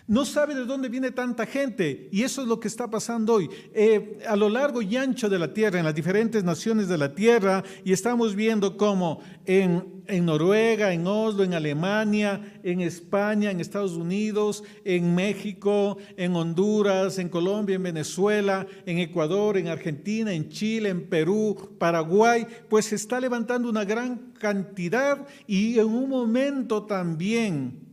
no 0.08 0.24
sabe 0.26 0.56
de 0.56 0.66
dónde 0.66 0.88
viene 0.88 1.12
tanta 1.12 1.46
gente 1.46 2.08
y 2.12 2.24
eso 2.24 2.42
es 2.42 2.48
lo 2.48 2.60
que 2.60 2.70
está 2.70 2.90
pasando 2.90 3.34
hoy. 3.34 3.50
Eh, 3.74 4.20
a 4.28 4.36
lo 4.36 4.50
largo 4.50 4.82
y 4.82 4.96
ancho 4.96 5.30
de 5.30 5.38
la 5.38 5.54
tierra, 5.54 5.80
en 5.80 5.86
las 5.86 5.96
diferentes 5.96 6.44
naciones 6.44 6.88
de 6.88 6.98
la 6.98 7.14
tierra, 7.14 7.64
y 7.84 7.92
estamos 7.92 8.34
viendo 8.34 8.78
cómo 8.78 9.20
en, 9.46 10.04
en 10.08 10.26
Noruega, 10.26 10.94
en 10.94 11.06
Oslo, 11.06 11.44
en 11.44 11.54
Alemania, 11.54 12.60
en 12.64 12.80
España, 12.80 13.52
en 13.52 13.60
Estados 13.60 13.94
Unidos, 13.94 14.64
en 14.86 15.14
México, 15.14 15.98
en 16.16 16.36
Honduras, 16.36 17.20
en 17.20 17.28
Colombia, 17.28 17.76
en 17.76 17.84
Venezuela, 17.84 18.66
en 18.86 19.00
Ecuador, 19.00 19.58
en 19.58 19.68
Argentina, 19.68 20.32
en 20.32 20.48
Chile, 20.48 20.90
en 20.90 21.10
Perú, 21.10 21.76
Paraguay, 21.78 22.48
pues 22.70 22.86
se 22.86 22.96
está 22.96 23.20
levantando 23.20 23.70
una 23.70 23.84
gran 23.84 24.32
cantidad 24.40 25.28
y 25.48 25.80
en 25.80 25.88
un 25.88 26.10
momento 26.10 26.84
también 26.84 27.87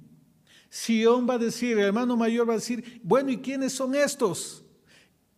Sión 0.74 1.24
va 1.30 1.34
a 1.34 1.38
decir, 1.38 1.78
el 1.78 1.84
hermano 1.84 2.16
mayor 2.16 2.48
va 2.48 2.54
a 2.54 2.56
decir, 2.56 3.00
bueno, 3.04 3.30
¿y 3.30 3.36
quiénes 3.36 3.74
son 3.74 3.94
estos? 3.94 4.64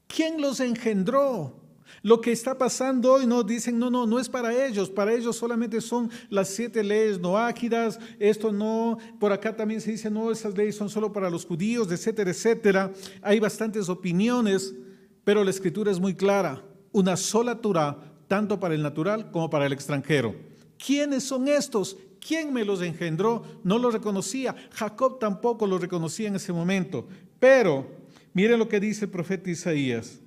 ¿Quién 0.07 0.41
los 0.41 0.61
engendró? 0.61 1.61
Lo 2.01 2.23
que 2.23 2.33
está 2.33 2.57
pasando 2.57 3.13
hoy, 3.13 3.27
no 3.27 3.43
dicen, 3.43 3.79
no, 3.79 3.91
no, 3.91 4.07
no 4.07 4.19
es 4.19 4.31
para 4.31 4.67
ellos, 4.67 4.89
para 4.89 5.13
ellos 5.13 5.37
solamente 5.37 5.83
son 5.83 6.11
las 6.31 6.49
siete 6.49 6.83
leyes 6.83 7.21
no 7.21 7.37
ágidas, 7.37 8.01
esto 8.19 8.51
no, 8.51 8.97
por 9.21 9.31
acá 9.31 9.55
también 9.55 9.83
se 9.83 9.91
dice, 9.91 10.09
no, 10.09 10.33
esas 10.33 10.57
leyes 10.57 10.75
son 10.75 10.89
solo 10.89 11.13
para 11.13 11.29
los 11.29 11.45
judíos, 11.45 11.93
etcétera, 11.93 12.31
etcétera. 12.31 12.93
Hay 13.21 13.39
bastantes 13.39 13.91
opiniones, 13.91 14.75
pero 15.23 15.45
la 15.45 15.51
escritura 15.51 15.93
es 15.93 16.01
muy 16.01 16.15
clara, 16.15 16.65
una 16.93 17.15
sola 17.15 17.61
Torah, 17.61 17.99
tanto 18.27 18.59
para 18.59 18.75
el 18.75 18.83
natural 18.83 19.31
como 19.31 19.51
para 19.51 19.67
el 19.67 19.75
extranjero. 19.75 20.35
¿Quiénes 20.79 21.25
son 21.25 21.47
estos? 21.47 21.99
¿Quién 22.27 22.53
me 22.53 22.65
los 22.65 22.83
engendró? 22.83 23.45
No 23.63 23.79
los 23.79 23.93
reconocía. 23.93 24.57
Jacob 24.73 25.19
tampoco 25.21 25.67
los 25.67 25.81
reconocía 25.81 26.27
en 26.27 26.37
ese 26.37 26.53
momento. 26.53 27.07
Pero 27.39 27.89
mire 28.33 28.57
lo 28.57 28.69
que 28.69 28.81
dice 28.81 29.05
el 29.05 29.11
profeta 29.13 29.49
Isaías. 29.49 30.19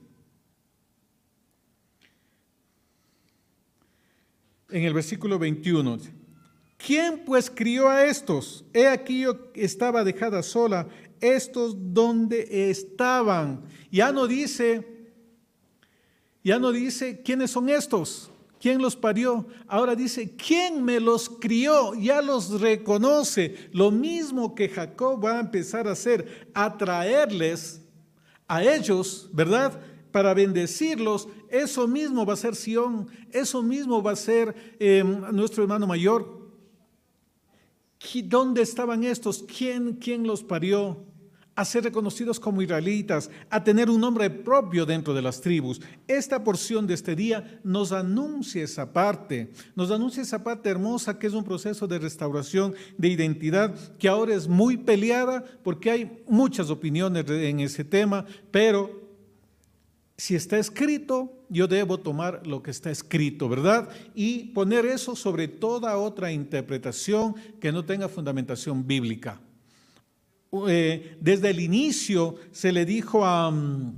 En 4.70 4.84
el 4.84 4.94
versículo 4.94 5.38
21. 5.38 5.98
¿Quién 6.78 7.26
pues 7.26 7.50
crió 7.50 7.90
a 7.90 8.06
estos? 8.06 8.64
He 8.74 8.88
aquí 8.88 9.22
yo 9.22 9.52
estaba 9.54 10.06
dejada 10.06 10.42
sola. 10.42 10.88
Estos 11.20 11.76
donde 11.94 12.70
estaban. 12.70 13.64
Ya 13.92 14.14
no 14.14 14.26
dice, 14.26 15.12
ya 16.46 16.60
no 16.60 16.72
dice 16.72 17.22
quiénes 17.24 17.52
son 17.52 17.68
estos. 17.68 18.32
¿Quién 18.60 18.82
los 18.82 18.96
parió? 18.96 19.48
Ahora 19.68 19.96
dice, 19.96 20.36
¿quién 20.36 20.84
me 20.84 21.00
los 21.00 21.30
crió? 21.30 21.94
Ya 21.94 22.22
los 22.22 22.60
reconoce. 22.60 23.70
Lo 23.72 23.90
mismo 23.90 24.54
que 24.54 24.68
Jacob 24.68 25.24
va 25.24 25.38
a 25.38 25.40
empezar 25.40 25.88
a 25.88 25.94
hacer, 25.94 26.50
atraerles 26.54 27.82
a 28.48 28.62
ellos, 28.62 29.30
¿verdad? 29.32 29.80
Para 30.12 30.34
bendecirlos. 30.34 31.30
Eso 31.50 31.88
mismo 31.88 32.26
va 32.26 32.34
a 32.34 32.38
ser 32.38 32.54
Sión. 32.54 33.08
Eso 33.32 33.64
mismo 33.64 34.04
va 34.04 34.12
a 34.12 34.18
ser 34.18 34.76
em, 34.80 35.22
nuestro 35.32 35.64
hermano 35.64 35.88
mayor. 35.88 36.38
¿Dónde 38.26 38.62
estaban 38.62 39.06
estos? 39.06 39.44
¿Quién, 39.44 39.94
quién 39.94 40.28
los 40.28 40.44
parió? 40.44 40.98
A 41.60 41.66
ser 41.66 41.84
reconocidos 41.84 42.40
como 42.40 42.62
israelitas, 42.62 43.30
a 43.50 43.62
tener 43.62 43.90
un 43.90 44.00
nombre 44.00 44.30
propio 44.30 44.86
dentro 44.86 45.14
de 45.14 45.22
las 45.22 45.42
tribus. 45.42 45.82
Esta 46.08 46.42
porción 46.42 46.88
de 46.88 46.94
este 46.94 47.18
día 47.18 47.60
nos 47.66 47.92
anuncia 47.92 48.64
esa 48.64 48.94
parte, 48.94 49.52
nos 49.76 49.92
anuncia 49.92 50.24
esa 50.24 50.42
parte 50.42 50.70
hermosa 50.70 51.20
que 51.20 51.28
es 51.28 51.34
un 51.34 51.44
proceso 51.44 51.86
de 51.86 52.00
restauración 52.00 52.76
de 52.98 53.10
identidad 53.10 53.76
que 53.98 54.08
ahora 54.08 54.36
es 54.36 54.48
muy 54.48 54.78
peleada 54.78 55.44
porque 55.62 55.92
hay 55.92 56.24
muchas 56.30 56.70
opiniones 56.70 57.30
en 57.30 57.60
ese 57.60 57.84
tema, 57.84 58.26
pero 58.52 59.10
si 60.16 60.36
está 60.36 60.58
escrito, 60.60 61.44
yo 61.50 61.68
debo 61.68 61.98
tomar 61.98 62.48
lo 62.48 62.64
que 62.64 62.72
está 62.72 62.90
escrito, 62.90 63.50
¿verdad? 63.50 63.90
Y 64.16 64.54
poner 64.54 64.86
eso 64.86 65.14
sobre 65.14 65.50
toda 65.50 65.98
otra 65.98 66.32
interpretación 66.32 67.36
que 67.60 67.74
no 67.74 67.84
tenga 67.84 68.08
fundamentación 68.08 68.88
bíblica. 68.88 69.42
Eh, 70.68 71.18
desde 71.20 71.52
el 71.52 71.60
inicio 71.60 72.36
se 72.52 72.72
le 72.72 72.86
dijo 72.86 73.26
a 73.26 73.52
mm, 73.52 73.98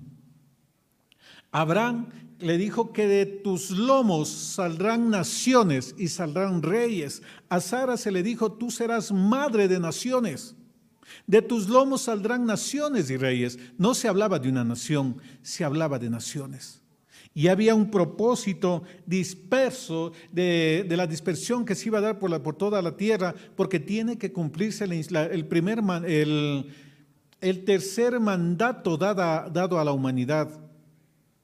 Abraham, 1.52 2.10
le 2.40 2.58
dijo 2.58 2.92
que 2.92 3.08
de 3.08 3.26
tus 3.26 3.70
lomos 3.70 4.30
saldrán 4.30 5.10
naciones 5.10 5.96
y 5.98 6.08
saldrán 6.08 6.62
reyes. 6.62 7.22
A 7.50 7.60
Sara 7.60 7.98
se 7.98 8.12
le 8.12 8.24
dijo, 8.24 8.52
tú 8.52 8.72
serás 8.72 9.12
madre 9.12 9.68
de 9.68 9.80
naciones. 9.80 10.56
De 11.28 11.42
tus 11.42 11.68
lomos 11.70 12.04
saldrán 12.04 12.46
naciones 12.46 13.10
y 13.10 13.18
reyes. 13.18 13.60
No 13.78 13.94
se 13.94 14.08
hablaba 14.08 14.40
de 14.40 14.50
una 14.50 14.64
nación, 14.64 15.22
se 15.42 15.64
hablaba 15.64 16.00
de 16.00 16.10
naciones. 16.10 16.81
Y 17.34 17.48
había 17.48 17.76
un 17.76 17.90
propósito 17.90 18.84
disperso 19.06 20.12
de, 20.32 20.86
la 20.90 21.08
dispersión 21.08 21.64
que 21.64 21.76
se 21.76 21.88
iba 21.88 22.00
a 22.00 22.02
dar 22.02 22.20
por, 22.20 22.56
toda 22.56 22.82
la 22.82 22.98
tierra, 22.98 23.34
porque 23.56 23.80
tiene 23.80 24.18
que 24.18 24.34
cumplirse 24.34 24.84
el 24.84 25.46
tercer 27.66 28.20
mandato 28.20 28.98
dado 28.98 29.80
a 29.80 29.86
la 29.86 29.92
humanidad. 29.94 30.60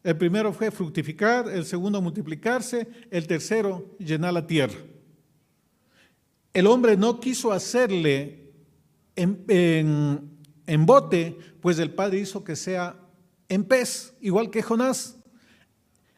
El 0.04 0.17
primero 0.17 0.54
fue 0.54 0.71
fructificar, 0.71 1.50
el 1.50 1.65
segundo 1.65 2.02
multiplicarse, 2.02 2.88
el 3.12 3.28
tercero 3.28 3.95
llenar 4.00 4.34
la 4.34 4.47
tierra. 4.47 4.78
El 6.54 6.67
hombre 6.67 6.95
no 6.95 7.19
quiso 7.19 7.52
hacerle 7.52 8.52
en, 9.15 9.43
en 10.65 10.86
bote, 10.86 11.38
pues 11.62 11.78
el 11.80 11.91
Padre 11.91 12.19
hizo 12.19 12.43
que 12.43 12.56
sea 12.56 12.95
en 13.50 13.63
pez, 13.63 14.13
igual 14.21 14.50
que 14.50 14.62
Jonás 14.62 15.16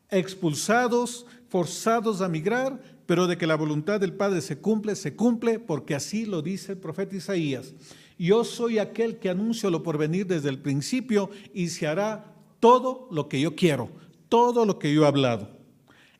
expulsados, 0.09 1.25
forzados 1.49 2.21
a 2.21 2.29
migrar, 2.29 2.81
pero 3.05 3.27
de 3.27 3.37
que 3.37 3.47
la 3.47 3.55
voluntad 3.55 3.99
del 3.99 4.13
Padre 4.13 4.41
se 4.41 4.59
cumple, 4.59 4.95
se 4.95 5.15
cumple, 5.15 5.59
porque 5.59 5.95
así 5.95 6.25
lo 6.25 6.41
dice 6.41 6.73
el 6.73 6.77
profeta 6.77 7.15
Isaías. 7.15 7.73
Yo 8.17 8.43
soy 8.43 8.79
aquel 8.79 9.17
que 9.17 9.29
anuncio 9.29 9.69
lo 9.69 9.81
por 9.81 9.97
venir 9.97 10.27
desde 10.27 10.49
el 10.49 10.59
principio 10.59 11.29
y 11.53 11.69
se 11.69 11.87
hará 11.87 12.35
todo 12.59 13.07
lo 13.11 13.29
que 13.29 13.39
yo 13.39 13.55
quiero, 13.55 13.89
todo 14.27 14.65
lo 14.65 14.77
que 14.77 14.93
yo 14.93 15.03
he 15.03 15.07
hablado. 15.07 15.49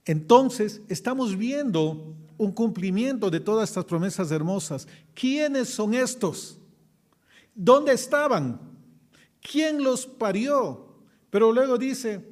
Entonces, 0.06 0.82
estamos 0.88 1.38
viendo 1.38 2.16
un 2.38 2.54
cumplimiento 2.54 3.30
de 3.30 3.42
todas 3.42 3.70
estas 3.70 3.86
promesas 3.86 4.32
hermosas. 4.32 4.88
¿Quiénes 5.14 5.70
son 5.70 5.94
estos? 5.94 6.58
¿Dónde 7.54 7.92
estaban? 7.92 8.60
¿Quién 9.42 9.84
los 9.84 10.08
parió? 10.08 10.88
Pero 11.30 11.52
luego 11.52 11.78
dice, 11.78 12.26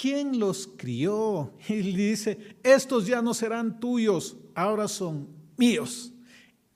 ¿quién 0.00 0.38
los 0.38 0.68
crió? 0.76 1.52
Y 1.68 1.92
dice, 1.92 2.38
estos 2.62 3.06
ya 3.06 3.22
no 3.22 3.34
serán 3.34 3.80
tuyos, 3.80 4.36
ahora 4.54 4.88
son 4.88 5.28
míos, 5.56 6.12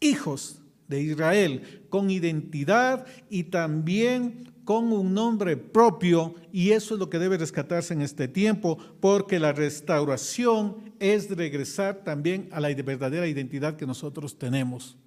hijos 0.00 0.60
de 0.86 1.02
Israel, 1.02 1.86
con 1.90 2.10
identidad 2.10 3.06
y 3.28 3.44
también 3.44 4.52
con 4.64 4.92
un 4.92 5.14
nombre 5.14 5.56
propio, 5.56 6.34
y 6.52 6.72
eso 6.72 6.94
es 6.94 7.00
lo 7.00 7.08
que 7.08 7.18
debe 7.18 7.38
rescatarse 7.38 7.94
en 7.94 8.02
este 8.02 8.28
tiempo, 8.28 8.76
porque 9.00 9.38
la 9.38 9.52
restauración 9.52 10.92
es 10.98 11.34
regresar 11.34 12.04
también 12.04 12.50
a 12.52 12.60
la 12.60 12.68
verdadera 12.74 13.26
identidad 13.26 13.76
que 13.76 13.86
nosotros 13.86 14.38
tenemos. 14.38 14.98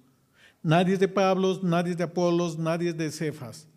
Nadie 0.64 0.94
es 0.94 1.00
de 1.00 1.06
Pablo, 1.06 1.60
nadie 1.62 1.92
es 1.92 1.98
de 1.98 2.04
Apolos, 2.04 2.58
nadie 2.58 2.90
es 2.90 2.96
de 2.96 3.10
Cefas. 3.12 3.68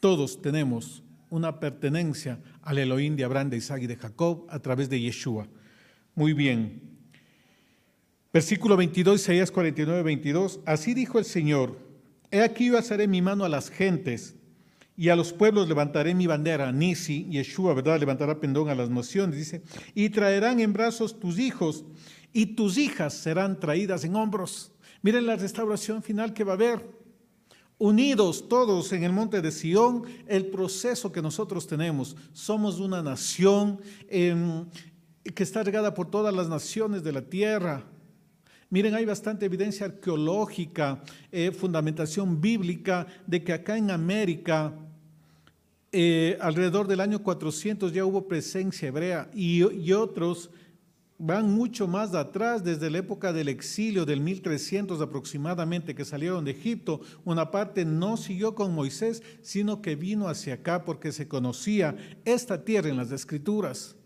Todos 0.00 0.42
tenemos 0.42 1.04
una 1.30 1.60
pertenencia 1.60 2.40
al 2.68 2.76
Elohim 2.76 3.16
de 3.16 3.24
Abraham, 3.24 3.48
de 3.48 3.56
Isaac 3.56 3.80
y 3.84 3.86
de 3.86 3.96
Jacob 3.96 4.46
a 4.50 4.58
través 4.58 4.90
de 4.90 5.00
Yeshua. 5.00 5.48
Muy 6.14 6.34
bien. 6.34 6.82
Versículo 8.30 8.76
22, 8.76 9.22
Isaías 9.22 9.50
49, 9.50 10.02
22. 10.02 10.60
Así 10.66 10.92
dijo 10.92 11.18
el 11.18 11.24
Señor, 11.24 11.78
he 12.30 12.42
aquí 12.42 12.66
yo 12.66 12.76
alzaré 12.76 13.08
mi 13.08 13.22
mano 13.22 13.46
a 13.46 13.48
las 13.48 13.70
gentes 13.70 14.36
y 14.98 15.08
a 15.08 15.16
los 15.16 15.32
pueblos 15.32 15.66
levantaré 15.66 16.14
mi 16.14 16.26
bandera. 16.26 16.70
Nisi, 16.70 17.24
Yeshua, 17.30 17.72
¿verdad? 17.72 17.98
Levantará 17.98 18.38
pendón 18.38 18.68
a 18.68 18.74
las 18.74 18.90
naciones, 18.90 19.38
dice, 19.38 19.62
y 19.94 20.10
traerán 20.10 20.60
en 20.60 20.74
brazos 20.74 21.18
tus 21.18 21.38
hijos 21.38 21.86
y 22.34 22.54
tus 22.54 22.76
hijas 22.76 23.14
serán 23.14 23.60
traídas 23.60 24.04
en 24.04 24.14
hombros. 24.14 24.72
Miren 25.00 25.24
la 25.24 25.36
restauración 25.36 26.02
final 26.02 26.34
que 26.34 26.44
va 26.44 26.52
a 26.52 26.56
haber. 26.56 26.97
Unidos 27.78 28.48
todos 28.48 28.92
en 28.92 29.04
el 29.04 29.12
monte 29.12 29.40
de 29.40 29.52
Sión, 29.52 30.02
el 30.26 30.46
proceso 30.46 31.12
que 31.12 31.22
nosotros 31.22 31.66
tenemos. 31.66 32.16
Somos 32.32 32.80
una 32.80 33.02
nación 33.02 33.80
em, 34.08 34.66
que 35.34 35.44
está 35.44 35.62
regada 35.62 35.94
por 35.94 36.10
todas 36.10 36.34
las 36.34 36.48
naciones 36.48 37.04
de 37.04 37.12
la 37.12 37.22
tierra. 37.22 37.84
Miren, 38.68 38.94
hay 38.94 39.04
bastante 39.04 39.46
evidencia 39.46 39.86
arqueológica, 39.86 41.02
eh, 41.30 41.52
fundamentación 41.52 42.40
bíblica 42.40 43.06
de 43.26 43.44
que 43.44 43.52
acá 43.52 43.78
en 43.78 43.92
América, 43.92 44.74
eh, 45.92 46.36
alrededor 46.40 46.88
del 46.88 47.00
año 47.00 47.22
400 47.22 47.92
ya 47.92 48.04
hubo 48.04 48.26
presencia 48.26 48.88
hebrea 48.88 49.30
y, 49.32 49.62
y 49.72 49.92
otros 49.92 50.50
van 51.18 51.52
mucho 51.52 51.88
más 51.88 52.14
atrás, 52.14 52.62
desde 52.62 52.90
la 52.90 52.98
época 52.98 53.32
del 53.32 53.48
exilio 53.48 54.06
del 54.06 54.20
1300 54.20 55.00
aproximadamente, 55.00 55.94
que 55.94 56.04
salieron 56.04 56.44
de 56.44 56.52
Egipto. 56.52 57.00
Una 57.24 57.50
parte 57.50 57.84
no 57.84 58.16
siguió 58.16 58.54
con 58.54 58.74
Moisés, 58.74 59.22
sino 59.42 59.82
que 59.82 59.96
vino 59.96 60.28
hacia 60.28 60.54
acá 60.54 60.84
porque 60.84 61.10
se 61.10 61.26
conocía 61.26 61.96
esta 62.24 62.64
tierra 62.64 62.88
en 62.88 62.96
las 62.96 63.10
escrituras. 63.10 63.96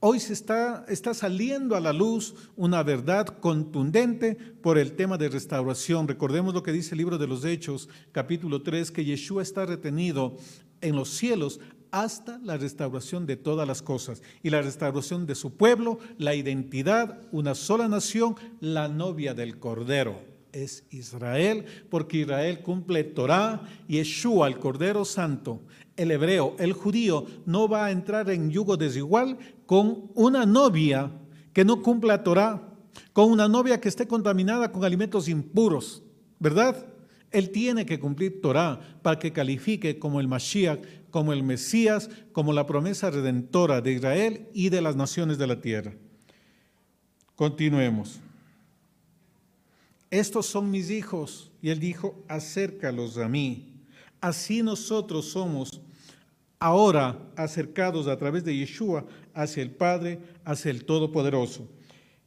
Hoy 0.00 0.20
se 0.20 0.34
está, 0.34 0.84
está 0.88 1.14
saliendo 1.14 1.74
a 1.74 1.80
la 1.80 1.92
luz 1.92 2.34
una 2.54 2.82
verdad 2.82 3.26
contundente 3.26 4.34
por 4.34 4.76
el 4.76 4.92
tema 4.92 5.16
de 5.16 5.30
restauración. 5.30 6.06
Recordemos 6.06 6.52
lo 6.52 6.62
que 6.62 6.72
dice 6.72 6.94
el 6.94 6.98
libro 6.98 7.16
de 7.16 7.26
los 7.26 7.44
Hechos, 7.44 7.88
capítulo 8.12 8.62
3, 8.62 8.90
que 8.90 9.04
Yeshua 9.04 9.42
está 9.42 9.64
retenido 9.64 10.36
en 10.82 10.96
los 10.96 11.10
cielos 11.10 11.60
hasta 12.02 12.38
la 12.44 12.58
restauración 12.58 13.24
de 13.24 13.36
todas 13.36 13.66
las 13.66 13.80
cosas 13.80 14.22
y 14.42 14.50
la 14.50 14.60
restauración 14.60 15.24
de 15.24 15.34
su 15.34 15.56
pueblo, 15.56 15.98
la 16.18 16.34
identidad, 16.34 17.22
una 17.32 17.54
sola 17.54 17.88
nación, 17.88 18.36
la 18.60 18.86
novia 18.88 19.32
del 19.32 19.58
Cordero. 19.58 20.20
Es 20.52 20.84
Israel, 20.90 21.64
porque 21.88 22.18
Israel 22.18 22.60
cumple 22.60 23.02
Torah, 23.04 23.62
Yeshua, 23.88 24.48
el 24.48 24.58
Cordero 24.58 25.06
Santo, 25.06 25.62
el 25.96 26.10
hebreo, 26.10 26.54
el 26.58 26.74
judío, 26.74 27.24
no 27.46 27.66
va 27.66 27.86
a 27.86 27.90
entrar 27.90 28.28
en 28.30 28.50
yugo 28.50 28.76
desigual 28.76 29.38
con 29.64 30.10
una 30.14 30.44
novia 30.44 31.10
que 31.54 31.64
no 31.64 31.82
cumpla 31.82 32.22
Torah, 32.22 32.74
con 33.14 33.30
una 33.30 33.48
novia 33.48 33.80
que 33.80 33.88
esté 33.88 34.06
contaminada 34.06 34.70
con 34.70 34.84
alimentos 34.84 35.28
impuros, 35.28 36.02
¿verdad? 36.38 36.86
Él 37.36 37.50
tiene 37.50 37.84
que 37.84 38.00
cumplir 38.00 38.40
Torah 38.40 38.80
para 39.02 39.18
que 39.18 39.30
califique 39.30 39.98
como 39.98 40.20
el 40.20 40.26
Mashiach, 40.26 40.80
como 41.10 41.34
el 41.34 41.42
Mesías, 41.42 42.08
como 42.32 42.54
la 42.54 42.64
promesa 42.64 43.10
redentora 43.10 43.82
de 43.82 43.92
Israel 43.92 44.48
y 44.54 44.70
de 44.70 44.80
las 44.80 44.96
naciones 44.96 45.36
de 45.36 45.46
la 45.46 45.60
tierra. 45.60 45.92
Continuemos. 47.34 48.20
Estos 50.10 50.46
son 50.46 50.70
mis 50.70 50.88
hijos, 50.88 51.52
y 51.60 51.68
él 51.68 51.78
dijo, 51.78 52.24
acércalos 52.26 53.18
a 53.18 53.28
mí. 53.28 53.82
Así 54.18 54.62
nosotros 54.62 55.26
somos 55.26 55.82
ahora 56.58 57.18
acercados 57.36 58.06
a 58.06 58.16
través 58.16 58.44
de 58.44 58.56
Yeshua 58.56 59.04
hacia 59.34 59.62
el 59.62 59.72
Padre, 59.72 60.20
hacia 60.42 60.70
el 60.70 60.86
Todopoderoso. 60.86 61.68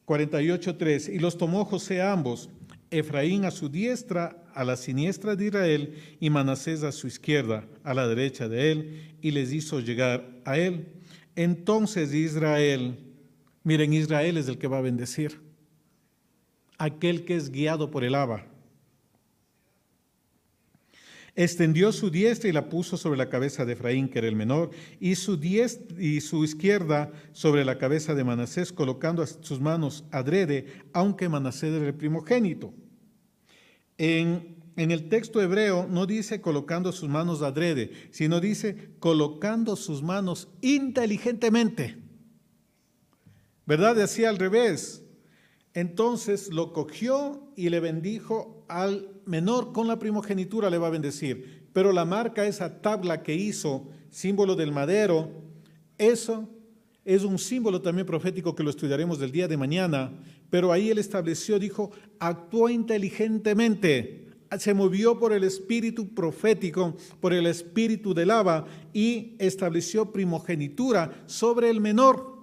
48.3. 0.06 1.15
Y 1.15 1.17
los 1.17 1.36
tomó 1.36 1.65
José 1.65 2.00
ambos, 2.00 2.52
Efraín 2.91 3.45
a 3.45 3.52
su 3.52 3.69
diestra, 3.69 4.43
a 4.54 4.63
la 4.63 4.75
siniestra 4.75 5.36
de 5.36 5.45
Israel, 5.45 5.95
y 6.19 6.30
Manasés 6.30 6.84
a 6.84 6.91
su 6.91 7.08
izquierda, 7.08 7.65
a 7.84 7.93
la 7.93 8.08
derecha 8.08 8.47
de 8.47 8.71
él, 8.71 9.15
y 9.21 9.32
les 9.32 9.54
hizo 9.54 9.80
llegar 9.80 10.28
a 10.45 10.58
él. 10.58 10.88
Entonces 11.36 12.13
Israel, 12.13 12.97
miren, 13.63 13.93
Israel 13.93 14.38
es 14.38 14.47
el 14.47 14.58
que 14.58 14.67
va 14.67 14.80
a 14.80 14.82
bendecir, 14.82 15.39
aquel 16.78 17.25
que 17.25 17.36
es 17.36 17.52
guiado 17.52 17.91
por 17.91 18.04
el 18.04 18.15
Abba 18.15 18.45
extendió 21.43 21.93
su 21.93 22.10
diestra 22.10 22.49
y 22.49 22.52
la 22.52 22.67
puso 22.67 22.97
sobre 22.97 23.17
la 23.17 23.30
cabeza 23.30 23.63
de 23.63 23.71
Efraín, 23.71 24.10
que 24.10 24.19
era 24.19 24.28
el 24.28 24.36
menor, 24.36 24.71
y 24.99 25.15
su, 25.15 25.38
diestra, 25.38 26.02
y 26.02 26.19
su 26.19 26.43
izquierda 26.43 27.13
sobre 27.32 27.63
la 27.63 27.78
cabeza 27.78 28.13
de 28.13 28.25
Manasés, 28.25 28.73
colocando 28.73 29.25
sus 29.25 29.62
manos 29.62 30.04
adrede, 30.12 30.65
aunque 30.91 31.30
Manasés 31.30 31.73
era 31.73 31.88
el 31.88 31.93
primogénito. 31.93 32.73
En, 33.97 34.58
en 34.75 34.91
el 34.91 35.08
texto 35.08 35.41
hebreo 35.41 35.88
no 35.89 36.06
dice 36.06 36.41
colocando 36.41 36.91
sus 36.91 37.08
manos 37.08 37.41
adrede, 37.41 37.91
sino 38.12 38.41
dice 38.41 38.91
colocando 38.99 39.78
sus 39.78 40.04
manos 40.04 40.49
inteligentemente. 40.60 41.95
¿Verdad? 43.65 43.95
Decía 43.95 44.28
al 44.28 44.39
revés. 44.39 45.04
Entonces 45.73 46.52
lo 46.52 46.73
cogió 46.73 47.54
y 47.56 47.69
le 47.69 47.80
bendijo 47.80 48.65
al 48.67 49.19
menor 49.30 49.72
con 49.72 49.88
la 49.88 50.00
primogenitura, 50.00 50.70
le 50.70 50.80
va 50.80 50.88
a 50.88 50.92
bendecir. 50.92 51.68
Pero 51.72 51.92
la 51.92 52.04
marca, 52.04 52.48
esa 52.48 52.82
tabla 52.82 53.22
que 53.22 53.36
hizo, 53.36 53.88
símbolo 54.10 54.56
del 54.56 54.72
madero, 54.72 55.30
eso 55.98 56.50
es 57.06 57.24
un 57.24 57.38
símbolo 57.38 57.82
también 57.82 58.08
profético 58.08 58.56
que 58.56 58.63
lo 58.63 58.72
estudiaremos 58.72 59.20
del 59.20 59.32
día 59.32 59.48
de 59.48 59.56
mañana. 59.56 60.12
Pero 60.50 60.72
ahí 60.72 60.89
él 60.89 60.98
estableció, 60.98 61.60
dijo, 61.60 61.92
actuó 62.20 62.70
inteligentemente, 62.70 64.28
se 64.58 64.74
movió 64.74 65.20
por 65.20 65.32
el 65.32 65.44
espíritu 65.44 66.15
profético, 66.15 66.98
por 67.20 67.32
el 67.32 67.46
espíritu 67.46 68.15
del 68.15 68.30
lava 68.30 68.65
y 68.94 69.36
estableció 69.38 70.12
primogenitura 70.12 71.24
sobre 71.28 71.70
el 71.70 71.80
menor 71.80 72.39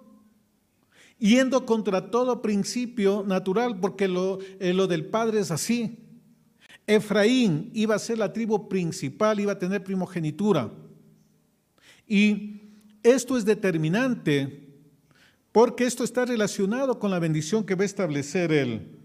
yendo 1.19 1.65
contra 1.65 2.11
todo 2.11 2.43
principio 2.43 3.25
natural, 3.27 3.81
porque 3.81 4.07
lo, 4.07 4.39
eh, 4.61 4.73
lo, 4.73 4.87
del 4.87 5.07
Padre 5.07 5.41
es 5.41 5.51
así. 5.51 6.06
Efraín 6.87 7.71
iba 7.75 7.95
a 7.95 7.99
ser 7.99 8.19
la 8.19 8.33
tribu 8.33 8.69
principal, 8.69 9.41
iba 9.41 9.53
a 9.53 9.59
tener 9.59 9.83
primogenitura. 9.83 10.73
Y 12.07 12.61
esto 13.03 13.37
es 13.37 13.45
determinante 13.45 14.67
porque 15.51 15.85
esto 15.85 16.05
está 16.05 16.25
relacionado 16.25 16.99
con 16.99 17.11
la 17.11 17.19
bendición 17.19 17.65
que 17.65 17.75
va 17.75 17.83
a 17.83 17.87
establecer 17.87 18.53
él. 18.53 18.97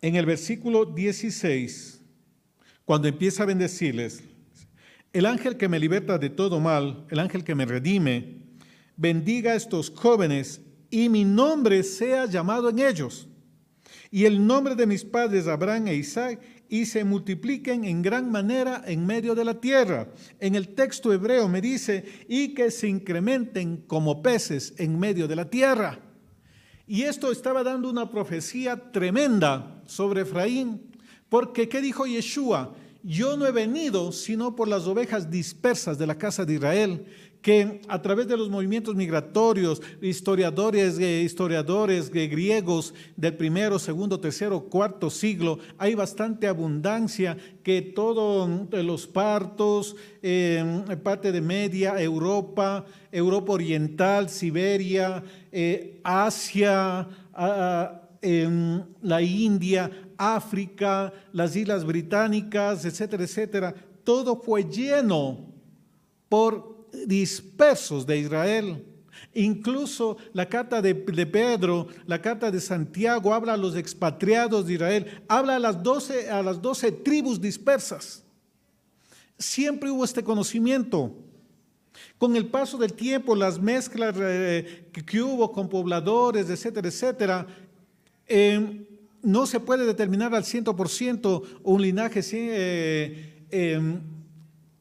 En 0.00 0.16
el 0.16 0.26
versículo 0.26 0.84
16, 0.84 2.00
cuando 2.84 3.08
empieza 3.08 3.42
a 3.42 3.46
bendecirles, 3.46 4.22
el 5.12 5.26
ángel 5.26 5.56
que 5.56 5.68
me 5.68 5.78
liberta 5.78 6.18
de 6.18 6.28
todo 6.28 6.60
mal, 6.60 7.06
el 7.10 7.18
ángel 7.18 7.44
que 7.44 7.54
me 7.54 7.66
redime, 7.66 8.38
bendiga 8.96 9.52
a 9.52 9.56
estos 9.56 9.90
jóvenes 9.90 10.60
y 10.90 11.08
mi 11.08 11.24
nombre 11.24 11.82
sea 11.82 12.26
llamado 12.26 12.68
en 12.70 12.80
ellos. 12.80 13.28
Y 14.14 14.26
el 14.26 14.46
nombre 14.46 14.76
de 14.76 14.86
mis 14.86 15.04
padres 15.04 15.48
Abraham 15.48 15.88
e 15.88 15.96
Isaac 15.96 16.40
y 16.68 16.86
se 16.86 17.02
multipliquen 17.02 17.84
en 17.84 18.00
gran 18.00 18.30
manera 18.30 18.80
en 18.86 19.04
medio 19.04 19.34
de 19.34 19.44
la 19.44 19.60
tierra. 19.60 20.06
En 20.38 20.54
el 20.54 20.68
texto 20.76 21.12
hebreo 21.12 21.48
me 21.48 21.60
dice, 21.60 22.04
y 22.28 22.54
que 22.54 22.70
se 22.70 22.86
incrementen 22.86 23.78
como 23.88 24.22
peces 24.22 24.72
en 24.78 25.00
medio 25.00 25.26
de 25.26 25.34
la 25.34 25.50
tierra. 25.50 25.98
Y 26.86 27.02
esto 27.02 27.32
estaba 27.32 27.64
dando 27.64 27.90
una 27.90 28.08
profecía 28.08 28.92
tremenda 28.92 29.82
sobre 29.84 30.20
Efraín, 30.20 30.92
porque 31.28 31.68
¿qué 31.68 31.80
dijo 31.80 32.06
Yeshua? 32.06 32.72
Yo 33.02 33.36
no 33.36 33.48
he 33.48 33.50
venido 33.50 34.12
sino 34.12 34.54
por 34.54 34.68
las 34.68 34.86
ovejas 34.86 35.28
dispersas 35.28 35.98
de 35.98 36.06
la 36.06 36.16
casa 36.16 36.44
de 36.44 36.54
Israel 36.54 37.06
que 37.44 37.82
a 37.88 38.00
través 38.00 38.26
de 38.26 38.38
los 38.38 38.48
movimientos 38.48 38.94
migratorios, 38.96 39.82
historiadores, 40.00 40.98
eh, 40.98 41.20
historiadores 41.20 42.10
eh, 42.14 42.26
griegos 42.26 42.94
del 43.16 43.36
primero, 43.36 43.78
segundo, 43.78 44.18
tercero, 44.18 44.62
cuarto 44.62 45.10
siglo, 45.10 45.58
hay 45.76 45.94
bastante 45.94 46.46
abundancia 46.48 47.36
que 47.62 47.82
todos 47.82 48.48
eh, 48.72 48.82
los 48.82 49.06
partos, 49.06 49.94
parte 51.02 51.32
de 51.32 51.42
media, 51.42 52.00
Europa, 52.00 52.86
Europa 53.12 53.52
Oriental, 53.52 54.30
Siberia, 54.30 55.22
Asia, 56.02 57.06
la 59.02 59.20
India, 59.22 59.90
África, 60.16 61.12
las 61.34 61.54
Islas 61.54 61.84
Británicas, 61.84 62.86
etcétera, 62.86 63.24
etcétera, 63.24 63.74
todo 64.02 64.34
fue 64.40 64.64
lleno 64.64 65.52
por 66.30 66.73
dispersos 67.06 68.06
de 68.06 68.18
Israel. 68.18 68.84
Incluso 69.34 70.16
la 70.32 70.48
carta 70.48 70.80
de, 70.80 70.94
Pedro, 70.94 71.88
la 72.06 72.20
carta 72.20 72.50
de 72.50 72.60
Santiago 72.60 73.34
habla 73.34 73.54
a 73.54 73.56
los 73.56 73.76
expatriados 73.76 74.66
de 74.66 74.74
Israel, 74.74 75.22
habla 75.28 75.56
a 75.56 75.58
las, 75.58 75.82
doce, 75.82 76.30
a 76.30 76.42
las 76.42 76.62
doce 76.62 76.92
tribus 76.92 77.40
dispersas. 77.40 78.22
Siempre 79.38 79.90
hubo 79.90 80.04
este 80.04 80.22
conocimiento. 80.22 81.16
Con 82.18 82.36
el 82.36 82.46
paso 82.46 82.78
del 82.78 82.92
tiempo, 82.92 83.34
las 83.34 83.60
mezclas 83.60 84.14
eh, 84.18 84.88
que, 84.92 85.20
hubo 85.20 85.50
con 85.50 85.68
pobladores, 85.68 86.48
etcétera, 86.48 86.88
etcétera, 86.88 87.46
em, 88.26 88.84
no 89.22 89.46
se 89.46 89.58
puede 89.58 89.84
determinar 89.84 90.34
al 90.34 90.44
100% 90.44 91.42
un 91.62 91.82
linaje 91.82 92.20
eh, 92.32 93.46
em, 93.50 94.00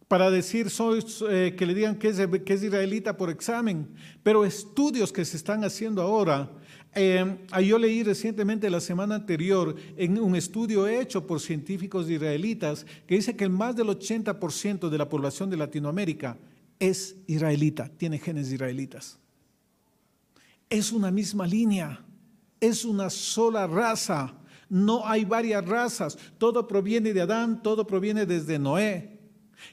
para 0.08 0.30
decir 0.30 0.70
soy, 0.70 1.04
eh, 1.30 1.56
que 1.58 1.66
le 1.66 1.74
digan 1.74 1.98
que 1.98 2.10
es, 2.10 2.20
que 2.46 2.54
es 2.54 2.64
israelita 2.64 3.18
por 3.18 3.30
examen, 3.30 3.88
pero 4.22 4.46
estudios 4.46 5.12
que 5.12 5.26
se 5.26 5.38
están 5.38 5.64
haciendo 5.64 6.02
ahora 6.02 6.50
eh, 6.96 7.38
yo 7.66 7.80
leí 7.80 8.04
recientemente 8.04 8.70
la 8.70 8.80
semana 8.80 9.16
anterior 9.16 9.76
en 9.98 10.20
un 10.20 10.36
estudio 10.36 10.88
hecho 10.88 11.26
por 11.26 11.40
científicos 11.40 12.10
israelitas 12.10 12.86
que 13.08 13.16
dice 13.16 13.36
que 13.36 13.50
más 13.50 13.76
del 13.76 13.88
80% 13.88 14.90
de 14.90 14.98
la 14.98 15.10
población 15.10 15.50
de 15.50 15.58
Latinoamérica 15.58 16.38
es 16.80 17.16
israelita, 17.26 17.90
tiene 17.98 18.20
genes 18.20 18.52
israelitas. 18.52 19.18
Es 20.70 20.92
una 20.92 21.10
misma 21.10 21.48
línea, 21.48 22.06
es 22.60 22.86
una 22.86 23.10
sola 23.10 23.66
raza, 23.66 24.36
no 24.70 25.08
hay 25.08 25.26
varias 25.26 25.66
razas, 25.66 26.18
todo 26.38 26.68
proviene 26.68 27.14
de 27.14 27.22
Adán, 27.22 27.64
todo 27.64 27.88
proviene 27.88 28.26
desde 28.26 28.60
Noé. 28.60 29.13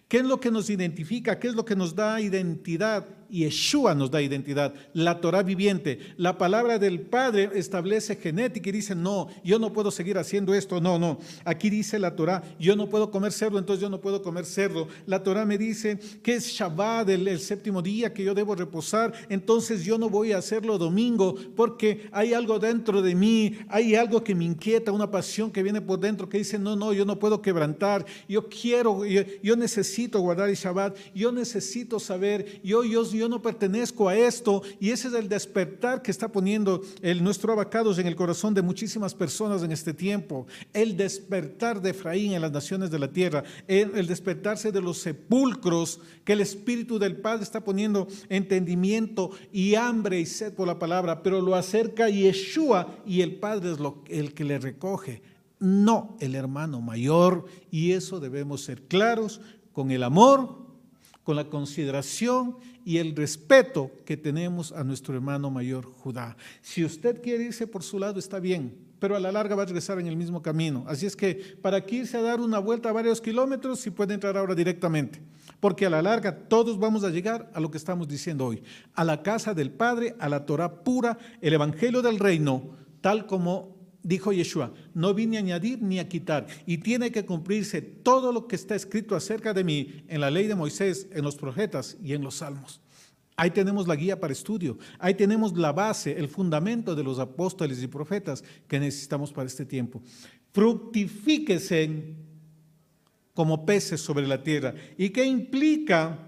¿Qué 0.08 0.18
es 0.18 0.24
lo 0.24 0.40
que 0.40 0.50
nos 0.50 0.70
identifica? 0.70 1.38
¿Qué 1.38 1.48
es 1.48 1.54
lo 1.54 1.64
que 1.64 1.76
nos 1.76 1.94
da 1.94 2.20
identidad? 2.20 3.06
Yeshua 3.30 3.94
nos 3.94 4.10
da 4.10 4.20
identidad, 4.20 4.74
la 4.92 5.20
Torah 5.20 5.42
viviente. 5.42 5.98
La 6.16 6.38
palabra 6.38 6.78
del 6.78 7.00
Padre 7.00 7.50
establece 7.54 8.16
genética 8.16 8.68
y 8.68 8.72
dice, 8.72 8.94
no, 8.94 9.28
yo 9.44 9.58
no 9.58 9.72
puedo 9.72 9.90
seguir 9.90 10.18
haciendo 10.18 10.54
esto, 10.54 10.80
no, 10.80 10.98
no. 10.98 11.18
Aquí 11.44 11.70
dice 11.70 11.98
la 11.98 12.14
Torah, 12.16 12.42
yo 12.58 12.76
no 12.76 12.88
puedo 12.88 13.10
comer 13.10 13.32
cerdo, 13.32 13.58
entonces 13.58 13.80
yo 13.80 13.88
no 13.88 14.00
puedo 14.00 14.22
comer 14.22 14.44
cerdo. 14.44 14.88
La 15.06 15.22
Torah 15.22 15.44
me 15.44 15.58
dice 15.58 15.98
que 16.22 16.34
es 16.34 16.46
Shabbat, 16.46 17.08
el, 17.08 17.26
el 17.28 17.40
séptimo 17.40 17.82
día 17.82 18.12
que 18.12 18.24
yo 18.24 18.34
debo 18.34 18.54
reposar, 18.54 19.12
entonces 19.28 19.84
yo 19.84 19.98
no 19.98 20.10
voy 20.10 20.32
a 20.32 20.38
hacerlo 20.38 20.78
domingo 20.78 21.34
porque 21.56 22.08
hay 22.12 22.34
algo 22.34 22.58
dentro 22.58 23.02
de 23.02 23.14
mí, 23.14 23.56
hay 23.68 23.94
algo 23.94 24.22
que 24.22 24.34
me 24.34 24.44
inquieta, 24.44 24.92
una 24.92 25.10
pasión 25.10 25.50
que 25.50 25.62
viene 25.62 25.80
por 25.80 26.00
dentro 26.00 26.28
que 26.28 26.38
dice, 26.38 26.58
no, 26.58 26.76
no, 26.76 26.92
yo 26.92 27.04
no 27.04 27.18
puedo 27.18 27.40
quebrantar, 27.40 28.04
yo 28.28 28.48
quiero, 28.48 29.04
yo, 29.04 29.56
necesito 29.56 30.20
guardar 30.20 30.48
el 30.48 30.56
Shabbat, 30.56 30.96
yo 31.14 31.32
necesito 31.32 32.00
saber, 32.00 32.60
yo, 32.62 32.84
yo, 32.84 33.04
yo 33.10 33.19
no 33.28 33.42
pertenezco 33.42 34.08
a 34.08 34.16
esto. 34.16 34.62
Y 34.78 34.90
ese 34.90 35.08
es 35.08 35.14
el 35.14 35.28
despertar 35.28 36.02
que 36.02 36.10
está 36.10 36.28
poniendo 36.28 36.82
el, 37.02 37.22
nuestro 37.22 37.52
abacados 37.52 37.98
en 37.98 38.06
el 38.06 38.16
corazón 38.16 38.54
de 38.54 38.62
muchísimas 38.62 39.14
personas 39.14 39.62
en 39.62 39.72
este 39.72 39.94
tiempo. 39.94 40.46
El 40.72 40.96
despertar 40.96 41.80
de 41.80 41.90
Efraín 41.90 42.32
en 42.32 42.42
las 42.42 42.52
naciones 42.52 42.90
de 42.90 42.98
la 42.98 43.12
tierra, 43.12 43.44
el, 43.66 44.06
despertarse 44.06 44.72
de 44.72 44.80
los 44.80 44.98
sepulcros 44.98 46.00
que 46.24 46.32
el 46.34 46.40
Espíritu 46.40 46.98
del 46.98 47.16
Padre 47.16 47.42
está 47.42 47.62
poniendo 47.62 48.08
entendimiento 48.28 49.30
y 49.52 49.74
hambre 49.74 50.20
y 50.20 50.26
sed 50.26 50.54
por 50.54 50.66
la 50.66 50.78
palabra, 50.78 51.22
pero 51.22 51.40
lo 51.40 51.54
acerca 51.54 52.08
Yeshua 52.08 52.98
y 53.06 53.20
el 53.20 53.36
Padre 53.36 53.72
es 53.72 53.78
lo, 53.78 54.02
el 54.08 54.34
que 54.34 54.44
le 54.44 54.58
recoge 54.58 55.22
no 55.60 56.16
el 56.20 56.34
hermano 56.34 56.80
mayor, 56.80 57.44
y 57.70 57.92
eso 57.92 58.18
debemos 58.18 58.64
ser 58.64 58.82
claros 58.82 59.40
con 59.72 59.90
el 59.90 60.02
amor, 60.02 60.69
con 61.30 61.36
la 61.36 61.44
consideración 61.44 62.56
y 62.84 62.96
el 62.96 63.14
respeto 63.14 63.92
que 64.04 64.16
tenemos 64.16 64.72
a 64.72 64.82
nuestro 64.82 65.14
hermano 65.14 65.48
mayor 65.48 65.84
Judá. 65.84 66.36
Si 66.60 66.84
usted 66.84 67.22
quiere 67.22 67.44
irse 67.44 67.68
por 67.68 67.84
su 67.84 68.00
lado, 68.00 68.18
está 68.18 68.40
bien, 68.40 68.76
pero 68.98 69.14
a 69.14 69.20
la 69.20 69.30
larga 69.30 69.54
va 69.54 69.62
a 69.62 69.66
regresar 69.66 70.00
en 70.00 70.08
el 70.08 70.16
mismo 70.16 70.42
camino. 70.42 70.84
Así 70.88 71.06
es 71.06 71.14
que 71.14 71.36
para 71.62 71.86
que 71.86 71.94
irse 71.94 72.16
a 72.16 72.22
dar 72.22 72.40
una 72.40 72.58
vuelta 72.58 72.88
a 72.88 72.92
varios 72.92 73.20
kilómetros, 73.20 73.78
si 73.78 73.92
puede 73.92 74.14
entrar 74.14 74.36
ahora 74.36 74.56
directamente, 74.56 75.22
porque 75.60 75.86
a 75.86 75.90
la 75.90 76.02
larga 76.02 76.36
todos 76.36 76.80
vamos 76.80 77.04
a 77.04 77.10
llegar 77.10 77.48
a 77.54 77.60
lo 77.60 77.70
que 77.70 77.78
estamos 77.78 78.08
diciendo 78.08 78.46
hoy, 78.46 78.64
a 78.94 79.04
la 79.04 79.22
casa 79.22 79.54
del 79.54 79.70
Padre, 79.70 80.16
a 80.18 80.28
la 80.28 80.46
Torah 80.46 80.82
pura, 80.82 81.16
el 81.40 81.52
Evangelio 81.52 82.02
del 82.02 82.18
Reino, 82.18 82.70
tal 83.02 83.26
como 83.26 83.76
dijo 84.02 84.32
Yeshua, 84.32 84.72
no 84.94 85.14
vine 85.14 85.36
a 85.36 85.40
añadir 85.40 85.82
ni 85.82 85.98
a 85.98 86.08
quitar, 86.08 86.46
y 86.66 86.78
tiene 86.78 87.10
que 87.10 87.24
cumplirse 87.24 87.82
todo 87.82 88.32
lo 88.32 88.46
que 88.46 88.56
está 88.56 88.74
escrito 88.74 89.16
acerca 89.16 89.52
de 89.52 89.64
mí 89.64 90.04
en 90.08 90.20
la 90.20 90.30
ley 90.30 90.46
de 90.46 90.54
Moisés, 90.54 91.06
en 91.12 91.24
los 91.24 91.36
profetas 91.36 91.96
y 92.02 92.14
en 92.14 92.22
los 92.22 92.36
salmos. 92.36 92.80
Ahí 93.36 93.50
tenemos 93.50 93.88
la 93.88 93.96
guía 93.96 94.20
para 94.20 94.32
estudio, 94.32 94.78
ahí 94.98 95.14
tenemos 95.14 95.56
la 95.56 95.72
base, 95.72 96.18
el 96.18 96.28
fundamento 96.28 96.94
de 96.94 97.02
los 97.02 97.18
apóstoles 97.18 97.82
y 97.82 97.86
profetas 97.86 98.44
que 98.68 98.78
necesitamos 98.78 99.32
para 99.32 99.46
este 99.46 99.64
tiempo. 99.64 100.02
Fructifíquese 100.52 102.14
como 103.32 103.64
peces 103.64 104.00
sobre 104.00 104.26
la 104.26 104.42
tierra. 104.42 104.74
¿Y 104.98 105.10
qué 105.10 105.24
implica 105.24 106.18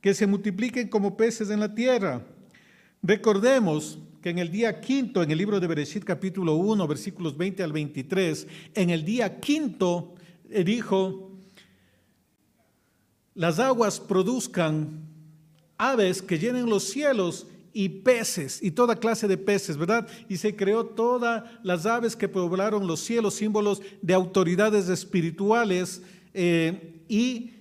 que 0.00 0.14
se 0.14 0.26
multipliquen 0.26 0.88
como 0.88 1.16
peces 1.16 1.50
en 1.50 1.60
la 1.60 1.74
tierra? 1.74 2.24
Recordemos 3.02 3.98
que 4.20 4.30
en 4.30 4.38
el 4.38 4.50
día 4.50 4.80
quinto, 4.80 5.22
en 5.22 5.30
el 5.30 5.38
libro 5.38 5.60
de 5.60 5.66
Bereshit 5.66 6.04
capítulo 6.04 6.54
1, 6.54 6.86
versículos 6.86 7.36
20 7.36 7.62
al 7.62 7.72
23, 7.72 8.46
en 8.74 8.90
el 8.90 9.04
día 9.04 9.40
quinto 9.40 10.14
eh, 10.50 10.62
dijo, 10.62 11.30
las 13.34 13.58
aguas 13.58 13.98
produzcan 13.98 15.06
aves 15.78 16.20
que 16.20 16.38
llenen 16.38 16.68
los 16.68 16.84
cielos 16.84 17.46
y 17.72 17.88
peces 17.88 18.62
y 18.62 18.72
toda 18.72 18.96
clase 18.96 19.26
de 19.26 19.38
peces, 19.38 19.78
¿verdad? 19.78 20.06
Y 20.28 20.36
se 20.36 20.54
creó 20.54 20.84
todas 20.84 21.44
las 21.62 21.86
aves 21.86 22.14
que 22.14 22.28
poblaron 22.28 22.86
los 22.86 23.00
cielos, 23.00 23.34
símbolos 23.34 23.80
de 24.02 24.12
autoridades 24.12 24.88
espirituales 24.90 26.02
eh, 26.34 27.00
y 27.08 27.52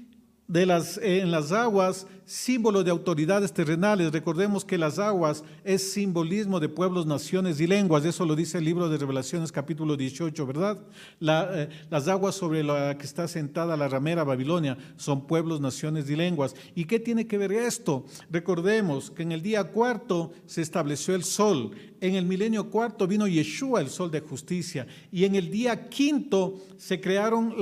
de 0.47 0.65
las, 0.65 0.97
eh, 0.97 1.21
en 1.21 1.31
las 1.31 1.53
aguas 1.53 2.07
símbolo 2.29 2.83
de 2.83 2.91
autoridades 2.91 3.51
terrenales. 3.51 4.11
Recordemos 4.11 4.63
que 4.63 4.77
las 4.77 4.99
aguas 4.99 5.43
es 5.63 5.93
simbolismo 5.93 6.59
de 6.59 6.69
pueblos, 6.69 7.07
naciones 7.07 7.59
y 7.59 7.65
lenguas. 7.65 8.05
Eso 8.05 8.23
lo 8.23 8.35
dice 8.35 8.59
el 8.59 8.65
libro 8.65 8.87
de 8.87 8.99
Revelaciones 8.99 9.51
capítulo 9.51 9.97
18, 9.97 10.45
¿verdad? 10.45 10.77
Eh, 11.21 11.69
las 11.89 12.07
aguas 12.07 12.35
sobre 12.35 12.63
la 12.63 12.95
que 12.99 13.07
está 13.07 13.27
sentada 13.27 13.75
la 13.75 13.87
ramera 13.87 14.23
Babilonia 14.23 14.77
son 14.95 15.25
pueblos, 15.25 15.59
naciones 15.59 16.07
y 16.07 16.15
lenguas. 16.15 16.55
¿Y 16.75 16.85
qué 16.85 16.99
tiene 16.99 17.25
que 17.25 17.39
ver 17.39 17.51
esto? 17.51 18.05
Recordemos 18.29 19.09
que 19.09 19.23
en 19.23 19.31
el 19.31 19.41
día 19.41 19.63
cuarto 19.63 20.31
se 20.45 20.61
estableció 20.61 21.15
el 21.15 21.23
sol. 21.23 21.71
En 22.01 22.15
el 22.15 22.25
milenio 22.25 22.69
cuarto 22.69 23.07
vino 23.07 23.27
Yeshua, 23.27 23.81
el 23.81 23.89
sol 23.89 24.09
de 24.09 24.21
justicia. 24.21 24.87
Y 25.11 25.25
en 25.25 25.35
el 25.35 25.51
día 25.51 25.89
quinto 25.89 26.61
se 26.77 27.01
crearon 27.01 27.53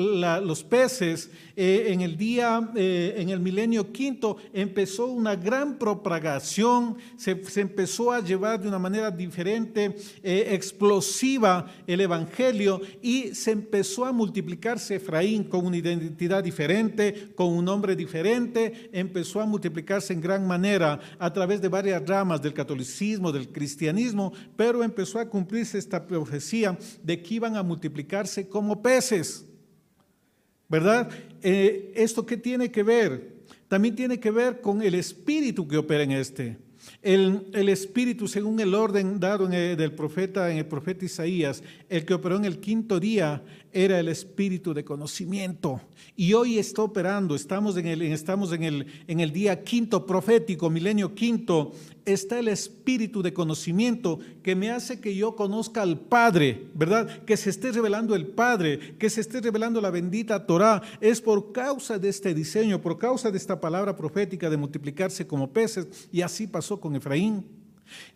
los 0.45 0.63
peces. 0.63 1.31
Eh, 1.55 1.85
en 1.87 2.01
el 2.01 2.17
día, 2.17 2.69
eh, 2.75 3.15
en 3.17 3.29
el 3.29 3.39
milenio 3.39 3.91
quinto, 3.91 4.37
empezó 4.61 5.05
una 5.05 5.35
gran 5.35 5.77
propagación, 5.77 6.97
se, 7.15 7.39
empezó 7.61 8.11
a 8.11 8.21
llevar 8.21 8.59
de 8.59 8.67
una 8.67 8.79
manera 8.79 9.11
diferente, 9.11 9.95
eh, 10.23 10.47
explosiva 10.49 11.67
el 11.85 12.01
Evangelio 12.01 12.81
y 12.99 13.35
se 13.35 13.51
empezó 13.51 14.03
a 14.05 14.11
multiplicarse 14.11 14.95
Efraín 14.95 15.43
con 15.43 15.63
una 15.63 15.77
identidad 15.77 16.43
diferente, 16.43 17.33
con 17.35 17.49
un 17.49 17.65
nombre 17.65 17.95
diferente, 17.95 18.89
empezó 18.91 19.41
a 19.41 19.45
multiplicarse 19.45 20.13
en 20.13 20.21
gran 20.21 20.47
manera 20.47 20.99
a 21.19 21.31
través 21.31 21.61
de 21.61 21.67
varias 21.67 22.03
ramas 22.07 22.41
del 22.41 22.55
catolicismo, 22.55 23.31
del 23.31 23.49
cristianismo, 23.49 24.33
pero 24.55 24.83
empezó 24.83 25.19
a 25.19 25.29
cumplirse 25.29 25.77
esta 25.77 26.07
profecía 26.07 26.75
de 27.03 27.21
que 27.21 27.35
iban 27.35 27.55
a 27.55 27.61
multiplicarse 27.61 28.49
como 28.49 28.81
peces. 28.81 29.45
¿Verdad? 30.67 31.09
Eh, 31.43 31.93
¿Esto 31.95 32.25
qué 32.25 32.35
tiene 32.35 32.71
que 32.71 32.81
ver? 32.81 33.36
También 33.67 33.95
tiene 33.95 34.19
que 34.19 34.31
ver 34.31 34.61
con 34.61 34.81
el 34.81 34.95
espíritu 34.95 35.67
que 35.67 35.77
opera 35.77 36.03
en 36.03 36.11
este. 36.11 36.57
El, 37.01 37.69
espíritu, 37.69 38.27
según 38.27 38.59
el 38.59 38.73
orden 38.73 39.19
dado 39.19 39.45
en 39.45 39.53
el, 39.53 39.77
del 39.77 39.91
profeta, 39.91 40.51
en 40.51 40.57
el 40.57 40.65
profeta 40.65 41.05
Isaías, 41.05 41.63
el 41.89 42.05
que 42.05 42.13
operó 42.13 42.37
en 42.37 42.45
el 42.45 42.59
quinto 42.59 42.99
día 42.99 43.43
era 43.77 43.99
el 43.99 44.07
espíritu 44.07 44.73
de 44.73 44.83
conocimiento. 44.83 45.79
Y 46.15 46.33
hoy 46.33 46.57
está 46.57 46.81
operando, 46.81 47.35
estamos 47.35 47.77
en 47.77 47.85
el, 47.85 48.01
estamos 48.01 48.51
en 48.51 48.63
el, 48.63 48.87
en 49.05 49.19
el 49.19 49.31
día 49.31 49.63
quinto 49.63 50.03
profético, 50.03 50.71
milenio 50.71 51.13
quinto, 51.13 51.73
está 52.03 52.39
el 52.39 52.47
espíritu 52.47 53.21
de 53.21 53.33
conocimiento 53.33 54.17
que 54.41 54.55
me 54.55 54.71
hace 54.71 54.99
que 54.99 55.15
yo 55.15 55.35
conozca 55.35 55.83
al 55.83 55.99
Padre, 55.99 56.69
¿verdad? 56.73 57.23
Que 57.23 57.37
se 57.37 57.51
esté 57.51 57.71
revelando 57.71 58.15
el 58.15 58.25
Padre, 58.25 58.95
que 58.97 59.11
se 59.11 59.21
esté 59.21 59.41
revelando 59.41 59.79
la 59.79 59.91
bendita 59.91 60.47
Torah. 60.47 60.81
Es 60.99 61.21
por 61.21 61.51
causa 61.51 61.99
de 61.99 62.09
este 62.09 62.33
diseño, 62.33 62.81
por 62.81 62.97
causa 62.97 63.29
de 63.29 63.37
esta 63.37 63.61
palabra 63.61 63.95
profética 63.95 64.49
de 64.49 64.57
multiplicarse 64.57 65.27
como 65.27 65.53
peces. 65.53 66.09
Y 66.11 66.21
así 66.21 66.47
pasó 66.47 66.79
con 66.79 66.95
Efraín. 66.95 67.45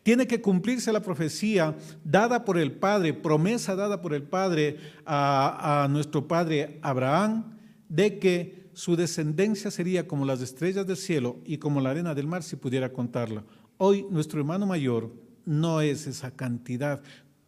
Tiene 0.03 0.27
que 0.27 0.41
cumplirse 0.41 0.91
la 0.91 1.01
profecía 1.01 1.75
dada 2.03 2.45
por 2.45 2.57
el 2.57 2.71
Padre, 2.71 3.13
promesa 3.13 3.75
dada 3.75 4.01
por 4.01 4.13
el 4.13 4.23
Padre 4.23 4.77
a, 5.05 5.87
nuestro 5.89 6.27
Padre 6.27 6.79
Abraham, 6.81 7.57
de 7.89 8.19
que 8.19 8.69
su 8.73 8.95
descendencia 8.95 9.69
sería 9.69 10.07
como 10.07 10.25
las 10.25 10.41
estrellas 10.41 10.87
del 10.87 10.97
cielo 10.97 11.37
y 11.45 11.57
como 11.57 11.81
la 11.81 11.91
arena 11.91 12.15
del 12.15 12.27
mar 12.27 12.43
si 12.43 12.55
pudiera 12.55 12.93
contarla. 12.93 13.43
Hoy 13.77 14.05
nuestro 14.09 14.39
hermano 14.39 14.65
mayor 14.65 15.11
no 15.45 15.81
es 15.81 16.07
esa 16.07 16.31
cantidad. 16.31 17.01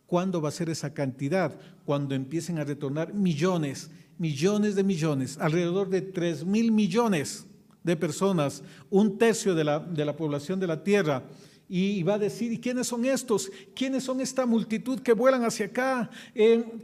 ¿Cuándo 0.06 0.42
va 0.42 0.50
a 0.50 0.52
ser 0.52 0.70
esa 0.70 0.94
cantidad? 0.94 1.58
Cuando 1.86 2.14
empiecen 2.14 2.60
a 2.60 2.64
retornar 2.64 3.14
millones, 3.14 3.90
millones 4.18 4.76
de 4.76 4.84
millones, 4.84 5.38
alrededor 5.40 5.90
de 5.90 6.02
3 6.02 6.46
mil 6.46 6.72
millones 6.72 7.46
de 7.84 7.96
personas, 7.96 8.64
un 8.90 9.18
tercio 9.18 9.56
de 9.56 9.64
la, 9.64 9.80
de 9.80 10.06
la 10.06 10.16
población 10.16 10.60
de 10.60 10.68
la 10.68 10.84
tierra, 10.84 11.24
y 11.70 12.04
va 12.04 12.16
a 12.16 12.20
decir, 12.20 12.52
¿y 12.52 12.60
quiénes 12.60 12.88
son 12.88 13.06
estos? 13.06 13.50
¿Quiénes 13.74 14.04
son 14.04 14.22
esta 14.22 14.46
multitud 14.46 15.00
que 15.00 15.14
vuelan 15.14 15.44
hacia 15.44 15.68
acá? 15.68 16.10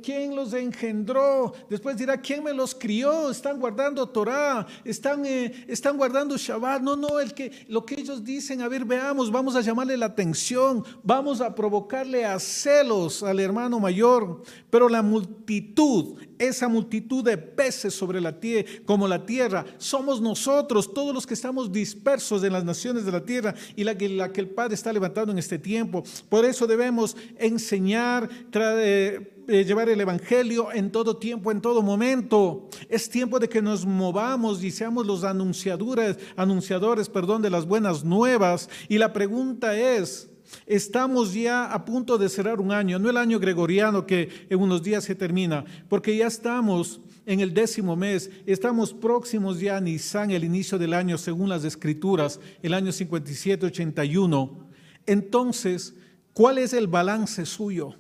¿Quién 0.02 0.36
los 0.36 0.54
engendró? 0.54 1.54
Después 1.70 1.98
dirá, 1.98 2.20
¿quién 2.20 2.44
me 2.44 2.54
los 2.54 2.74
crió? 2.74 3.30
Están 3.30 3.60
guardando 3.60 4.08
Torah, 4.08 4.66
están, 4.84 5.26
eh, 5.26 5.66
están 5.68 5.98
guardando 5.98 6.38
Shabbat. 6.38 6.82
No, 6.82 6.96
no, 6.96 7.20
el 7.20 7.34
que, 7.34 7.52
lo 7.68 7.86
que 7.86 8.00
ellos 8.00 8.24
dicen, 8.24 8.62
a 8.62 8.68
ver, 8.68 8.86
veamos, 8.86 9.32
vamos 9.32 9.56
a 9.56 9.62
llamarle 9.62 9.98
la 9.98 10.08
atención, 10.08 10.84
vamos 11.04 11.42
a 11.42 11.54
provocarle 11.54 12.26
a 12.26 12.40
celos 12.40 13.22
al 13.22 13.40
hermano 13.40 13.80
mayor. 13.80 14.44
Pero 14.70 14.90
la 14.90 15.02
multitud, 15.02 16.18
esa 16.40 16.68
multitud 16.68 17.24
de 17.24 17.38
peces 17.38 17.94
sobre 17.94 18.20
la 18.22 18.40
tierra, 18.40 18.68
como 18.86 19.08
la 19.08 19.26
tierra, 19.26 19.66
somos 19.78 20.22
nosotros, 20.22 20.94
todos 20.94 21.14
los 21.14 21.28
que 21.28 21.34
estamos 21.34 21.72
dispersos 21.72 22.44
en 22.44 22.54
las 22.54 22.64
naciones 22.64 23.06
de 23.06 23.12
la 23.12 23.24
tierra 23.24 23.54
y 23.76 23.84
la 23.84 23.98
que, 23.98 24.10
la 24.10 24.32
que 24.32 24.42
el 24.42 24.50
Padre 24.50 24.76
está 24.76 24.92
levantando 24.92 25.32
en 25.32 25.38
este 25.38 25.60
tiempo. 25.60 26.04
Por 26.30 26.46
eso 26.46 26.66
debemos 26.66 27.16
enseñar, 27.38 28.30
eh, 28.54 29.34
eh, 29.48 29.66
llevar 29.66 29.90
el 29.90 30.00
Evangelio 30.00 30.72
en 30.72 30.92
todo 30.92 31.18
tiempo, 31.18 31.52
en 31.52 31.60
todo 31.62 31.82
momento. 31.82 32.70
Es 32.88 33.10
tiempo 33.10 33.40
de 33.40 33.50
que 33.50 33.62
nos 33.62 33.86
movamos 33.86 34.64
y 34.64 34.72
seamos 34.72 35.06
los 35.06 35.24
anunciadores, 35.24 36.18
anunciadores 36.38 37.10
perdón, 37.10 37.42
de 37.42 37.50
las 37.50 37.66
buenas 37.66 38.04
nuevas. 38.04 38.70
Y 38.88 38.98
la 38.98 39.12
pregunta 39.12 39.78
es, 39.78 40.29
Estamos 40.66 41.34
ya 41.34 41.66
a 41.66 41.86
punto 41.86 42.18
de 42.18 42.30
cerrar 42.30 42.60
un 42.60 42.72
año, 42.72 43.00
no 43.00 43.10
el 43.10 43.18
año 43.18 43.40
gregoriano 43.40 44.06
que 44.06 44.48
en 44.50 44.60
unos 44.60 44.84
días 44.84 45.04
se 45.04 45.16
termina, 45.16 45.66
porque 45.88 46.16
ya 46.16 46.28
estamos 46.28 47.02
en 47.26 47.42
el 47.42 47.54
décimo 47.54 47.96
mes, 47.96 48.30
estamos 48.46 48.94
próximos 48.94 49.60
ya 49.60 49.78
a 49.78 49.82
Nisan, 49.82 50.32
el 50.32 50.44
inicio 50.44 50.78
del 50.78 50.94
año 50.94 51.18
según 51.18 51.50
las 51.50 51.64
escrituras, 51.64 52.40
el 52.64 52.74
año 52.74 52.92
57-81. 52.92 54.68
Entonces, 55.06 55.94
¿cuál 56.34 56.58
es 56.58 56.74
el 56.74 56.88
balance 56.88 57.46
suyo? 57.46 57.96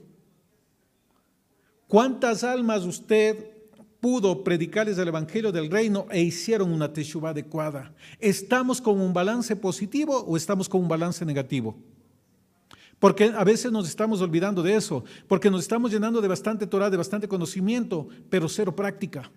¿Cuántas 1.87 2.43
almas 2.43 2.85
usted 2.85 3.51
pudo 3.99 4.43
predicarles 4.43 4.97
el 4.97 5.07
Evangelio 5.07 5.51
del 5.51 5.69
Reino 5.69 6.07
e 6.09 6.21
hicieron 6.21 6.71
una 6.71 6.93
teshuva 6.93 7.31
adecuada? 7.31 7.93
¿Estamos 8.19 8.81
con 8.81 8.99
un 8.99 9.13
balance 9.13 9.55
positivo 9.55 10.19
o 10.19 10.37
estamos 10.37 10.69
con 10.69 10.81
un 10.81 10.87
balance 10.87 11.25
negativo? 11.25 11.75
Porque 12.99 13.31
a 13.35 13.43
veces 13.45 13.71
nos 13.71 13.87
estamos 13.87 14.21
olvidando 14.21 14.61
de 14.61 14.75
eso, 14.75 15.03
porque 15.27 15.49
nos 15.49 15.61
estamos 15.61 15.91
llenando 15.91 16.19
de 16.19 16.27
bastante 16.27 16.67
Torah, 16.67 16.89
de 16.89 16.97
bastante 16.97 17.27
conocimiento, 17.27 18.09
pero 18.29 18.49
cero 18.49 18.75
práctica. 18.75 19.31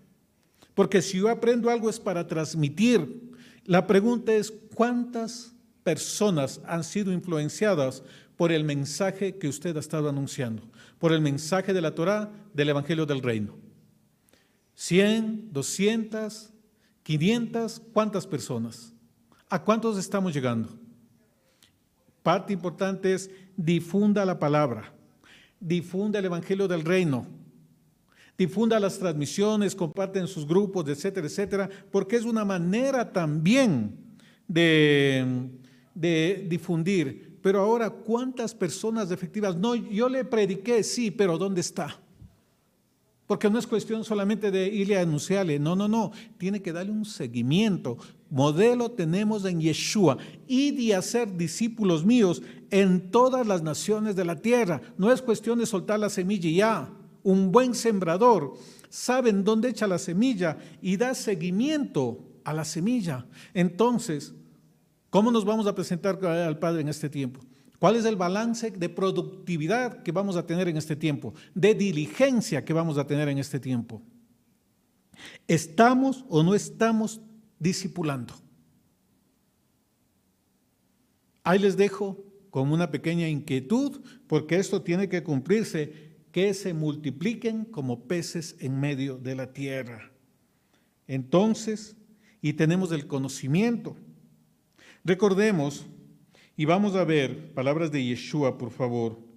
Porque 0.74 1.00
si 1.00 1.18
yo 1.18 1.28
aprendo 1.28 1.70
algo 1.70 1.88
es 1.88 2.00
para 2.00 2.26
transmitir. 2.26 3.30
La 3.64 3.86
pregunta 3.86 4.32
es, 4.32 4.52
¿cuántas 4.74 5.54
personas 5.84 6.60
han 6.66 6.82
sido 6.82 7.12
influenciadas 7.12 8.02
por 8.36 8.50
el 8.50 8.64
mensaje 8.64 9.38
que 9.38 9.48
usted 9.48 9.76
ha 9.76 9.80
estado 9.80 10.08
anunciando? 10.08 10.62
Por 10.98 11.12
el 11.12 11.20
mensaje 11.20 11.72
de 11.72 11.80
la 11.80 11.94
Torah, 11.94 12.32
del 12.54 12.70
Evangelio 12.70 13.06
del 13.06 13.22
Reino. 13.22 13.56
¿100, 14.76 15.50
200, 15.52 16.50
500? 17.04 17.82
¿Cuántas 17.92 18.26
personas? 18.26 18.92
¿A 19.48 19.62
cuántos 19.62 19.98
estamos 19.98 20.34
llegando? 20.34 20.70
Parte 22.22 22.52
importante 22.52 23.12
es 23.12 23.30
difunda 23.56 24.24
la 24.24 24.38
palabra, 24.38 24.92
difunda 25.60 26.18
el 26.18 26.26
Evangelio 26.26 26.68
del 26.68 26.84
Reino, 26.84 27.26
difunda 28.36 28.80
las 28.80 28.98
transmisiones, 28.98 29.74
comparten 29.74 30.26
sus 30.26 30.46
grupos, 30.46 30.88
etcétera, 30.88 31.26
etcétera, 31.26 31.70
porque 31.90 32.16
es 32.16 32.24
una 32.24 32.44
manera 32.44 33.12
también 33.12 33.96
de, 34.48 35.50
de 35.94 36.46
difundir. 36.48 37.38
Pero 37.42 37.60
ahora, 37.60 37.90
¿cuántas 37.90 38.54
personas 38.54 39.10
efectivas? 39.10 39.56
No, 39.56 39.74
yo 39.74 40.08
le 40.08 40.24
prediqué, 40.24 40.82
sí, 40.82 41.10
pero 41.10 41.38
¿dónde 41.38 41.60
está? 41.60 42.00
Porque 43.26 43.50
no 43.50 43.58
es 43.58 43.66
cuestión 43.66 44.04
solamente 44.04 44.50
de 44.50 44.68
irle 44.68 44.98
a 44.98 45.02
anunciarle, 45.02 45.58
no, 45.58 45.74
no, 45.74 45.88
no, 45.88 46.12
tiene 46.38 46.62
que 46.62 46.72
darle 46.72 46.92
un 46.92 47.04
seguimiento. 47.04 47.96
Modelo 48.32 48.90
tenemos 48.90 49.44
en 49.44 49.60
Yeshua 49.60 50.16
y 50.48 50.70
de 50.70 50.94
hacer 50.94 51.36
discípulos 51.36 52.02
míos 52.02 52.42
en 52.70 53.10
todas 53.10 53.46
las 53.46 53.62
naciones 53.62 54.16
de 54.16 54.24
la 54.24 54.36
tierra. 54.36 54.80
No 54.96 55.12
es 55.12 55.20
cuestión 55.20 55.58
de 55.58 55.66
soltar 55.66 56.00
la 56.00 56.08
semilla 56.08 56.48
y 56.48 56.54
ya. 56.54 56.90
Un 57.22 57.52
buen 57.52 57.74
sembrador 57.74 58.54
sabe 58.88 59.30
dónde 59.34 59.68
echa 59.68 59.86
la 59.86 59.98
semilla 59.98 60.56
y 60.80 60.96
da 60.96 61.14
seguimiento 61.14 62.24
a 62.42 62.54
la 62.54 62.64
semilla. 62.64 63.26
Entonces, 63.52 64.32
¿cómo 65.10 65.30
nos 65.30 65.44
vamos 65.44 65.66
a 65.66 65.74
presentar 65.74 66.24
al 66.24 66.58
Padre 66.58 66.80
en 66.80 66.88
este 66.88 67.10
tiempo? 67.10 67.40
¿Cuál 67.78 67.96
es 67.96 68.06
el 68.06 68.16
balance 68.16 68.70
de 68.70 68.88
productividad 68.88 70.02
que 70.02 70.10
vamos 70.10 70.36
a 70.36 70.46
tener 70.46 70.68
en 70.68 70.78
este 70.78 70.96
tiempo? 70.96 71.34
De 71.54 71.74
diligencia 71.74 72.64
que 72.64 72.72
vamos 72.72 72.96
a 72.96 73.06
tener 73.06 73.28
en 73.28 73.36
este 73.36 73.60
tiempo. 73.60 74.00
¿Estamos 75.46 76.24
o 76.30 76.42
no 76.42 76.54
estamos 76.54 77.20
discipulando? 77.62 78.34
Ahí 81.44 81.58
les 81.58 81.76
dejo 81.76 82.24
como 82.50 82.74
una 82.74 82.90
pequeña 82.90 83.28
inquietud, 83.28 84.02
porque 84.26 84.56
esto 84.56 84.82
tiene 84.82 85.08
que 85.08 85.22
cumplirse, 85.22 86.12
que 86.32 86.52
se 86.54 86.74
multipliquen 86.74 87.64
como 87.64 88.06
peces 88.06 88.56
en 88.60 88.78
medio 88.78 89.16
de 89.18 89.34
la 89.34 89.52
tierra. 89.52 90.12
Entonces, 91.06 91.96
y 92.40 92.54
tenemos 92.54 92.92
el 92.92 93.06
conocimiento. 93.06 93.96
Recordemos 95.04 95.86
y 96.56 96.64
vamos 96.64 96.94
a 96.94 97.04
ver 97.04 97.54
palabras 97.54 97.90
de 97.90 98.04
Yeshua, 98.04 98.58
por 98.58 98.70
favor. 98.70 99.31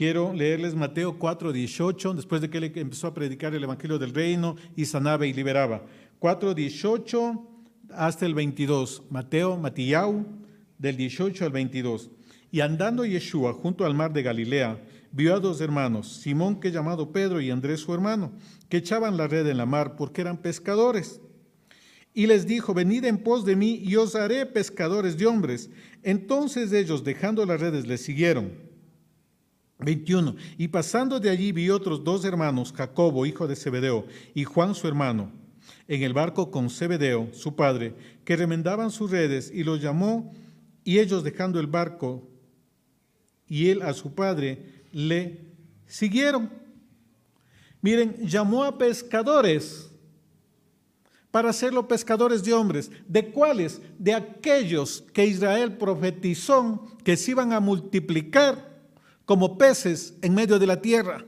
Quiero 0.00 0.32
leerles 0.32 0.74
Mateo 0.74 1.18
4, 1.18 1.52
18, 1.52 2.14
después 2.14 2.40
de 2.40 2.48
que 2.48 2.56
él 2.56 2.72
empezó 2.74 3.06
a 3.06 3.12
predicar 3.12 3.54
el 3.54 3.64
Evangelio 3.64 3.98
del 3.98 4.14
Reino 4.14 4.56
y 4.74 4.86
sanaba 4.86 5.26
y 5.26 5.34
liberaba. 5.34 5.84
4, 6.20 6.54
18 6.54 7.46
hasta 7.90 8.24
el 8.24 8.32
22. 8.32 9.02
Mateo, 9.10 9.58
Matillau, 9.58 10.24
del 10.78 10.96
18 10.96 11.44
al 11.44 11.52
22. 11.52 12.08
Y 12.50 12.60
andando 12.60 13.04
Yeshua 13.04 13.52
junto 13.52 13.84
al 13.84 13.92
mar 13.92 14.14
de 14.14 14.22
Galilea, 14.22 14.82
vio 15.12 15.34
a 15.34 15.38
dos 15.38 15.60
hermanos, 15.60 16.10
Simón 16.10 16.60
que 16.60 16.72
llamado 16.72 17.12
Pedro 17.12 17.38
y 17.42 17.50
Andrés 17.50 17.80
su 17.80 17.92
hermano, 17.92 18.32
que 18.70 18.78
echaban 18.78 19.18
la 19.18 19.28
red 19.28 19.46
en 19.48 19.58
la 19.58 19.66
mar 19.66 19.96
porque 19.96 20.22
eran 20.22 20.38
pescadores 20.38 21.20
y 22.14 22.26
les 22.26 22.46
dijo, 22.46 22.72
venid 22.72 23.04
en 23.04 23.18
pos 23.18 23.44
de 23.44 23.54
mí 23.54 23.82
y 23.84 23.96
os 23.96 24.14
haré 24.14 24.46
pescadores 24.46 25.18
de 25.18 25.26
hombres. 25.26 25.68
Entonces 26.02 26.72
ellos, 26.72 27.04
dejando 27.04 27.44
las 27.44 27.60
redes, 27.60 27.86
le 27.86 27.98
siguieron. 27.98 28.69
21. 29.80 30.36
Y 30.58 30.68
pasando 30.68 31.20
de 31.20 31.30
allí 31.30 31.52
vi 31.52 31.70
otros 31.70 32.04
dos 32.04 32.24
hermanos, 32.24 32.72
Jacobo, 32.72 33.26
hijo 33.26 33.46
de 33.46 33.56
Zebedeo, 33.56 34.06
y 34.34 34.44
Juan 34.44 34.74
su 34.74 34.86
hermano, 34.88 35.32
en 35.88 36.02
el 36.02 36.12
barco 36.12 36.50
con 36.50 36.70
Zebedeo, 36.70 37.28
su 37.32 37.56
padre, 37.56 37.94
que 38.24 38.36
remendaban 38.36 38.90
sus 38.90 39.10
redes, 39.10 39.50
y 39.52 39.64
los 39.64 39.80
llamó, 39.80 40.32
y 40.84 40.98
ellos 40.98 41.24
dejando 41.24 41.60
el 41.60 41.66
barco, 41.66 42.28
y 43.46 43.68
él 43.68 43.82
a 43.82 43.92
su 43.92 44.14
padre, 44.14 44.84
le 44.92 45.40
siguieron. 45.86 46.50
Miren, 47.82 48.16
llamó 48.26 48.64
a 48.64 48.78
pescadores 48.78 49.90
para 51.30 51.50
hacerlo 51.50 51.86
pescadores 51.86 52.42
de 52.42 52.52
hombres. 52.52 52.90
¿De 53.06 53.30
cuáles? 53.30 53.80
De 53.98 54.14
aquellos 54.14 55.04
que 55.12 55.26
Israel 55.26 55.76
profetizó 55.76 56.86
que 57.04 57.16
se 57.16 57.32
iban 57.32 57.52
a 57.52 57.60
multiplicar 57.60 58.69
como 59.30 59.56
peces 59.56 60.14
en 60.22 60.34
medio 60.34 60.58
de 60.58 60.66
la 60.66 60.82
tierra. 60.82 61.24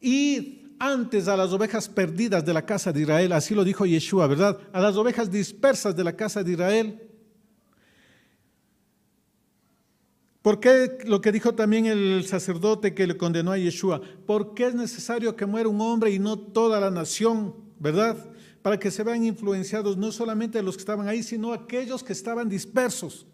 Y 0.00 0.62
antes 0.78 1.28
a 1.28 1.36
las 1.36 1.52
ovejas 1.52 1.90
perdidas 1.90 2.42
de 2.42 2.54
la 2.54 2.64
casa 2.64 2.90
de 2.90 3.02
Israel, 3.02 3.32
así 3.32 3.54
lo 3.54 3.64
dijo 3.64 3.84
Yeshua, 3.84 4.26
¿verdad? 4.26 4.58
A 4.72 4.80
las 4.80 4.96
ovejas 4.96 5.30
dispersas 5.30 5.94
de 5.94 6.02
la 6.02 6.16
casa 6.16 6.42
de 6.42 6.52
Israel. 6.52 7.02
¿Por 10.40 10.58
qué 10.58 10.96
lo 11.04 11.20
que 11.20 11.32
dijo 11.32 11.54
también 11.54 11.84
el 11.84 12.24
sacerdote 12.26 12.94
que 12.94 13.06
le 13.06 13.18
condenó 13.18 13.52
a 13.52 13.58
Yeshua? 13.58 14.00
Porque 14.24 14.68
es 14.68 14.74
necesario 14.74 15.36
que 15.36 15.44
muera 15.44 15.68
un 15.68 15.82
hombre 15.82 16.10
y 16.10 16.18
no 16.18 16.38
toda 16.38 16.80
la 16.80 16.90
nación, 16.90 17.56
¿verdad? 17.78 18.16
para 18.62 18.78
que 18.78 18.90
se 18.90 19.02
vean 19.02 19.22
influenciados 19.22 19.98
no 19.98 20.12
solamente 20.12 20.62
los 20.62 20.76
que 20.76 20.80
estaban 20.80 21.08
ahí, 21.08 21.22
sino 21.22 21.52
aquellos 21.52 22.02
que 22.02 22.14
estaban 22.14 22.48
dispersos. 22.48 23.26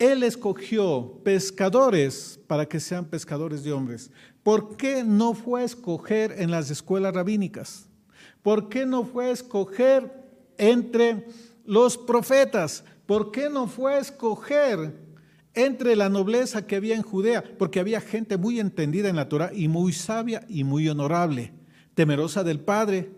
Él 0.00 0.22
escogió 0.22 1.20
pescadores 1.22 2.40
para 2.46 2.66
que 2.66 2.80
sean 2.80 3.04
pescadores 3.04 3.62
de 3.62 3.72
hombres. 3.72 4.10
¿Por 4.42 4.78
qué 4.78 5.04
no 5.04 5.34
fue 5.34 5.60
a 5.60 5.64
escoger 5.64 6.34
en 6.38 6.50
las 6.50 6.70
escuelas 6.70 7.14
rabínicas? 7.14 7.86
¿Por 8.42 8.70
qué 8.70 8.86
no 8.86 9.04
fue 9.04 9.26
a 9.26 9.30
escoger 9.32 10.10
entre 10.56 11.26
los 11.66 11.98
profetas? 11.98 12.82
¿Por 13.04 13.30
qué 13.30 13.50
no 13.50 13.66
fue 13.66 13.92
a 13.92 13.98
escoger 13.98 14.94
entre 15.52 15.94
la 15.96 16.08
nobleza 16.08 16.66
que 16.66 16.76
había 16.76 16.96
en 16.96 17.02
Judea? 17.02 17.44
Porque 17.58 17.78
había 17.78 18.00
gente 18.00 18.38
muy 18.38 18.58
entendida 18.58 19.10
en 19.10 19.16
la 19.16 19.28
Torah 19.28 19.50
y 19.52 19.68
muy 19.68 19.92
sabia 19.92 20.46
y 20.48 20.64
muy 20.64 20.88
honorable. 20.88 21.52
temerosa 21.92 22.42
del 22.42 22.60
Padre. 22.60 23.10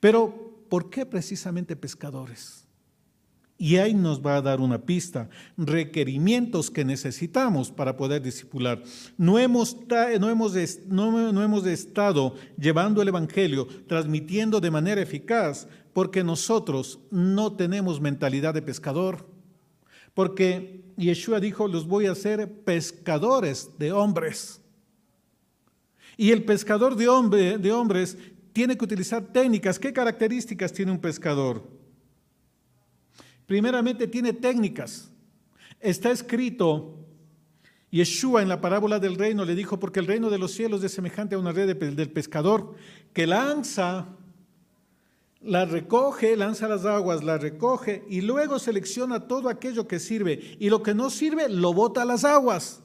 Pero, 0.00 0.64
¿por 0.70 0.88
qué 0.88 1.04
precisamente 1.04 1.76
pescadores? 1.76 2.67
Y 3.60 3.76
ahí 3.78 3.92
nos 3.92 4.24
va 4.24 4.36
a 4.36 4.42
dar 4.42 4.60
una 4.60 4.78
pista, 4.78 5.28
requerimientos 5.56 6.70
que 6.70 6.84
necesitamos 6.84 7.72
para 7.72 7.96
poder 7.96 8.22
discipular. 8.22 8.80
No 9.16 9.36
hemos, 9.36 9.76
no, 10.20 10.30
hemos, 10.30 10.54
no 10.88 11.42
hemos 11.42 11.66
estado 11.66 12.36
llevando 12.56 13.02
el 13.02 13.08
Evangelio, 13.08 13.66
transmitiendo 13.88 14.60
de 14.60 14.70
manera 14.70 15.02
eficaz, 15.02 15.66
porque 15.92 16.22
nosotros 16.22 17.00
no 17.10 17.56
tenemos 17.56 18.00
mentalidad 18.00 18.54
de 18.54 18.62
pescador. 18.62 19.26
Porque 20.14 20.84
Yeshua 20.96 21.40
dijo, 21.40 21.66
los 21.66 21.88
voy 21.88 22.06
a 22.06 22.12
hacer 22.12 22.62
pescadores 22.62 23.70
de 23.76 23.90
hombres. 23.90 24.60
Y 26.16 26.30
el 26.30 26.44
pescador 26.44 26.94
de, 26.94 27.58
de 27.58 27.72
hombres 27.72 28.16
tiene 28.52 28.78
que 28.78 28.84
utilizar 28.84 29.32
técnicas. 29.32 29.80
¿Qué 29.80 29.92
características 29.92 30.72
tiene 30.72 30.92
un 30.92 31.00
pescador? 31.00 31.77
Primeramente 33.48 34.06
tiene 34.06 34.34
técnicas. 34.34 35.10
Está 35.80 36.10
escrito, 36.10 36.98
Yeshua 37.90 38.42
en 38.42 38.48
la 38.50 38.60
parábola 38.60 38.98
del 38.98 39.16
reino 39.16 39.46
le 39.46 39.54
dijo, 39.54 39.80
porque 39.80 40.00
el 40.00 40.06
reino 40.06 40.28
de 40.28 40.36
los 40.36 40.52
cielos 40.52 40.84
es 40.84 40.92
semejante 40.92 41.34
a 41.34 41.38
una 41.38 41.52
red 41.52 41.74
del 41.74 42.10
pescador 42.10 42.74
que 43.14 43.26
lanza, 43.26 44.08
la 45.40 45.64
recoge, 45.64 46.36
lanza 46.36 46.68
las 46.68 46.84
aguas, 46.84 47.24
la 47.24 47.38
recoge 47.38 48.04
y 48.10 48.20
luego 48.20 48.58
selecciona 48.58 49.26
todo 49.26 49.48
aquello 49.48 49.88
que 49.88 49.98
sirve 49.98 50.58
y 50.60 50.68
lo 50.68 50.82
que 50.82 50.94
no 50.94 51.08
sirve 51.08 51.48
lo 51.48 51.72
bota 51.72 52.02
a 52.02 52.04
las 52.04 52.26
aguas. 52.26 52.82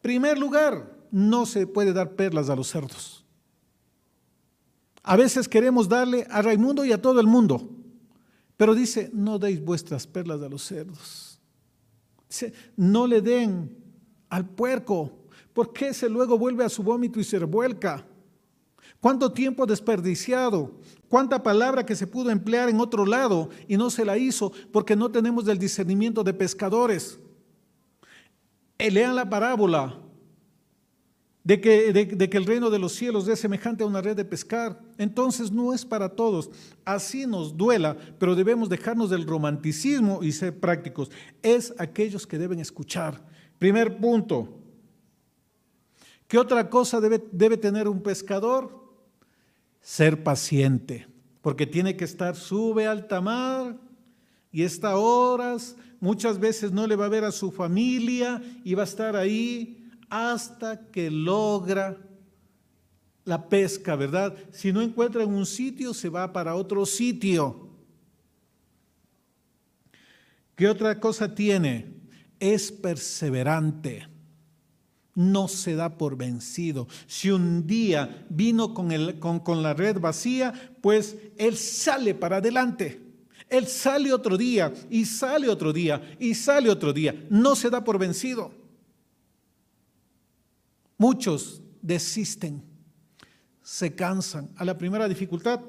Primer 0.00 0.38
lugar, 0.38 0.96
no 1.10 1.44
se 1.44 1.66
puede 1.66 1.92
dar 1.92 2.12
perlas 2.12 2.48
a 2.50 2.54
los 2.54 2.68
cerdos. 2.68 3.24
A 5.02 5.16
veces 5.16 5.48
queremos 5.48 5.88
darle 5.88 6.24
a 6.30 6.40
Raimundo 6.40 6.84
y 6.84 6.92
a 6.92 7.02
todo 7.02 7.18
el 7.18 7.26
mundo. 7.26 7.68
Pero 8.56 8.74
dice, 8.74 9.10
no 9.12 9.38
deis 9.38 9.62
vuestras 9.62 10.06
perlas 10.06 10.40
a 10.42 10.48
los 10.48 10.62
cerdos. 10.62 11.40
Dice, 12.28 12.52
no 12.76 13.06
le 13.06 13.20
den 13.20 13.76
al 14.28 14.48
puerco, 14.48 15.12
porque 15.52 15.88
ese 15.88 16.08
luego 16.08 16.38
vuelve 16.38 16.64
a 16.64 16.68
su 16.68 16.82
vómito 16.82 17.20
y 17.20 17.24
se 17.24 17.38
revuelca. 17.38 18.06
¿Cuánto 19.00 19.32
tiempo 19.32 19.66
desperdiciado? 19.66 20.72
¿Cuánta 21.08 21.42
palabra 21.42 21.84
que 21.84 21.94
se 21.94 22.06
pudo 22.06 22.30
emplear 22.30 22.68
en 22.68 22.80
otro 22.80 23.04
lado 23.04 23.50
y 23.68 23.76
no 23.76 23.90
se 23.90 24.04
la 24.04 24.16
hizo 24.16 24.52
porque 24.72 24.96
no 24.96 25.10
tenemos 25.10 25.46
el 25.48 25.58
discernimiento 25.58 26.24
de 26.24 26.32
pescadores? 26.32 27.18
Eh, 28.78 28.90
lean 28.90 29.14
la 29.14 29.28
parábola 29.28 30.03
de 31.44 31.60
que, 31.60 32.38
el 32.38 32.46
reino 32.46 32.70
de 32.70 32.78
los 32.78 32.92
cielos 32.92 33.28
es 33.28 33.38
semejante 33.38 33.84
a 33.84 33.86
una 33.86 34.00
red 34.00 34.16
de 34.16 34.24
pescar. 34.24 34.80
Entonces 34.96 35.52
no 35.52 35.74
es 35.74 35.84
para 35.84 36.08
todos. 36.08 36.50
Así 36.86 37.26
nos 37.26 37.54
duela, 37.54 37.98
pero 38.18 38.34
debemos 38.34 38.70
dejarnos 38.70 39.10
del 39.10 39.26
romanticismo 39.26 40.22
y 40.22 40.32
ser 40.32 40.58
prácticos. 40.58 41.10
Es 41.42 41.74
aquellos 41.78 42.26
que 42.26 42.38
deben 42.38 42.60
escuchar. 42.60 43.22
Primer 43.58 43.98
punto. 43.98 44.58
¿Qué 46.26 46.38
otra 46.38 46.70
cosa 46.70 46.98
debe, 46.98 47.22
debe 47.30 47.58
tener 47.58 47.88
un 47.88 48.02
pescador? 48.02 48.82
Ser 49.82 50.22
paciente, 50.22 51.06
porque 51.42 51.66
tiene 51.66 51.94
que 51.94 52.06
estar, 52.06 52.36
sube 52.36 52.86
alta 52.86 53.20
mar 53.20 53.76
y 54.50 54.62
está 54.62 54.96
horas, 54.96 55.76
muchas 56.00 56.38
veces 56.38 56.72
no 56.72 56.86
le 56.86 56.96
va 56.96 57.04
a 57.04 57.10
ver 57.10 57.24
a 57.24 57.32
su 57.32 57.52
familia 57.52 58.42
y 58.64 58.72
va 58.72 58.84
a 58.84 58.86
estar 58.86 59.14
ahí 59.14 59.83
hasta 60.08 60.90
que 60.90 61.10
logra 61.10 61.96
la 63.24 63.48
pesca, 63.48 63.96
¿verdad? 63.96 64.34
Si 64.52 64.72
no 64.72 64.82
encuentra 64.82 65.22
en 65.22 65.32
un 65.32 65.46
sitio, 65.46 65.94
se 65.94 66.08
va 66.08 66.32
para 66.32 66.54
otro 66.54 66.84
sitio. 66.84 67.68
¿Qué 70.56 70.68
otra 70.68 71.00
cosa 71.00 71.34
tiene? 71.34 71.86
Es 72.38 72.70
perseverante. 72.70 74.08
No 75.14 75.48
se 75.48 75.74
da 75.74 75.96
por 75.96 76.16
vencido. 76.16 76.88
Si 77.06 77.30
un 77.30 77.66
día 77.66 78.26
vino 78.28 78.74
con, 78.74 78.90
con 79.40 79.62
la 79.62 79.72
red 79.72 79.98
vacía, 79.98 80.52
pues 80.80 81.16
él 81.38 81.56
sale 81.56 82.14
para 82.14 82.38
adelante. 82.38 83.00
Él 83.48 83.66
sale 83.66 84.12
otro 84.12 84.36
día 84.36 84.72
y 84.90 85.04
sale 85.04 85.48
otro 85.48 85.72
día 85.72 86.16
y 86.18 86.34
sale 86.34 86.68
otro 86.68 86.92
día. 86.92 87.26
No 87.30 87.54
se 87.54 87.70
da 87.70 87.84
por 87.84 87.98
vencido. 87.98 88.63
Muchos 91.04 91.60
desisten, 91.82 92.62
se 93.60 93.94
cansan. 93.94 94.50
A 94.56 94.64
la 94.64 94.78
primera 94.78 95.06
dificultad, 95.06 95.60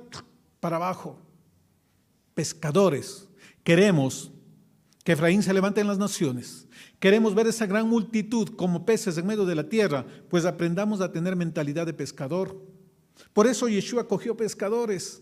para 0.62 0.78
abajo. 0.78 1.20
Pescadores, 2.34 3.28
queremos 3.62 4.32
que 5.04 5.12
Efraín 5.12 5.44
se 5.44 5.54
levante 5.54 5.82
en 5.82 5.88
las 5.88 5.98
naciones. 5.98 6.70
Queremos 7.02 7.36
ver 7.36 7.48
esa 7.48 7.66
gran 7.66 7.90
multitud 7.90 8.56
como 8.56 8.86
peces 8.86 9.18
en 9.18 9.28
medio 9.28 9.44
de 9.46 9.56
la 9.56 9.68
tierra, 9.68 10.06
pues 10.30 10.46
aprendamos 10.46 11.02
a 11.02 11.12
tener 11.12 11.36
mentalidad 11.36 11.86
de 11.86 11.94
pescador. 11.94 12.66
Por 13.34 13.46
eso 13.46 13.68
Yeshua 13.68 14.08
cogió 14.08 14.38
pescadores, 14.38 15.22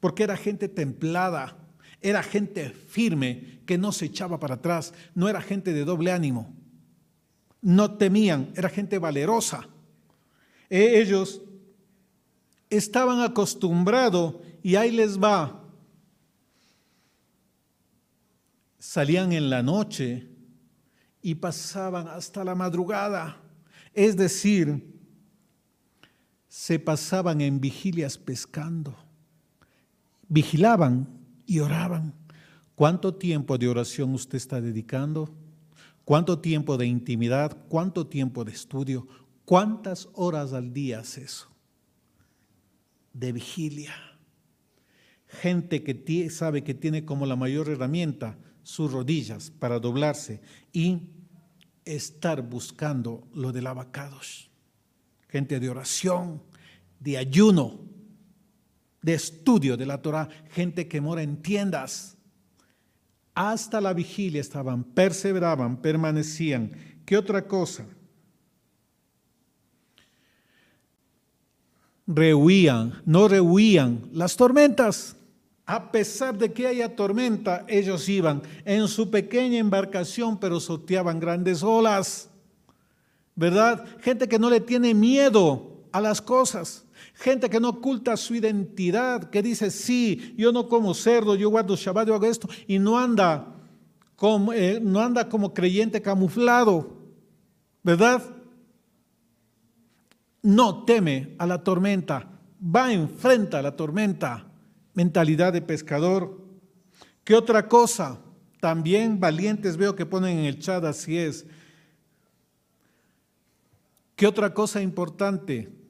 porque 0.00 0.22
era 0.22 0.38
gente 0.38 0.66
templada, 0.66 1.58
era 2.00 2.22
gente 2.22 2.70
firme 2.70 3.60
que 3.66 3.76
no 3.76 3.92
se 3.92 4.06
echaba 4.06 4.40
para 4.40 4.54
atrás, 4.54 4.94
no 5.14 5.28
era 5.28 5.42
gente 5.42 5.74
de 5.74 5.84
doble 5.84 6.10
ánimo 6.10 6.61
no 7.62 7.96
temían, 7.96 8.52
era 8.56 8.68
gente 8.68 8.98
valerosa. 8.98 9.68
E, 10.68 11.00
ellos 11.00 11.40
estaban 12.68 13.20
acostumbrados 13.20 14.36
y 14.62 14.74
ahí 14.74 14.90
les 14.90 15.18
va. 15.18 15.60
Salían 18.78 19.32
en 19.32 19.48
la 19.48 19.62
noche 19.62 20.28
y 21.22 21.36
pasaban 21.36 22.08
hasta 22.08 22.42
la 22.44 22.54
madrugada. 22.54 23.40
Es 23.94 24.16
decir, 24.16 24.92
se 26.48 26.78
pasaban 26.80 27.40
en 27.40 27.60
vigilias 27.60 28.18
pescando. 28.18 28.96
Vigilaban 30.28 31.06
y 31.46 31.60
oraban. 31.60 32.14
¿Cuánto 32.74 33.14
tiempo 33.14 33.56
de 33.56 33.68
oración 33.68 34.14
usted 34.14 34.36
está 34.36 34.60
dedicando? 34.60 35.41
¿Cuánto 36.04 36.40
tiempo 36.40 36.76
de 36.76 36.86
intimidad? 36.86 37.56
¿Cuánto 37.68 38.06
tiempo 38.06 38.44
de 38.44 38.52
estudio? 38.52 39.06
¿Cuántas 39.44 40.08
horas 40.14 40.52
al 40.52 40.72
día 40.72 41.00
es 41.00 41.18
eso? 41.18 41.48
De 43.12 43.32
vigilia. 43.32 43.94
Gente 45.26 45.82
que 45.82 46.30
sabe 46.30 46.62
que 46.62 46.74
tiene 46.74 47.04
como 47.04 47.26
la 47.26 47.36
mayor 47.36 47.68
herramienta 47.68 48.38
sus 48.62 48.92
rodillas 48.92 49.50
para 49.50 49.78
doblarse 49.78 50.40
y 50.72 51.02
estar 51.84 52.42
buscando 52.42 53.26
lo 53.34 53.52
del 53.52 53.66
abacados. 53.66 54.50
Gente 55.28 55.58
de 55.58 55.70
oración, 55.70 56.42
de 57.00 57.18
ayuno, 57.18 57.80
de 59.00 59.14
estudio 59.14 59.76
de 59.76 59.86
la 59.86 60.00
Torah, 60.00 60.28
gente 60.50 60.86
que 60.86 61.00
mora 61.00 61.22
en 61.22 61.42
tiendas, 61.42 62.16
hasta 63.34 63.80
la 63.80 63.92
vigilia 63.92 64.40
estaban, 64.40 64.84
perseveraban, 64.84 65.76
permanecían. 65.76 66.72
¿Qué 67.04 67.16
otra 67.16 67.46
cosa? 67.46 67.86
Rehuían, 72.06 73.00
no 73.06 73.28
rehuían 73.28 74.08
las 74.12 74.36
tormentas. 74.36 75.16
A 75.64 75.92
pesar 75.92 76.36
de 76.36 76.52
que 76.52 76.66
haya 76.66 76.94
tormenta, 76.94 77.64
ellos 77.68 78.08
iban 78.08 78.42
en 78.64 78.88
su 78.88 79.10
pequeña 79.10 79.58
embarcación, 79.58 80.38
pero 80.38 80.60
sorteaban 80.60 81.20
grandes 81.20 81.62
olas. 81.62 82.28
¿Verdad? 83.34 83.86
Gente 84.00 84.28
que 84.28 84.38
no 84.38 84.50
le 84.50 84.60
tiene 84.60 84.92
miedo 84.92 85.84
a 85.92 86.00
las 86.00 86.20
cosas. 86.20 86.81
Gente 87.14 87.50
que 87.50 87.60
no 87.60 87.70
oculta 87.70 88.16
su 88.16 88.34
identidad, 88.34 89.30
que 89.30 89.42
dice, 89.42 89.70
sí, 89.70 90.34
yo 90.36 90.50
no 90.50 90.68
como 90.68 90.94
cerdo, 90.94 91.34
yo 91.34 91.50
guardo 91.50 91.76
Shabbat, 91.76 92.08
yo 92.08 92.14
hago 92.14 92.26
esto, 92.26 92.48
y 92.66 92.78
no 92.78 92.98
anda 92.98 93.54
como, 94.16 94.52
eh, 94.52 94.80
no 94.80 95.00
anda 95.00 95.28
como 95.28 95.52
creyente 95.52 96.00
camuflado, 96.00 96.96
¿verdad? 97.82 98.22
No 100.42 100.84
teme 100.84 101.34
a 101.38 101.46
la 101.46 101.62
tormenta, 101.62 102.40
va 102.62 102.92
enfrenta 102.92 103.58
a 103.58 103.62
la 103.62 103.76
tormenta, 103.76 104.46
mentalidad 104.94 105.52
de 105.52 105.62
pescador. 105.62 106.40
¿Qué 107.24 107.34
otra 107.34 107.68
cosa? 107.68 108.20
También 108.60 109.20
valientes 109.20 109.76
veo 109.76 109.94
que 109.94 110.06
ponen 110.06 110.38
en 110.38 110.44
el 110.46 110.58
chat, 110.58 110.84
así 110.84 111.18
es. 111.18 111.46
¿Qué 114.16 114.26
otra 114.26 114.54
cosa 114.54 114.80
importante? 114.80 115.81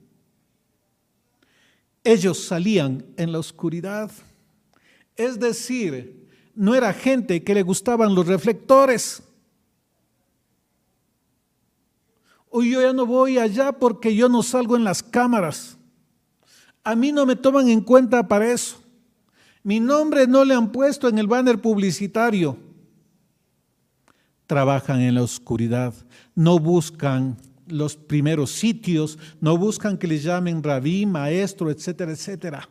Ellos 2.04 2.44
salían 2.44 3.04
en 3.16 3.32
la 3.32 3.38
oscuridad. 3.38 4.10
Es 5.16 5.38
decir, 5.38 6.28
no 6.54 6.74
era 6.74 6.92
gente 6.92 7.42
que 7.42 7.54
le 7.54 7.62
gustaban 7.62 8.14
los 8.14 8.26
reflectores. 8.26 9.22
O 12.48 12.62
yo 12.62 12.82
ya 12.82 12.92
no 12.92 13.06
voy 13.06 13.38
allá 13.38 13.72
porque 13.72 14.14
yo 14.14 14.28
no 14.28 14.42
salgo 14.42 14.76
en 14.76 14.84
las 14.84 15.02
cámaras. 15.02 15.78
A 16.84 16.94
mí 16.94 17.12
no 17.12 17.24
me 17.24 17.36
toman 17.36 17.68
en 17.68 17.80
cuenta 17.80 18.26
para 18.26 18.50
eso. 18.50 18.82
Mi 19.62 19.78
nombre 19.78 20.26
no 20.26 20.44
le 20.44 20.54
han 20.54 20.72
puesto 20.72 21.08
en 21.08 21.18
el 21.18 21.28
banner 21.28 21.60
publicitario. 21.60 22.56
Trabajan 24.46 25.00
en 25.00 25.14
la 25.14 25.22
oscuridad, 25.22 25.94
no 26.34 26.58
buscan 26.58 27.36
los 27.72 27.96
primeros 27.96 28.50
sitios, 28.50 29.18
no 29.40 29.56
buscan 29.56 29.98
que 29.98 30.06
les 30.06 30.22
llamen 30.22 30.62
rabí, 30.62 31.06
maestro, 31.06 31.70
etcétera, 31.70 32.12
etcétera. 32.12 32.68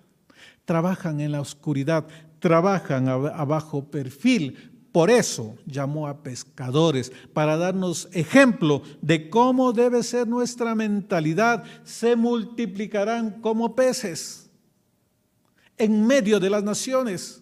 Trabajan 0.66 1.20
en 1.20 1.32
la 1.32 1.42
oscuridad, 1.42 2.08
trabajan 2.40 3.08
a, 3.08 3.14
a 3.14 3.46
bajo 3.46 3.90
perfil. 3.90 4.72
Por 4.92 5.10
eso 5.10 5.56
llamó 5.66 6.08
a 6.08 6.22
pescadores, 6.22 7.12
para 7.34 7.58
darnos 7.58 8.10
ejemplo 8.12 8.84
de 9.02 9.30
cómo 9.30 9.74
debe 9.74 10.04
ser 10.04 10.28
nuestra 10.28 10.76
mentalidad. 10.76 11.64
Se 11.84 12.16
multiplicarán 12.16 13.42
como 13.42 13.76
peces 13.76 14.50
en 15.78 16.06
medio 16.06 16.40
de 16.40 16.50
las 16.50 16.64
naciones. 16.64 17.41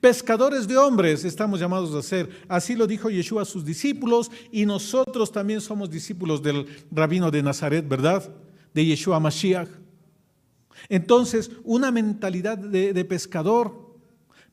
Pescadores 0.00 0.66
de 0.66 0.76
hombres 0.76 1.24
estamos 1.24 1.60
llamados 1.60 1.94
a 1.94 2.02
ser. 2.02 2.28
Así 2.48 2.74
lo 2.74 2.86
dijo 2.86 3.10
Yeshua 3.10 3.42
a 3.42 3.44
sus 3.44 3.64
discípulos 3.64 4.30
y 4.50 4.66
nosotros 4.66 5.30
también 5.30 5.60
somos 5.60 5.90
discípulos 5.90 6.42
del 6.42 6.66
rabino 6.90 7.30
de 7.30 7.42
Nazaret, 7.42 7.86
¿verdad? 7.86 8.28
De 8.72 8.84
Yeshua 8.84 9.20
Mashiach. 9.20 9.68
Entonces, 10.88 11.50
una 11.64 11.90
mentalidad 11.90 12.58
de, 12.58 13.04
pescador 13.04 13.96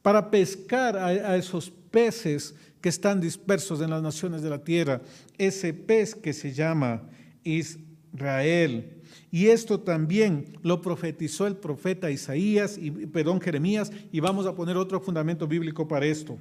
para 0.01 0.31
pescar 0.31 0.97
a 0.97 1.35
esos 1.37 1.69
peces 1.69 2.55
que 2.83 2.89
están 2.89 3.21
dispersos 3.21 3.79
en 3.79 3.89
las 3.89 4.03
naciones 4.03 4.41
de 4.41 4.49
la 4.49 4.61
tierra. 4.61 5.01
Ese 5.37 5.73
pez 5.73 6.13
que 6.13 6.33
se 6.33 6.51
llama 6.51 7.01
Israel. 7.41 9.01
Y 9.31 9.47
esto 9.47 9.79
también 9.79 10.57
lo 10.61 10.81
profetizó 10.81 11.47
el 11.47 11.55
profeta 11.55 12.11
Isaías, 12.11 12.77
y, 12.77 12.91
perdón, 12.91 13.41
Jeremías, 13.41 13.91
y 14.11 14.19
vamos 14.19 14.45
a 14.45 14.55
poner 14.55 14.77
otro 14.77 14.99
fundamento 14.99 15.47
bíblico 15.47 15.87
para 15.87 16.05
esto. 16.05 16.37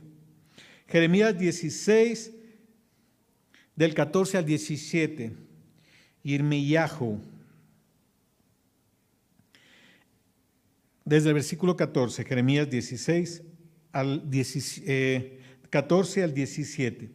Jeremías 0.87 1.39
16, 1.39 2.33
del 3.77 3.95
14 3.95 4.39
al 4.39 4.45
17. 4.45 5.33
Irmiyahu. 6.25 7.21
Desde 11.05 11.29
el 11.29 11.35
versículo 11.35 11.77
14, 11.77 12.25
Jeremías 12.25 12.71
16 12.71 13.43
al 13.91 14.23
14 15.69 16.23
al 16.23 16.33
17. 16.33 17.11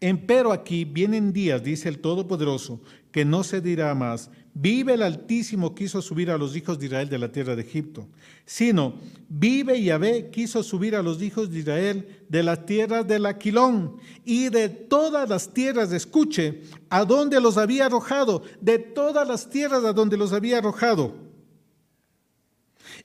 Empero 0.00 0.52
aquí 0.52 0.84
vienen 0.84 1.32
días, 1.32 1.62
dice 1.62 1.88
el 1.88 2.00
Todopoderoso, 2.00 2.82
que 3.12 3.24
no 3.24 3.44
se 3.44 3.60
dirá 3.60 3.94
más, 3.94 4.30
vive 4.54 4.94
el 4.94 5.02
Altísimo 5.02 5.74
quiso 5.74 6.02
subir 6.02 6.30
a 6.30 6.38
los 6.38 6.56
hijos 6.56 6.78
de 6.78 6.86
Israel 6.86 7.08
de 7.08 7.18
la 7.18 7.30
tierra 7.30 7.56
de 7.56 7.62
Egipto, 7.62 8.06
sino 8.44 8.94
vive 9.28 9.82
Yahvé 9.82 10.30
quiso 10.30 10.62
subir 10.62 10.96
a 10.96 11.02
los 11.02 11.22
hijos 11.22 11.50
de 11.50 11.60
Israel 11.60 12.24
de 12.28 12.42
la 12.42 12.64
tierra 12.66 13.02
del 13.02 13.26
Aquilón 13.26 13.96
y 14.24 14.48
de 14.48 14.68
todas 14.68 15.28
las 15.28 15.52
tierras, 15.52 15.92
escuche, 15.92 16.62
a 16.88 17.04
donde 17.04 17.40
los 17.40 17.56
había 17.56 17.86
arrojado, 17.86 18.42
de 18.60 18.78
todas 18.78 19.26
las 19.26 19.48
tierras 19.50 19.84
a 19.84 19.92
donde 19.92 20.16
los 20.16 20.32
había 20.32 20.58
arrojado. 20.58 21.14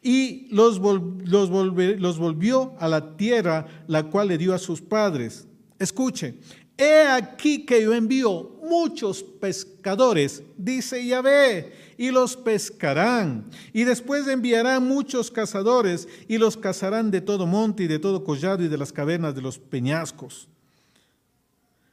Y 0.01 0.47
los 0.51 0.79
volvió 0.79 2.73
a 2.79 2.87
la 2.87 3.17
tierra 3.17 3.67
la 3.87 4.03
cual 4.03 4.27
le 4.27 4.37
dio 4.37 4.53
a 4.53 4.59
sus 4.59 4.81
padres. 4.81 5.47
Escuche, 5.79 6.35
He 6.77 7.07
aquí 7.07 7.65
que 7.65 7.81
yo 7.81 7.93
envío 7.93 8.51
muchos 8.61 9.23
pescadores, 9.23 10.43
dice 10.57 11.05
Yahvé, 11.05 11.71
y 11.97 12.11
los 12.11 12.35
pescarán. 12.35 13.45
Y 13.71 13.85
después 13.85 14.27
enviarán 14.27 14.85
muchos 14.85 15.31
cazadores, 15.31 16.07
y 16.27 16.37
los 16.37 16.57
cazarán 16.57 17.11
de 17.11 17.21
todo 17.21 17.45
monte 17.45 17.83
y 17.83 17.87
de 17.87 17.99
todo 17.99 18.23
collado 18.23 18.63
y 18.63 18.67
de 18.67 18.77
las 18.77 18.91
cavernas 18.91 19.33
de 19.35 19.41
los 19.41 19.57
peñascos. 19.57 20.49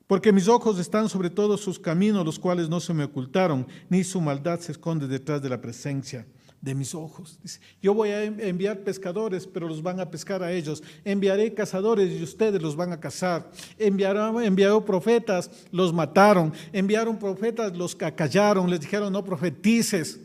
Porque 0.09 0.33
mis 0.33 0.49
ojos 0.49 0.79
están 0.79 1.09
sobre 1.09 1.31
todos 1.31 1.61
sus 1.61 1.79
caminos, 1.79 2.27
los 2.27 2.39
cuales 2.39 2.69
no 2.69 2.81
se 2.81 2.93
me 2.93 3.05
ocultaron, 3.05 3.67
ni 3.89 4.03
su 4.03 4.21
maldad 4.21 4.59
se 4.59 4.73
esconde 4.73 5.07
detrás 5.07 5.41
de 5.41 5.49
la 5.49 5.61
presencia 5.61 6.27
de 6.63 6.75
mis 6.77 6.95
ojos. 6.95 7.39
Dice, 7.43 7.61
yo 7.83 7.93
voy 7.93 8.11
a 8.11 8.23
enviar 8.25 8.79
pescadores, 8.79 9.47
pero 9.47 9.69
los 9.69 9.83
van 9.83 10.01
a 10.01 10.09
pescar 10.09 10.43
a 10.43 10.53
ellos. 10.53 10.83
Enviaré 11.05 11.53
cazadores 11.53 12.19
y 12.19 12.23
ustedes 12.23 12.63
los 12.63 12.77
van 12.77 12.93
a 12.93 13.01
cazar. 13.01 13.51
Enviaron, 13.79 14.43
enviaron 14.43 14.85
profetas, 14.85 15.51
los 15.73 15.93
mataron. 15.93 16.53
Enviaron 16.73 17.19
profetas, 17.19 17.77
los 17.77 17.97
cacallaron, 17.97 18.71
les 18.71 18.81
dijeron 18.81 19.13
no 19.13 19.25
profetices. 19.25 20.21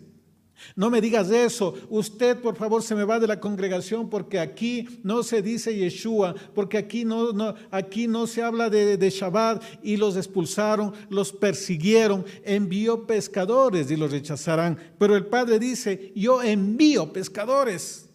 No 0.76 0.90
me 0.90 1.02
digas 1.02 1.30
eso. 1.30 1.74
Usted, 1.90 2.38
por 2.38 2.56
favor, 2.56 2.82
se 2.82 2.96
me 2.96 3.04
va 3.04 3.20
de 3.20 3.28
la 3.28 3.40
congregación 3.40 4.10
porque 4.10 4.40
aquí 4.40 4.88
no 5.04 5.24
se 5.24 5.42
dice 5.42 5.76
Yeshua, 5.76 6.36
porque 6.54 6.78
aquí 6.78 7.06
no, 7.06 7.56
aquí 7.72 8.08
no 8.08 8.28
se 8.28 8.42
habla 8.42 8.70
de, 8.70 8.98
de 8.98 9.10
Shabbat 9.10 9.64
y 9.84 9.98
los 9.98 10.16
expulsaron, 10.18 10.94
los 11.10 11.32
persiguieron, 11.32 12.26
envió 12.44 13.06
pescadores 13.06 13.90
y 13.92 13.96
los 13.96 14.12
rechazarán. 14.12 14.78
Pero 14.98 15.16
el 15.16 15.26
Padre 15.28 15.60
dice, 15.60 16.12
yo 16.16 16.42
envío 16.42 17.14
pescadores, 17.14 18.10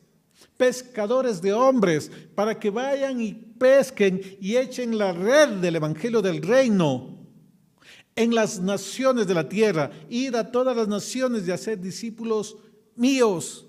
pescadores 0.57 1.41
de 1.41 1.53
hombres, 1.53 2.11
para 2.35 2.59
que 2.59 2.71
vayan 2.71 3.21
y 3.21 3.33
pesquen 3.33 4.21
y 4.41 4.57
echen 4.57 4.99
la 4.99 5.13
red 5.13 5.49
del 5.61 5.77
Evangelio 5.77 6.23
del 6.23 6.43
Reino 6.43 7.22
en 8.15 8.35
las 8.35 8.61
naciones 8.61 9.27
de 9.27 9.35
la 9.35 9.49
tierra, 9.49 9.91
id 10.09 10.35
a 10.35 10.51
todas 10.51 10.77
las 10.77 10.89
naciones 10.89 11.47
de 11.47 11.53
hacer 11.53 11.81
discípulos 11.81 12.57
míos. 12.95 13.67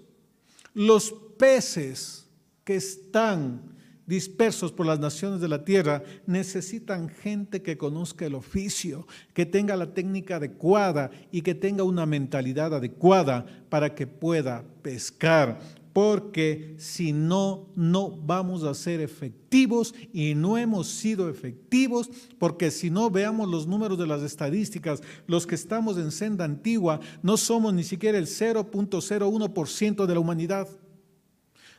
Los 0.74 1.14
peces 1.38 2.26
que 2.64 2.76
están 2.76 3.74
dispersos 4.06 4.72
por 4.72 4.86
las 4.86 5.00
naciones 5.00 5.40
de 5.40 5.48
la 5.48 5.64
tierra 5.64 6.04
necesitan 6.26 7.10
gente 7.10 7.62
que 7.62 7.78
conozca 7.78 8.26
el 8.26 8.36
oficio, 8.36 9.08
que 9.34 9.46
tenga 9.46 9.78
la 9.78 9.94
técnica 9.94 10.38
adecuada 10.38 11.10
y 11.32 11.42
que 11.42 11.56
tenga 11.56 11.84
una 11.84 12.06
mentalidad 12.06 12.74
adecuada 12.74 13.46
para 13.70 13.96
que 13.96 14.08
pueda 14.08 14.66
pescar 14.82 15.60
porque 15.94 16.76
si 16.80 17.14
no, 17.14 17.70
no 17.76 18.10
vamos 18.10 18.64
a 18.64 18.74
ser 18.74 19.00
efectivos 19.00 19.94
y 20.12 20.34
no 20.34 20.58
hemos 20.58 20.88
sido 20.88 21.30
efectivos, 21.30 22.10
porque 22.40 22.72
si 22.72 22.90
no 22.90 23.12
veamos 23.12 23.48
los 23.48 23.68
números 23.68 24.00
de 24.00 24.08
las 24.08 24.24
estadísticas, 24.24 25.02
los 25.28 25.46
que 25.46 25.54
estamos 25.56 25.98
en 25.98 26.12
senda 26.12 26.46
antigua, 26.46 27.00
no 27.22 27.38
somos 27.38 27.74
ni 27.74 27.84
siquiera 27.84 28.18
el 28.18 28.26
0.01% 28.26 30.06
de 30.08 30.14
la 30.14 30.20
humanidad. 30.20 30.68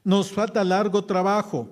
Nos 0.05 0.31
falta 0.31 0.63
largo 0.63 1.05
trabajo 1.05 1.69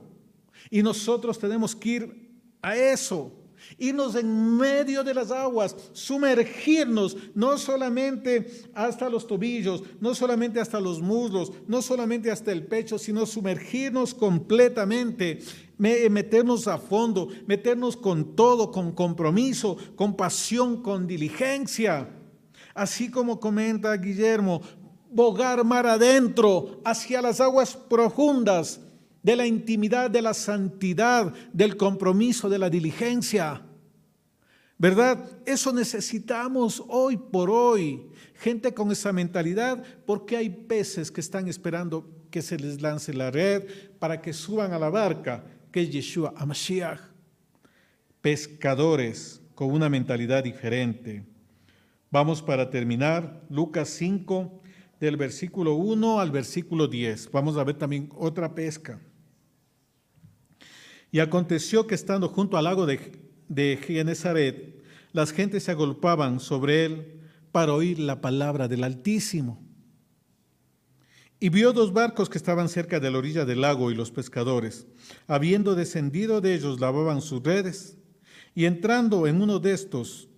y 0.69 0.83
nosotros 0.83 1.39
tenemos 1.39 1.77
que 1.77 1.89
ir 1.89 2.31
a 2.61 2.77
eso 2.77 3.42
irnos 3.79 4.15
en 4.15 4.57
medio 4.57 5.03
de 5.03 5.15
las 5.15 5.31
aguas, 5.31 5.75
sumergirnos 5.93 7.17
no 7.35 7.59
solamente 7.59 8.47
hasta 8.75 9.09
los 9.09 9.27
tobillos, 9.27 9.83
no 10.01 10.15
solamente 10.15 10.61
hasta 10.61 10.81
los 10.81 11.01
muslos, 11.01 11.53
no 11.67 11.83
solamente 11.83 12.31
hasta 12.31 12.53
el 12.53 12.67
pecho, 12.67 12.99
sino 12.99 13.27
sumergirnos 13.27 14.15
completamente, 14.15 15.41
meternos 15.79 16.69
a 16.69 16.79
fondo, 16.79 17.29
meternos 17.47 17.97
con 17.97 18.37
todo, 18.37 18.71
con 18.71 18.93
compromiso, 18.93 19.77
con 19.97 20.17
pasión, 20.17 20.83
con 20.83 21.07
diligencia. 21.07 22.09
Así 22.75 23.11
como 23.11 23.41
comenta 23.41 23.97
Guillermo, 23.97 24.63
bogar 25.11 25.65
mar 25.65 25.87
adentro, 25.87 26.81
hacia 26.85 27.21
las 27.21 27.41
aguas 27.41 27.77
profundas 27.77 28.81
de 29.23 29.37
la 29.37 29.47
intimidad, 29.47 30.11
de 30.11 30.23
la 30.23 30.35
santidad, 30.35 31.33
del 31.53 31.77
compromiso, 31.77 32.49
de 32.49 32.59
la 32.59 32.69
diligencia. 32.69 33.63
¿Verdad? 34.79 35.31
Eso 35.47 35.73
necesitamos 35.73 36.83
hoy 36.89 37.17
por 37.17 37.51
hoy. 37.51 38.09
Gente 38.35 38.75
con 38.75 38.91
esa 38.91 39.13
mentalidad, 39.13 39.83
porque 40.05 40.37
hay 40.37 40.51
peces 40.51 41.13
que 41.13 41.21
están 41.21 41.47
esperando 41.47 42.11
que 42.31 42.43
se 42.43 42.59
les 42.59 42.83
lance 42.83 43.15
la 43.15 43.31
red 43.31 43.63
para 44.01 44.21
que 44.21 44.33
suban 44.33 44.73
a 44.73 44.79
la 44.81 44.91
barca, 44.91 45.45
que 45.71 45.83
es 45.83 45.91
Yeshua 45.91 46.35
Amashiach. 46.37 46.99
Pescadores 48.21 49.41
con 49.55 49.71
una 49.71 49.89
mentalidad 49.89 50.43
diferente. 50.43 51.25
Vamos 52.11 52.43
para 52.43 52.69
terminar, 52.69 53.45
Lucas 53.49 53.89
5, 53.91 54.61
del 54.99 55.17
versículo 55.17 55.75
1 55.75 56.21
al 56.21 56.31
versículo 56.31 56.89
10. 56.89 57.31
Vamos 57.31 57.57
a 57.57 57.65
ver 57.65 57.79
también 57.79 58.09
otra 58.17 58.55
pesca. 58.55 59.01
Y 61.13 61.21
aconteció 61.21 61.87
que 61.87 61.95
estando 61.95 62.29
junto 62.29 62.57
al 62.57 62.65
lago 62.65 62.87
de, 62.87 63.13
de 63.49 63.79
Genezaret, 63.81 64.83
las 65.13 65.31
gentes 65.31 65.65
se 65.65 65.71
agolpaban 65.71 66.41
sobre 66.41 66.87
él 66.87 67.21
para 67.53 67.75
oír 67.75 67.99
la 67.99 68.21
palabra 68.21 68.67
del 68.67 68.83
Altísimo. 68.83 69.63
Y 71.39 71.51
vio 71.51 71.73
dos 71.73 71.93
barcos 71.93 72.31
que 72.31 72.39
estaban 72.39 72.69
cerca 72.69 72.99
de 72.99 73.11
la 73.11 73.19
orilla 73.19 73.45
del 73.45 73.61
lago 73.61 73.91
y 73.91 73.95
los 73.95 74.11
pescadores, 74.11 74.87
habiendo 75.27 75.75
descendido 75.75 76.41
de 76.41 76.55
ellos, 76.55 76.81
lavaban 76.81 77.21
sus 77.21 77.43
redes. 77.43 77.99
Y 78.55 78.65
entrando 78.65 79.27
en 79.27 79.43
uno 79.43 79.59
de 79.59 79.73
estos, 79.73 80.29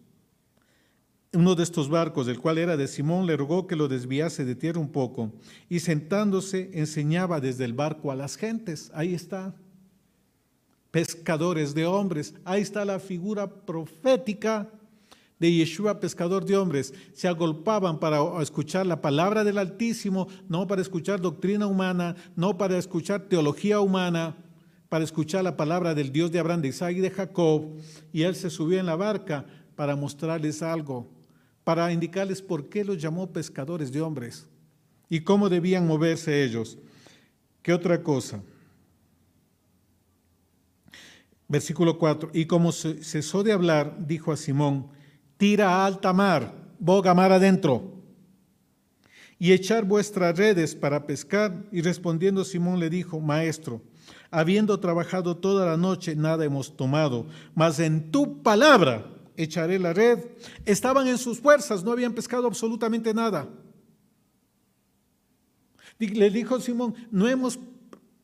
uno 1.32 1.54
de 1.54 1.62
estos 1.62 1.88
barcos, 1.88 2.26
el 2.26 2.40
cual 2.40 2.58
era 2.58 2.76
de 2.76 2.88
Simón, 2.88 3.26
le 3.26 3.36
rogó 3.36 3.66
que 3.66 3.76
lo 3.76 3.86
desviase 3.86 4.44
de 4.44 4.54
tierra 4.54 4.80
un 4.80 4.90
poco 4.90 5.32
y 5.68 5.80
sentándose 5.80 6.70
enseñaba 6.72 7.40
desde 7.40 7.64
el 7.64 7.74
barco 7.74 8.10
a 8.10 8.16
las 8.16 8.36
gentes. 8.36 8.90
Ahí 8.94 9.14
está. 9.14 9.54
Pescadores 10.94 11.74
de 11.74 11.86
hombres. 11.86 12.34
Ahí 12.44 12.62
está 12.62 12.84
la 12.84 13.00
figura 13.00 13.48
profética 13.48 14.70
de 15.40 15.52
Yeshua, 15.52 15.98
pescador 15.98 16.44
de 16.44 16.56
hombres. 16.56 16.94
Se 17.14 17.26
agolpaban 17.26 17.98
para 17.98 18.20
escuchar 18.40 18.86
la 18.86 19.02
palabra 19.02 19.42
del 19.42 19.58
Altísimo, 19.58 20.28
no 20.48 20.68
para 20.68 20.82
escuchar 20.82 21.20
doctrina 21.20 21.66
humana, 21.66 22.14
no 22.36 22.56
para 22.56 22.78
escuchar 22.78 23.22
teología 23.22 23.80
humana, 23.80 24.36
para 24.88 25.02
escuchar 25.02 25.42
la 25.42 25.56
palabra 25.56 25.96
del 25.96 26.12
Dios 26.12 26.30
de 26.30 26.38
Abraham, 26.38 26.62
de 26.62 26.68
Isaac 26.68 26.94
y 26.96 27.00
de 27.00 27.10
Jacob. 27.10 27.72
Y 28.12 28.22
él 28.22 28.36
se 28.36 28.48
subió 28.48 28.78
en 28.78 28.86
la 28.86 28.94
barca 28.94 29.46
para 29.74 29.96
mostrarles 29.96 30.62
algo 30.62 31.10
para 31.64 31.90
indicarles 31.90 32.42
por 32.42 32.68
qué 32.68 32.84
los 32.84 33.02
llamó 33.02 33.32
pescadores 33.32 33.90
de 33.90 34.02
hombres 34.02 34.46
y 35.08 35.22
cómo 35.22 35.48
debían 35.48 35.88
moverse 35.88 36.44
ellos. 36.44 36.78
¿Qué 37.62 37.72
otra 37.72 38.00
cosa? 38.02 38.42
Versículo 41.48 41.98
4. 41.98 42.30
Y 42.32 42.46
como 42.46 42.72
cesó 42.72 43.42
de 43.42 43.52
hablar, 43.52 44.06
dijo 44.06 44.32
a 44.32 44.36
Simón, 44.36 44.88
tira 45.36 45.70
a 45.70 45.86
alta 45.86 46.12
mar, 46.12 46.54
boga 46.78 47.14
mar 47.14 47.32
adentro, 47.32 47.94
y 49.38 49.52
echar 49.52 49.84
vuestras 49.84 50.36
redes 50.36 50.74
para 50.74 51.06
pescar. 51.06 51.64
Y 51.70 51.82
respondiendo 51.82 52.44
Simón 52.44 52.80
le 52.80 52.88
dijo, 52.88 53.20
Maestro, 53.20 53.82
habiendo 54.30 54.80
trabajado 54.80 55.36
toda 55.36 55.66
la 55.66 55.76
noche, 55.76 56.16
nada 56.16 56.44
hemos 56.44 56.76
tomado, 56.76 57.26
mas 57.54 57.78
en 57.78 58.10
tu 58.10 58.42
palabra 58.42 59.10
echaré 59.36 59.78
la 59.78 59.92
red. 59.92 60.18
Estaban 60.64 61.06
en 61.08 61.18
sus 61.18 61.40
fuerzas, 61.40 61.84
no 61.84 61.92
habían 61.92 62.14
pescado 62.14 62.46
absolutamente 62.46 63.12
nada. 63.12 63.48
Le 65.98 66.30
dijo 66.30 66.60
Simón, 66.60 66.94
no 67.10 67.28
hemos 67.28 67.58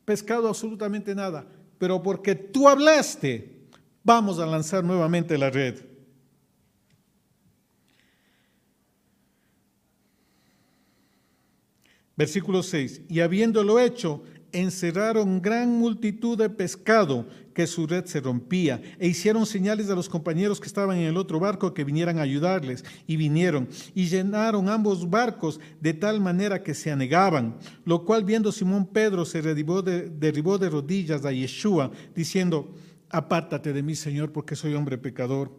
pescado 0.05 0.47
absolutamente 0.47 1.15
nada, 1.15 1.45
pero 1.81 2.03
porque 2.03 2.35
tú 2.35 2.69
hablaste, 2.69 3.57
vamos 4.03 4.37
a 4.37 4.45
lanzar 4.45 4.83
nuevamente 4.83 5.35
la 5.35 5.49
red. 5.49 5.79
Versículo 12.15 12.61
6, 12.61 13.01
y 13.09 13.21
habiéndolo 13.21 13.79
hecho, 13.79 14.23
encerraron 14.51 15.41
gran 15.41 15.69
multitud 15.69 16.37
de 16.37 16.49
pescado 16.49 17.25
que 17.53 17.67
su 17.67 17.87
red 17.87 18.05
se 18.05 18.21
rompía 18.21 18.81
e 18.99 19.07
hicieron 19.07 19.45
señales 19.45 19.89
a 19.89 19.95
los 19.95 20.09
compañeros 20.09 20.59
que 20.59 20.67
estaban 20.67 20.97
en 20.97 21.03
el 21.03 21.17
otro 21.17 21.39
barco 21.39 21.73
que 21.73 21.83
vinieran 21.83 22.17
a 22.17 22.23
ayudarles. 22.23 22.83
Y 23.07 23.17
vinieron 23.17 23.67
y 23.93 24.07
llenaron 24.07 24.69
ambos 24.69 25.09
barcos 25.09 25.59
de 25.79 25.93
tal 25.93 26.21
manera 26.21 26.63
que 26.63 26.73
se 26.73 26.91
anegaban, 26.91 27.57
lo 27.85 28.05
cual 28.05 28.23
viendo 28.23 28.51
Simón 28.51 28.85
Pedro 28.87 29.25
se 29.25 29.41
derribó 29.41 29.81
de, 29.81 30.09
derribó 30.09 30.57
de 30.57 30.69
rodillas 30.69 31.25
a 31.25 31.31
Yeshua 31.31 31.91
diciendo, 32.15 32.73
apártate 33.09 33.73
de 33.73 33.83
mí 33.83 33.95
Señor 33.95 34.31
porque 34.31 34.55
soy 34.55 34.73
hombre 34.73 34.97
pecador, 34.97 35.51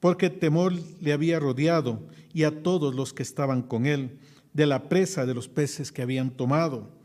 porque 0.00 0.30
temor 0.30 0.72
le 1.00 1.12
había 1.12 1.40
rodeado 1.40 2.06
y 2.32 2.44
a 2.44 2.62
todos 2.62 2.94
los 2.94 3.12
que 3.12 3.22
estaban 3.22 3.62
con 3.62 3.86
él 3.86 4.18
de 4.52 4.66
la 4.66 4.88
presa 4.88 5.26
de 5.26 5.34
los 5.34 5.48
peces 5.48 5.92
que 5.92 6.02
habían 6.02 6.30
tomado 6.30 6.96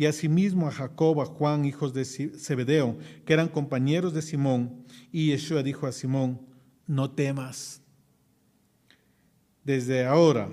y 0.00 0.06
asimismo 0.06 0.66
a 0.66 0.70
Jacob, 0.70 1.20
a 1.20 1.26
Juan, 1.26 1.66
hijos 1.66 1.92
de 1.92 2.06
Zebedeo, 2.06 2.96
que 3.26 3.34
eran 3.34 3.48
compañeros 3.48 4.14
de 4.14 4.22
Simón. 4.22 4.86
Y 5.12 5.26
Yeshua 5.26 5.62
dijo 5.62 5.86
a 5.86 5.92
Simón, 5.92 6.40
no 6.86 7.10
temas, 7.10 7.82
desde 9.62 10.06
ahora 10.06 10.48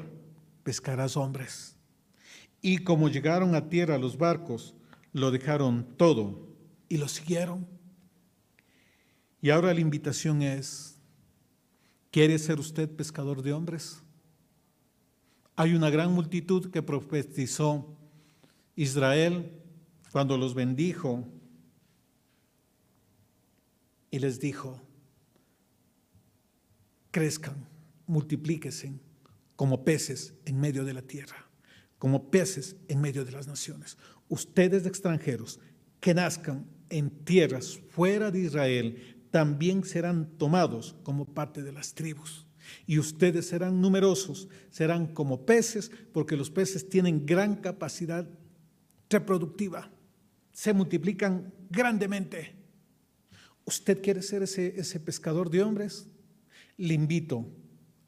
pescarás 0.64 1.16
hombres. 1.16 1.78
Y 2.62 2.80
como 2.80 3.08
llegaron 3.08 3.56
a 3.56 3.70
tierra 3.70 3.98
los 3.98 4.18
barcos, 4.18 4.76
lo 5.14 5.32
dejaron 5.32 5.95
todo 5.95 6.50
y 6.89 6.98
lo 6.98 7.08
siguieron. 7.08 7.66
Y 9.41 9.52
ahora 9.52 9.74
la 9.74 9.80
invitación 9.80 10.41
es, 10.41 11.00
¿quiere 12.12 12.38
ser 12.38 12.60
usted 12.60 12.89
pescador 12.89 13.41
de 13.41 13.54
hombres? 13.54 14.04
Hay 15.56 15.74
una 15.74 15.89
gran 15.89 16.12
multitud 16.12 16.70
que 16.70 16.84
profetizó 16.84 17.97
Israel, 18.78 19.51
cuando 20.11 20.38
los 20.38 20.53
bendijo 20.53 21.25
y 24.11 24.19
les 24.19 24.39
dijo, 24.39 24.80
crezcan, 27.09 27.67
multiplíquense 28.05 28.93
como 29.55 29.84
peces 29.84 30.36
en 30.45 30.61
medio 30.61 30.86
de 30.86 30.93
la 30.93 31.01
tierra, 31.01 31.49
como 31.97 32.30
peces 32.30 32.75
en 32.88 33.01
medio 33.01 33.25
de 33.25 33.32
las 33.32 33.47
naciones. 33.47 33.97
Ustedes 34.30 34.86
extranjeros 34.86 35.59
que 35.99 36.13
nazcan 36.13 36.67
en 36.89 37.09
tierras 37.09 37.80
fuera 37.89 38.30
de 38.30 38.41
Israel, 38.41 39.17
también 39.32 39.84
serán 39.84 40.38
tomados 40.38 40.95
como 41.01 41.25
parte 41.25 41.63
de 41.63 41.71
las 41.71 41.95
tribus. 41.95 42.45
Y 42.86 42.99
ustedes 42.99 43.47
serán 43.47 43.82
numerosos, 43.82 44.49
serán 44.69 45.07
como 45.07 45.47
peces, 45.47 45.91
porque 46.13 46.38
los 46.38 46.51
peces 46.51 46.88
tienen 46.88 47.25
gran 47.25 47.55
capacidad 47.55 48.30
reproductiva. 49.10 49.89
Se 50.51 50.74
multiplican 50.74 51.53
grandemente. 51.70 52.53
¿Usted 53.66 54.01
quiere 54.01 54.22
ser 54.22 54.43
ese, 54.43 54.74
ese 54.80 54.99
pescador 54.99 55.49
de 55.49 55.62
hombres? 55.62 56.08
Le 56.78 56.93
invito 56.93 57.45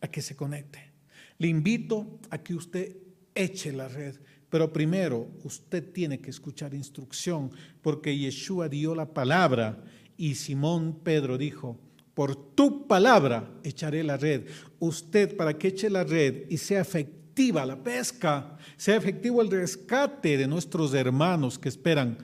a 0.02 0.08
que 0.08 0.22
se 0.22 0.36
conecte. 0.36 0.92
Le 1.38 1.48
invito 1.48 2.20
a 2.30 2.38
que 2.38 2.56
usted 2.56 2.98
eche 3.36 3.72
la 3.72 3.88
red. 3.88 4.16
Pero 4.50 4.74
primero 4.74 5.28
usted 5.44 5.92
tiene 5.92 6.20
que 6.20 6.32
escuchar 6.32 6.74
instrucción 6.74 7.52
porque 7.82 8.18
Yeshua 8.18 8.68
dio 8.68 8.96
la 8.96 9.14
palabra 9.14 9.84
y 10.18 10.36
Simón 10.36 11.00
Pedro 11.04 11.38
dijo, 11.38 11.80
por 12.14 12.36
tu 12.56 12.88
palabra 12.88 13.50
echaré 13.64 14.04
la 14.04 14.18
red. 14.18 14.48
Usted 14.80 15.38
para 15.38 15.58
que 15.58 15.70
eche 15.70 15.90
la 15.90 16.04
red 16.04 16.50
y 16.50 16.58
sea 16.58 16.82
efectivo 16.82 17.19
la 17.48 17.82
pesca, 17.82 18.58
sea 18.76 18.98
efectivo 18.98 19.42
el 19.42 19.50
rescate 19.50 20.38
de 20.38 20.48
nuestros 20.48 20.94
hermanos 20.94 21.58
que 21.58 21.70
esperan 21.70 22.18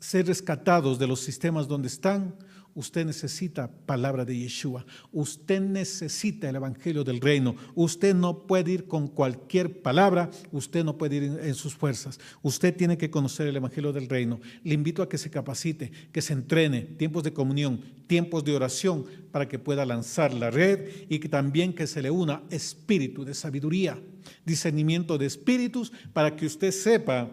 ser 0.00 0.26
rescatados 0.26 0.98
de 0.98 1.06
los 1.06 1.20
sistemas 1.20 1.68
donde 1.68 1.88
están, 1.88 2.34
Usted 2.74 3.04
necesita 3.04 3.70
palabra 3.86 4.24
de 4.24 4.36
Yeshua. 4.36 4.86
Usted 5.12 5.60
necesita 5.60 6.48
el 6.48 6.56
Evangelio 6.56 7.04
del 7.04 7.20
Reino. 7.20 7.56
Usted 7.74 8.14
no 8.14 8.46
puede 8.46 8.72
ir 8.72 8.86
con 8.86 9.08
cualquier 9.08 9.82
palabra. 9.82 10.30
Usted 10.52 10.84
no 10.84 10.96
puede 10.96 11.16
ir 11.16 11.22
en 11.42 11.54
sus 11.54 11.74
fuerzas. 11.74 12.20
Usted 12.42 12.76
tiene 12.76 12.96
que 12.96 13.10
conocer 13.10 13.46
el 13.48 13.56
Evangelio 13.56 13.92
del 13.92 14.08
Reino. 14.08 14.40
Le 14.62 14.74
invito 14.74 15.02
a 15.02 15.08
que 15.08 15.18
se 15.18 15.30
capacite, 15.30 15.90
que 16.12 16.22
se 16.22 16.32
entrene, 16.32 16.82
tiempos 16.82 17.24
de 17.24 17.32
comunión, 17.32 17.80
tiempos 18.06 18.44
de 18.44 18.54
oración, 18.54 19.04
para 19.32 19.48
que 19.48 19.58
pueda 19.58 19.84
lanzar 19.84 20.32
la 20.32 20.50
red 20.50 20.88
y 21.08 21.18
que 21.18 21.28
también 21.28 21.72
que 21.72 21.86
se 21.86 22.02
le 22.02 22.10
una 22.10 22.42
espíritu 22.50 23.24
de 23.24 23.34
sabiduría, 23.34 24.00
discernimiento 24.44 25.18
de 25.18 25.26
espíritus, 25.26 25.92
para 26.12 26.36
que 26.36 26.46
usted 26.46 26.70
sepa 26.70 27.30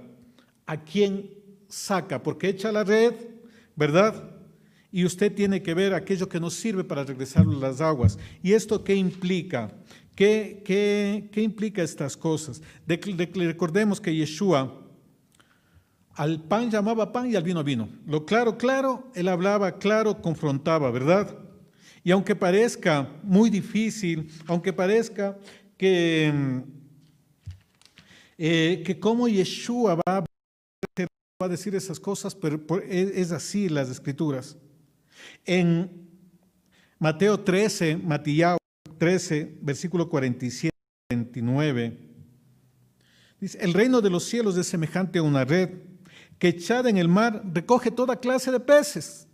a 0.65 0.83
quién 0.83 1.29
saca, 1.67 2.21
porque 2.21 2.49
echa 2.49 2.71
la 2.71 2.83
red, 2.83 3.13
¿verdad? 3.75 4.36
Y 4.97 5.05
usted 5.05 5.31
tiene 5.31 5.61
que 5.61 5.75
ver 5.75 5.93
aquello 5.93 6.27
que 6.27 6.39
nos 6.39 6.55
sirve 6.55 6.83
para 6.83 7.03
regresar 7.03 7.43
a 7.43 7.53
las 7.53 7.81
aguas. 7.81 8.17
¿Y 8.41 8.53
esto 8.53 8.83
qué 8.83 8.95
implica? 8.95 9.71
¿Qué, 10.15 10.63
qué, 10.65 11.39
implica 11.39 11.83
estas 11.83 12.17
cosas? 12.17 12.63
recordemos 12.87 14.01
que 14.01 14.15
Yeshua 14.15 14.75
al 16.15 16.41
pan 16.41 16.71
llamaba 16.71 17.11
pan 17.11 17.29
y 17.29 17.35
al 17.35 17.43
vino 17.43 17.63
vino. 17.63 17.87
Lo 18.07 18.25
claro, 18.25 18.57
claro, 18.57 19.11
él 19.13 19.27
hablaba 19.27 19.77
claro, 19.77 20.19
confrontaba, 20.19 20.89
¿verdad? 20.89 21.37
Y 22.03 22.09
aunque 22.09 22.35
parezca 22.35 23.07
muy 23.21 23.51
difícil, 23.51 24.31
aunque 24.47 24.73
parezca 24.73 25.37
que, 25.77 26.63
eh, 28.35 28.81
que 28.83 28.99
como 28.99 29.27
Yeshua 29.27 29.93
va 29.93 30.25
a 31.39 31.47
decir 31.47 31.75
esas 31.75 31.99
cosas, 31.99 32.33
pero 32.33 32.59
es 32.89 33.31
así 33.31 33.69
las 33.69 33.91
escrituras. 33.91 34.57
En 35.47 36.09
Mateo 36.99 37.39
13, 37.39 37.95
Matillao 37.95 38.57
13, 38.97 39.59
versículo 39.61 40.09
47, 40.09 40.75
29, 41.09 41.97
dice, 43.39 43.57
el 43.61 43.73
reino 43.73 44.01
de 44.01 44.09
los 44.09 44.25
cielos 44.25 44.57
es 44.57 44.67
semejante 44.67 45.19
a 45.19 45.23
una 45.23 45.45
red 45.45 45.69
que 46.37 46.49
echada 46.49 46.89
en 46.89 46.97
el 46.97 47.07
mar 47.07 47.41
recoge 47.53 47.91
toda 47.91 48.19
clase 48.19 48.51
de 48.51 48.59
peces. 48.59 49.27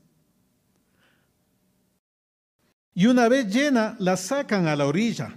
Y 2.94 3.08
una 3.08 3.28
vez 3.28 3.52
llena, 3.52 3.96
la 4.00 4.16
sacan 4.16 4.68
a 4.68 4.76
la 4.76 4.86
orilla. 4.86 5.36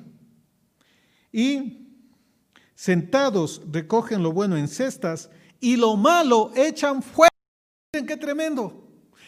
Y 1.32 1.88
sentados 2.74 3.62
recogen 3.72 4.22
lo 4.22 4.30
bueno 4.30 4.58
en 4.58 4.68
cestas 4.68 5.30
y 5.58 5.76
lo 5.76 5.96
malo 5.96 6.52
echan 6.54 7.02
fuera. 7.02 7.34
Miren 7.94 8.06
qué 8.06 8.16
tremendo. 8.18 8.85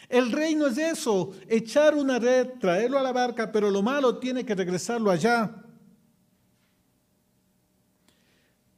El 0.09 0.31
reino 0.31 0.65
es 0.65 0.77
eso, 0.79 1.31
echar 1.47 1.93
una 1.93 2.17
red, 2.17 2.49
traerlo 2.59 2.97
a 2.97 3.03
la 3.03 3.11
barca, 3.11 3.51
pero 3.51 3.69
lo 3.69 3.83
malo 3.83 4.17
tiene 4.17 4.43
que 4.43 4.55
regresarlo 4.55 5.11
allá. 5.11 5.55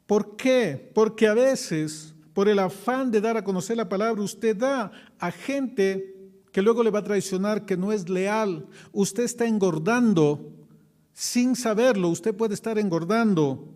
¿Por 0.06 0.36
qué? 0.36 0.92
Porque 0.94 1.28
a 1.28 1.34
veces, 1.34 2.14
por 2.34 2.50
el 2.50 2.60
afán 2.60 3.10
de 3.12 3.22
dar 3.22 3.38
a 3.38 3.46
conocer 3.46 3.78
la 3.78 3.88
palabra, 3.88 4.22
usted 4.22 4.58
da 4.58 4.92
a 5.18 5.32
gente 5.32 6.12
que 6.52 6.62
luego 6.62 6.84
le 6.84 6.90
va 6.90 7.00
a 7.00 7.04
traicionar, 7.04 7.66
que 7.66 7.78
no 7.78 7.94
es 7.94 8.10
leal. 8.10 8.68
Usted 8.92 9.24
está 9.24 9.46
engordando 9.46 10.52
sin 11.14 11.56
saberlo, 11.56 12.10
usted 12.10 12.36
puede 12.36 12.56
estar 12.56 12.78
engordando 12.78 13.74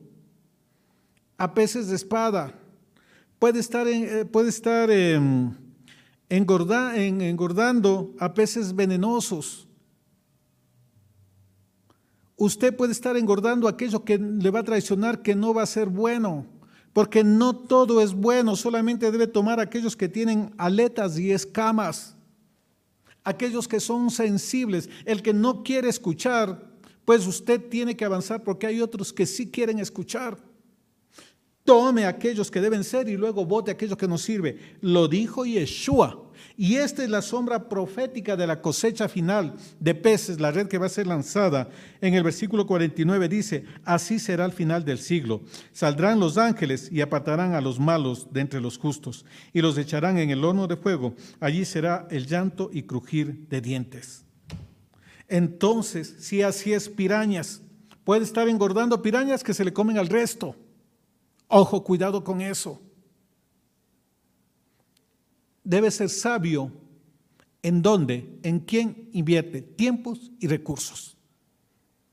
a 1.38 1.54
peces 1.54 1.88
de 1.88 1.96
espada, 1.96 2.54
puede 3.40 3.60
estar, 3.60 3.88
en, 3.88 4.04
eh, 4.04 4.26
puede 4.26 4.50
estar 4.50 4.90
en, 4.92 5.58
em, 6.30 7.22
engordando 7.22 8.16
a 8.20 8.34
peces 8.34 8.76
venenosos. 8.76 9.68
Usted 12.38 12.76
puede 12.76 12.92
estar 12.92 13.16
engordando 13.16 13.68
aquello 13.68 14.04
que 14.04 14.18
le 14.18 14.50
va 14.50 14.60
a 14.60 14.64
traicionar, 14.64 15.22
que 15.22 15.36
no 15.36 15.54
va 15.54 15.64
a 15.64 15.68
ser 15.68 15.88
bueno, 15.88 16.46
porque 16.92 17.24
no 17.24 17.56
todo 17.56 18.02
es 18.02 18.14
bueno, 18.14 18.56
solamente 18.56 19.12
debe 19.12 19.28
tomar 19.28 19.60
aquellos 19.60 19.96
que 19.96 20.10
tienen 20.10 20.54
aletas 20.58 21.18
y 21.18 21.32
escamas, 21.32 22.16
aquellos 23.24 23.68
que 23.68 23.80
son 23.80 24.12
sensibles. 24.12 24.90
El 25.06 25.22
que 25.22 25.34
no 25.34 25.64
quiere 25.64 25.88
escuchar, 25.88 26.72
pues 27.06 27.26
usted 27.26 27.70
tiene 27.70 27.96
que 27.96 28.06
avanzar 28.06 28.44
porque 28.44 28.68
hay 28.68 28.82
otros 28.82 29.14
que 29.14 29.26
sí 29.26 29.50
quieren 29.50 29.80
escuchar. 29.80 30.38
Tome 31.66 32.06
aquellos 32.06 32.52
que 32.52 32.62
deben 32.62 32.84
ser 32.84 33.10
y 33.10 33.18
luego 33.18 33.44
vote 33.44 33.72
aquellos 33.72 33.98
que 33.98 34.08
no 34.08 34.20
sirve. 34.20 34.78
Lo 34.82 35.08
dijo 35.08 35.46
Yeshua. 35.46 36.22
Y 36.56 36.76
esta 36.76 37.04
es 37.04 37.10
la 37.10 37.24
sombra 37.24 37.68
profética 37.68 38.36
de 38.36 38.46
la 38.46 38.62
cosecha 38.62 39.10
final 39.10 39.56
de 39.80 39.96
peces, 39.96 40.40
la 40.40 40.52
red 40.52 40.68
que 40.68 40.78
va 40.78 40.86
a 40.86 40.90
ser 40.90 41.08
lanzada. 41.08 41.70
En 42.02 42.14
el 42.14 42.24
versículo 42.24 42.68
49 42.68 43.28
dice, 43.28 43.66
así 43.84 44.20
será 44.20 44.46
el 44.46 44.52
final 44.52 44.86
del 44.86 45.00
siglo. 45.00 45.42
Saldrán 45.72 46.20
los 46.20 46.38
ángeles 46.38 46.90
y 46.92 47.02
apartarán 47.02 47.56
a 47.56 47.62
los 47.62 47.80
malos 47.80 48.32
de 48.32 48.42
entre 48.42 48.62
los 48.62 48.78
justos 48.78 49.26
y 49.52 49.62
los 49.62 49.78
echarán 49.78 50.20
en 50.20 50.30
el 50.30 50.46
horno 50.46 50.68
de 50.68 50.78
fuego. 50.78 51.16
Allí 51.40 51.66
será 51.66 52.08
el 52.12 52.28
llanto 52.28 52.70
y 52.72 52.84
crujir 52.84 53.48
de 53.50 53.62
dientes. 53.62 54.24
Entonces, 55.28 56.16
si 56.20 56.44
así 56.44 56.74
es 56.74 56.90
pirañas, 56.90 57.64
puede 58.04 58.24
estar 58.24 58.48
engordando 58.48 59.02
pirañas 59.02 59.44
que 59.44 59.56
se 59.56 59.66
le 59.66 59.74
comen 59.74 59.98
al 59.98 60.10
resto. 60.10 60.56
Ojo, 61.48 61.84
cuidado 61.84 62.24
con 62.24 62.42
eso 62.42 62.82
debe 65.66 65.92
ser 65.92 66.10
sabio 66.10 66.72
en 67.62 67.82
dónde, 67.82 68.40
en 68.44 68.60
quién 68.60 69.10
invierte 69.12 69.62
tiempos 69.62 70.32
y 70.40 70.48
recursos. 70.48 71.18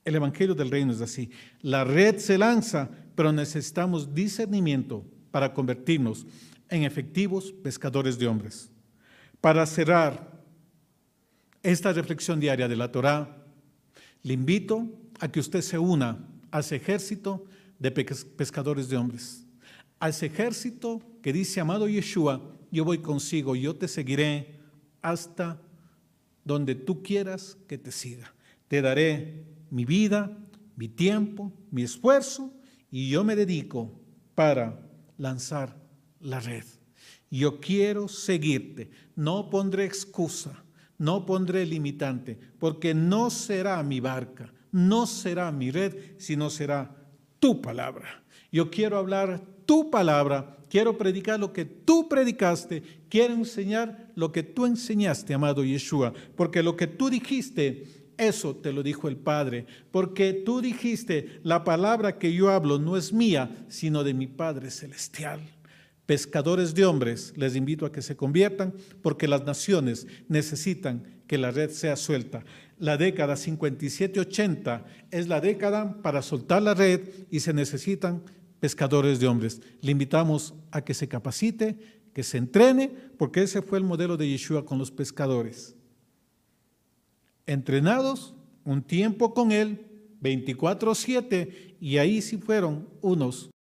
El 0.05 0.16
Evangelio 0.16 0.57
del 0.57 0.70
Reino 0.70 0.93
es 0.93 1.01
así. 1.01 1.30
La 1.61 1.85
red 1.85 2.18
se 2.18 2.39
lanza, 2.39 2.91
pero 3.14 3.30
necesitamos 3.30 4.12
discernimiento 4.14 5.05
para 5.30 5.53
convertirnos 5.53 6.26
en 6.70 6.83
efectivos 6.83 7.53
pescadores 7.53 8.18
de 8.18 8.26
hombres. 8.26 8.70
Para 9.41 9.66
cerrar 9.66 10.43
esta 11.62 11.93
reflexión 11.93 12.41
diaria 12.41 12.66
de 12.66 12.76
la 12.76 12.91
Torá, 12.91 13.45
le 14.22 14.33
invito 14.33 14.89
a 15.20 15.28
que 15.28 15.41
usted 15.41 15.61
se 15.61 15.78
una 15.78 16.26
a 16.51 16.61
ese 16.61 16.76
ejército 16.76 17.45
de 17.83 17.91
pescadores 17.91 18.89
de 18.89 18.97
hombres, 18.97 19.45
a 19.99 20.09
ese 20.09 20.26
ejército 20.26 21.03
que 21.20 21.33
dice, 21.33 21.61
amado 21.61 21.89
Yeshua, 21.89 22.57
yo 22.70 22.85
voy 22.85 22.99
consigo, 22.99 23.57
yo 23.57 23.74
te 23.74 23.89
seguiré 23.89 24.61
hasta 25.03 25.61
donde 26.45 26.76
tú 26.76 27.03
quieras 27.03 27.59
que 27.66 27.78
te 27.78 27.91
siga. 27.91 28.33
Te 28.68 28.83
daré 28.83 29.45
mi 29.70 29.85
vida, 29.85 30.30
mi 30.76 30.89
tiempo, 30.89 31.53
mi 31.72 31.83
esfuerzo 31.83 32.53
y 32.91 33.09
yo 33.11 33.24
me 33.24 33.35
dedico 33.35 34.01
para 34.37 34.80
lanzar 35.18 35.76
la 36.20 36.39
red. 36.39 36.64
Yo 37.30 37.61
quiero 37.61 38.07
seguirte, 38.07 38.91
no 39.16 39.51
pondré 39.51 39.85
excusa, 39.85 40.64
no 40.99 41.26
pondré 41.26 41.66
limitante, 41.66 42.39
porque 42.61 42.95
no 42.95 43.28
será 43.28 43.83
mi 43.83 43.99
barca, 43.99 44.53
no 44.70 45.07
será 45.07 45.51
mi 45.51 45.72
red, 45.72 45.97
sino 46.18 46.49
será 46.49 47.01
tu 47.43 47.61
palabra. 47.61 48.22
Yo 48.53 48.70
quiero 48.70 48.97
hablar 48.97 49.43
tu 49.66 49.90
palabra, 49.90 50.59
quiero 50.70 50.97
predicar 50.97 51.40
lo 51.40 51.53
que 51.53 51.64
tú 51.64 52.09
predicaste, 52.09 52.84
quiero 53.09 53.34
enseñar 53.34 54.12
lo 54.14 54.30
que 54.30 54.45
tú 54.45 54.64
enseñaste, 54.64 55.34
amado 55.34 55.64
Yeshua, 55.64 56.12
porque 56.36 56.62
lo 56.62 56.76
que 56.76 56.86
tú 56.86 57.11
dijiste, 57.11 58.12
eso 58.16 58.55
te 58.55 58.72
lo 58.72 58.84
dijo 58.84 59.09
el 59.09 59.16
Padre, 59.16 59.66
porque 59.90 60.32
tú 60.32 60.61
dijiste, 60.61 61.40
la 61.43 61.64
palabra 61.64 62.16
que 62.16 62.32
yo 62.32 62.49
hablo 62.49 62.78
no 62.78 62.97
es 62.97 63.12
mía, 63.12 63.51
sino 63.68 64.05
de 64.05 64.14
mi 64.14 64.28
Padre 64.28 64.70
Celestial. 64.70 65.40
Pescadores 66.07 66.74
de 66.74 66.84
hombres, 66.84 67.32
les 67.36 67.57
invito 67.57 67.86
a 67.86 67.90
que 67.90 68.03
se 68.03 68.14
conviertan, 68.14 68.72
porque 69.03 69.26
las 69.26 69.45
naciones 69.45 70.07
necesitan 70.28 71.03
que 71.26 71.38
la 71.38 71.51
red 71.51 71.70
sea 71.70 71.97
suelta. 71.97 72.45
La 72.79 72.97
década 72.97 73.35
57-80 73.35 74.85
es 75.11 75.29
la 75.29 75.41
década 75.41 76.03
para 76.03 76.23
soltar 76.23 76.62
la 76.62 76.75
red 76.75 77.01
y 77.31 77.41
se 77.41 77.53
necesitan 77.53 78.23
pescadores 78.61 79.20
de 79.20 79.29
hombres. 79.29 79.61
Le 79.81 79.93
invitamos 79.93 80.55
a 80.70 80.83
que 80.83 80.95
se 80.95 81.09
capacite, 81.09 81.77
que 82.12 82.23
se 82.23 82.39
entrene, 82.39 82.91
porque 83.18 83.43
ese 83.43 83.62
fue 83.62 83.79
el 83.79 83.85
modelo 83.85 84.16
de 84.16 84.29
Yeshua 84.29 84.64
con 84.64 84.79
los 84.79 84.91
pescadores. 84.91 85.77
Entrenados, 87.47 88.35
un 88.64 88.83
tiempo 88.83 89.35
con 89.35 89.53
él, 89.53 89.87
24/7, 90.20 91.77
y 91.81 91.99
ahí 91.99 92.23
sí 92.23 92.37
fueron 92.37 92.89
unos 93.01 93.51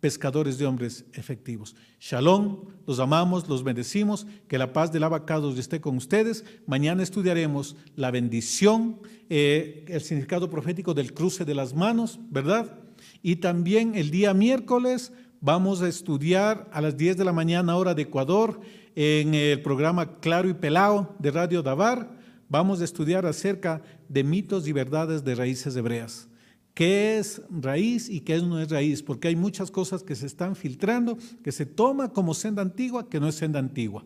pescadores 0.00 0.58
de 0.58 0.66
hombres 0.66 1.04
efectivos. 1.12 1.74
Shalom, 2.00 2.66
los 2.86 3.00
amamos, 3.00 3.48
los 3.48 3.64
bendecimos, 3.64 4.26
que 4.46 4.58
la 4.58 4.72
paz 4.72 4.92
del 4.92 5.02
abacado 5.02 5.50
esté 5.58 5.80
con 5.80 5.96
ustedes. 5.96 6.44
Mañana 6.66 7.02
estudiaremos 7.02 7.76
la 7.96 8.10
bendición, 8.10 9.00
eh, 9.28 9.84
el 9.88 10.00
significado 10.00 10.48
profético 10.48 10.94
del 10.94 11.12
cruce 11.12 11.44
de 11.44 11.54
las 11.54 11.74
manos, 11.74 12.20
¿verdad? 12.30 12.78
Y 13.22 13.36
también 13.36 13.94
el 13.94 14.10
día 14.10 14.34
miércoles 14.34 15.12
vamos 15.40 15.82
a 15.82 15.88
estudiar 15.88 16.68
a 16.72 16.80
las 16.80 16.96
10 16.96 17.16
de 17.16 17.24
la 17.24 17.32
mañana 17.32 17.76
hora 17.76 17.94
de 17.94 18.02
Ecuador 18.02 18.60
en 18.94 19.34
el 19.34 19.62
programa 19.62 20.18
Claro 20.20 20.48
y 20.48 20.54
Pelao 20.54 21.14
de 21.18 21.30
Radio 21.30 21.62
Davar. 21.62 22.16
Vamos 22.48 22.80
a 22.80 22.84
estudiar 22.84 23.26
acerca 23.26 23.82
de 24.08 24.24
mitos 24.24 24.66
y 24.66 24.72
verdades 24.72 25.24
de 25.24 25.34
raíces 25.34 25.76
hebreas. 25.76 26.27
¿Qué 26.78 27.18
es 27.18 27.42
raíz 27.50 28.08
y 28.08 28.20
qué 28.20 28.40
no 28.40 28.60
es 28.60 28.70
raíz? 28.70 29.02
Porque 29.02 29.26
hay 29.26 29.34
muchas 29.34 29.68
cosas 29.68 30.04
que 30.04 30.14
se 30.14 30.26
están 30.26 30.54
filtrando, 30.54 31.18
que 31.42 31.50
se 31.50 31.66
toma 31.66 32.12
como 32.12 32.34
senda 32.34 32.62
antigua, 32.62 33.10
que 33.10 33.18
no 33.18 33.26
es 33.26 33.34
senda 33.34 33.58
antigua. 33.58 34.04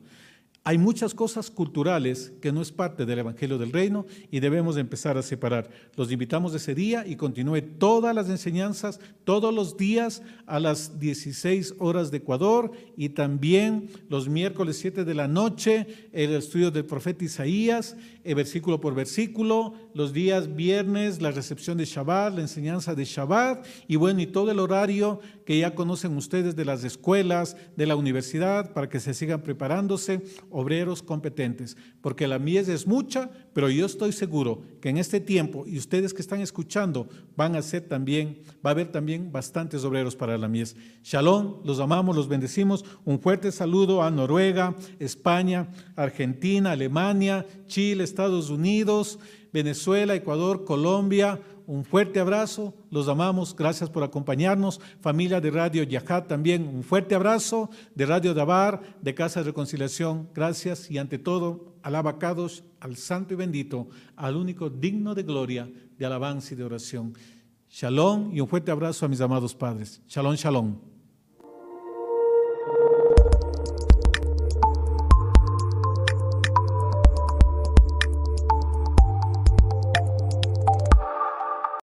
Hay 0.65 0.79
muchas 0.79 1.13
cosas 1.13 1.51
culturales 1.51 2.33
que 2.41 2.53
no 2.53 2.63
es 2.63 2.71
parte 2.71 3.05
del 3.05 3.19
Evangelio 3.19 3.59
del 3.59 3.73
Reino 3.73 4.07
y 4.31 4.39
debemos 4.39 4.77
empezar 4.77 5.19
a 5.19 5.23
separar. 5.23 5.69
Los 5.97 6.13
invitamos 6.13 6.55
ese 6.55 6.73
día 6.75 7.05
y 7.05 7.17
continúe 7.17 7.61
todas 7.79 8.15
las 8.15 8.31
enseñanzas 8.31 9.01
todos 9.25 9.53
los 9.53 9.77
días 9.77 10.23
a 10.47 10.61
las 10.61 11.01
16 11.01 11.75
horas 11.79 12.13
de 12.13 12.19
Ecuador 12.19 12.71
y 12.97 13.09
también 13.09 13.91
los 14.09 14.29
miércoles 14.29 14.79
7 14.79 15.05
de 15.05 15.15
la 15.15 15.27
noche 15.27 16.09
el 16.13 16.33
estudio 16.33 16.71
del 16.71 16.87
profeta 16.87 17.25
Isaías, 17.25 17.97
eh, 18.25 18.35
versículo 18.35 18.81
por 18.81 18.95
versículo, 18.95 19.75
los 19.95 20.13
días 20.13 20.55
viernes 20.55 21.21
la 21.21 21.31
recepción 21.31 21.79
de 21.79 21.85
Shabbat, 21.85 22.35
la 22.35 22.41
enseñanza 22.41 22.95
de 22.95 23.05
Shabbat 23.05 23.67
y 23.89 23.97
bueno, 23.97 24.21
y 24.21 24.27
todo 24.27 24.51
el 24.51 24.59
horario 24.59 25.21
que 25.45 25.59
ya 25.59 25.75
conocen 25.75 26.17
ustedes 26.17 26.57
de 26.57 26.65
las 26.65 26.85
escuelas, 26.85 27.57
de 27.77 27.87
la 27.87 27.97
universidad, 27.97 28.73
para 28.73 28.89
que 28.89 29.01
se 29.01 29.15
sigan 29.15 29.43
preparándose 29.43 30.23
obreros 30.51 31.03
competentes, 31.03 31.77
porque 32.01 32.29
la 32.29 32.39
mies 32.39 32.69
es 32.69 32.87
mucha, 32.87 33.31
pero 33.53 33.69
yo 33.69 33.87
estoy 33.87 34.13
seguro 34.13 34.63
que 34.81 34.89
en 34.89 34.99
este 34.99 35.21
tiempo, 35.21 35.65
y 35.67 35.79
ustedes 35.79 36.15
que 36.15 36.23
están 36.23 36.41
escuchando, 36.41 37.09
van 37.37 37.57
a 37.57 37.63
ser 37.63 37.83
también, 37.83 38.41
va 38.65 38.71
a 38.71 38.73
haber 38.73 38.91
también 38.91 39.33
bastantes 39.33 39.85
obreros 39.85 40.17
para 40.17 40.39
la 40.39 40.49
mies. 40.49 40.77
Shalom, 41.03 41.61
los 41.65 41.81
amamos, 41.81 42.17
los 42.17 42.29
bendecimos. 42.29 42.85
Un 43.05 43.21
fuerte 43.21 43.53
saludo 43.53 44.03
a 44.03 44.11
Noruega, 44.11 44.77
España, 44.99 45.69
Argentina, 45.97 46.73
Alemania, 46.73 47.47
Chile, 47.67 48.05
Estados 48.13 48.51
Unidos, 48.51 49.19
Venezuela, 49.53 50.15
Ecuador, 50.15 50.65
Colombia, 50.65 51.41
un 51.67 51.85
fuerte 51.85 52.21
abrazo, 52.21 52.75
los 52.91 53.09
amamos, 53.09 53.57
gracias 53.57 53.89
por 53.89 54.03
acompañarnos. 54.03 54.81
Familia 55.01 55.41
de 55.41 55.51
Radio 55.51 55.83
Yahat 55.83 56.29
también, 56.29 56.69
un 56.69 56.83
fuerte 56.83 57.15
abrazo. 57.15 57.71
De 57.95 58.05
Radio 58.05 58.35
Dabar, 58.35 58.99
de 59.01 59.15
Casa 59.15 59.41
de 59.41 59.47
Reconciliación, 59.47 60.29
gracias. 60.35 60.91
Y 60.91 60.99
ante 60.99 61.19
todo, 61.19 61.75
alabacados 61.83 62.65
al 62.81 62.97
Santo 62.97 63.35
y 63.35 63.37
bendito, 63.37 63.89
al 64.17 64.37
único 64.37 64.69
digno 64.69 65.15
de 65.15 65.23
gloria, 65.23 65.71
de 65.97 66.07
alabanza 66.07 66.53
y 66.53 66.57
de 66.57 66.65
oración. 66.65 67.15
Shalom 67.71 68.35
y 68.35 68.41
un 68.41 68.49
fuerte 68.49 68.71
abrazo 68.71 69.07
a 69.07 69.09
mis 69.09 69.21
amados 69.21 69.55
padres. 69.55 70.03
Shalom, 70.09 70.35
shalom. 70.35 70.92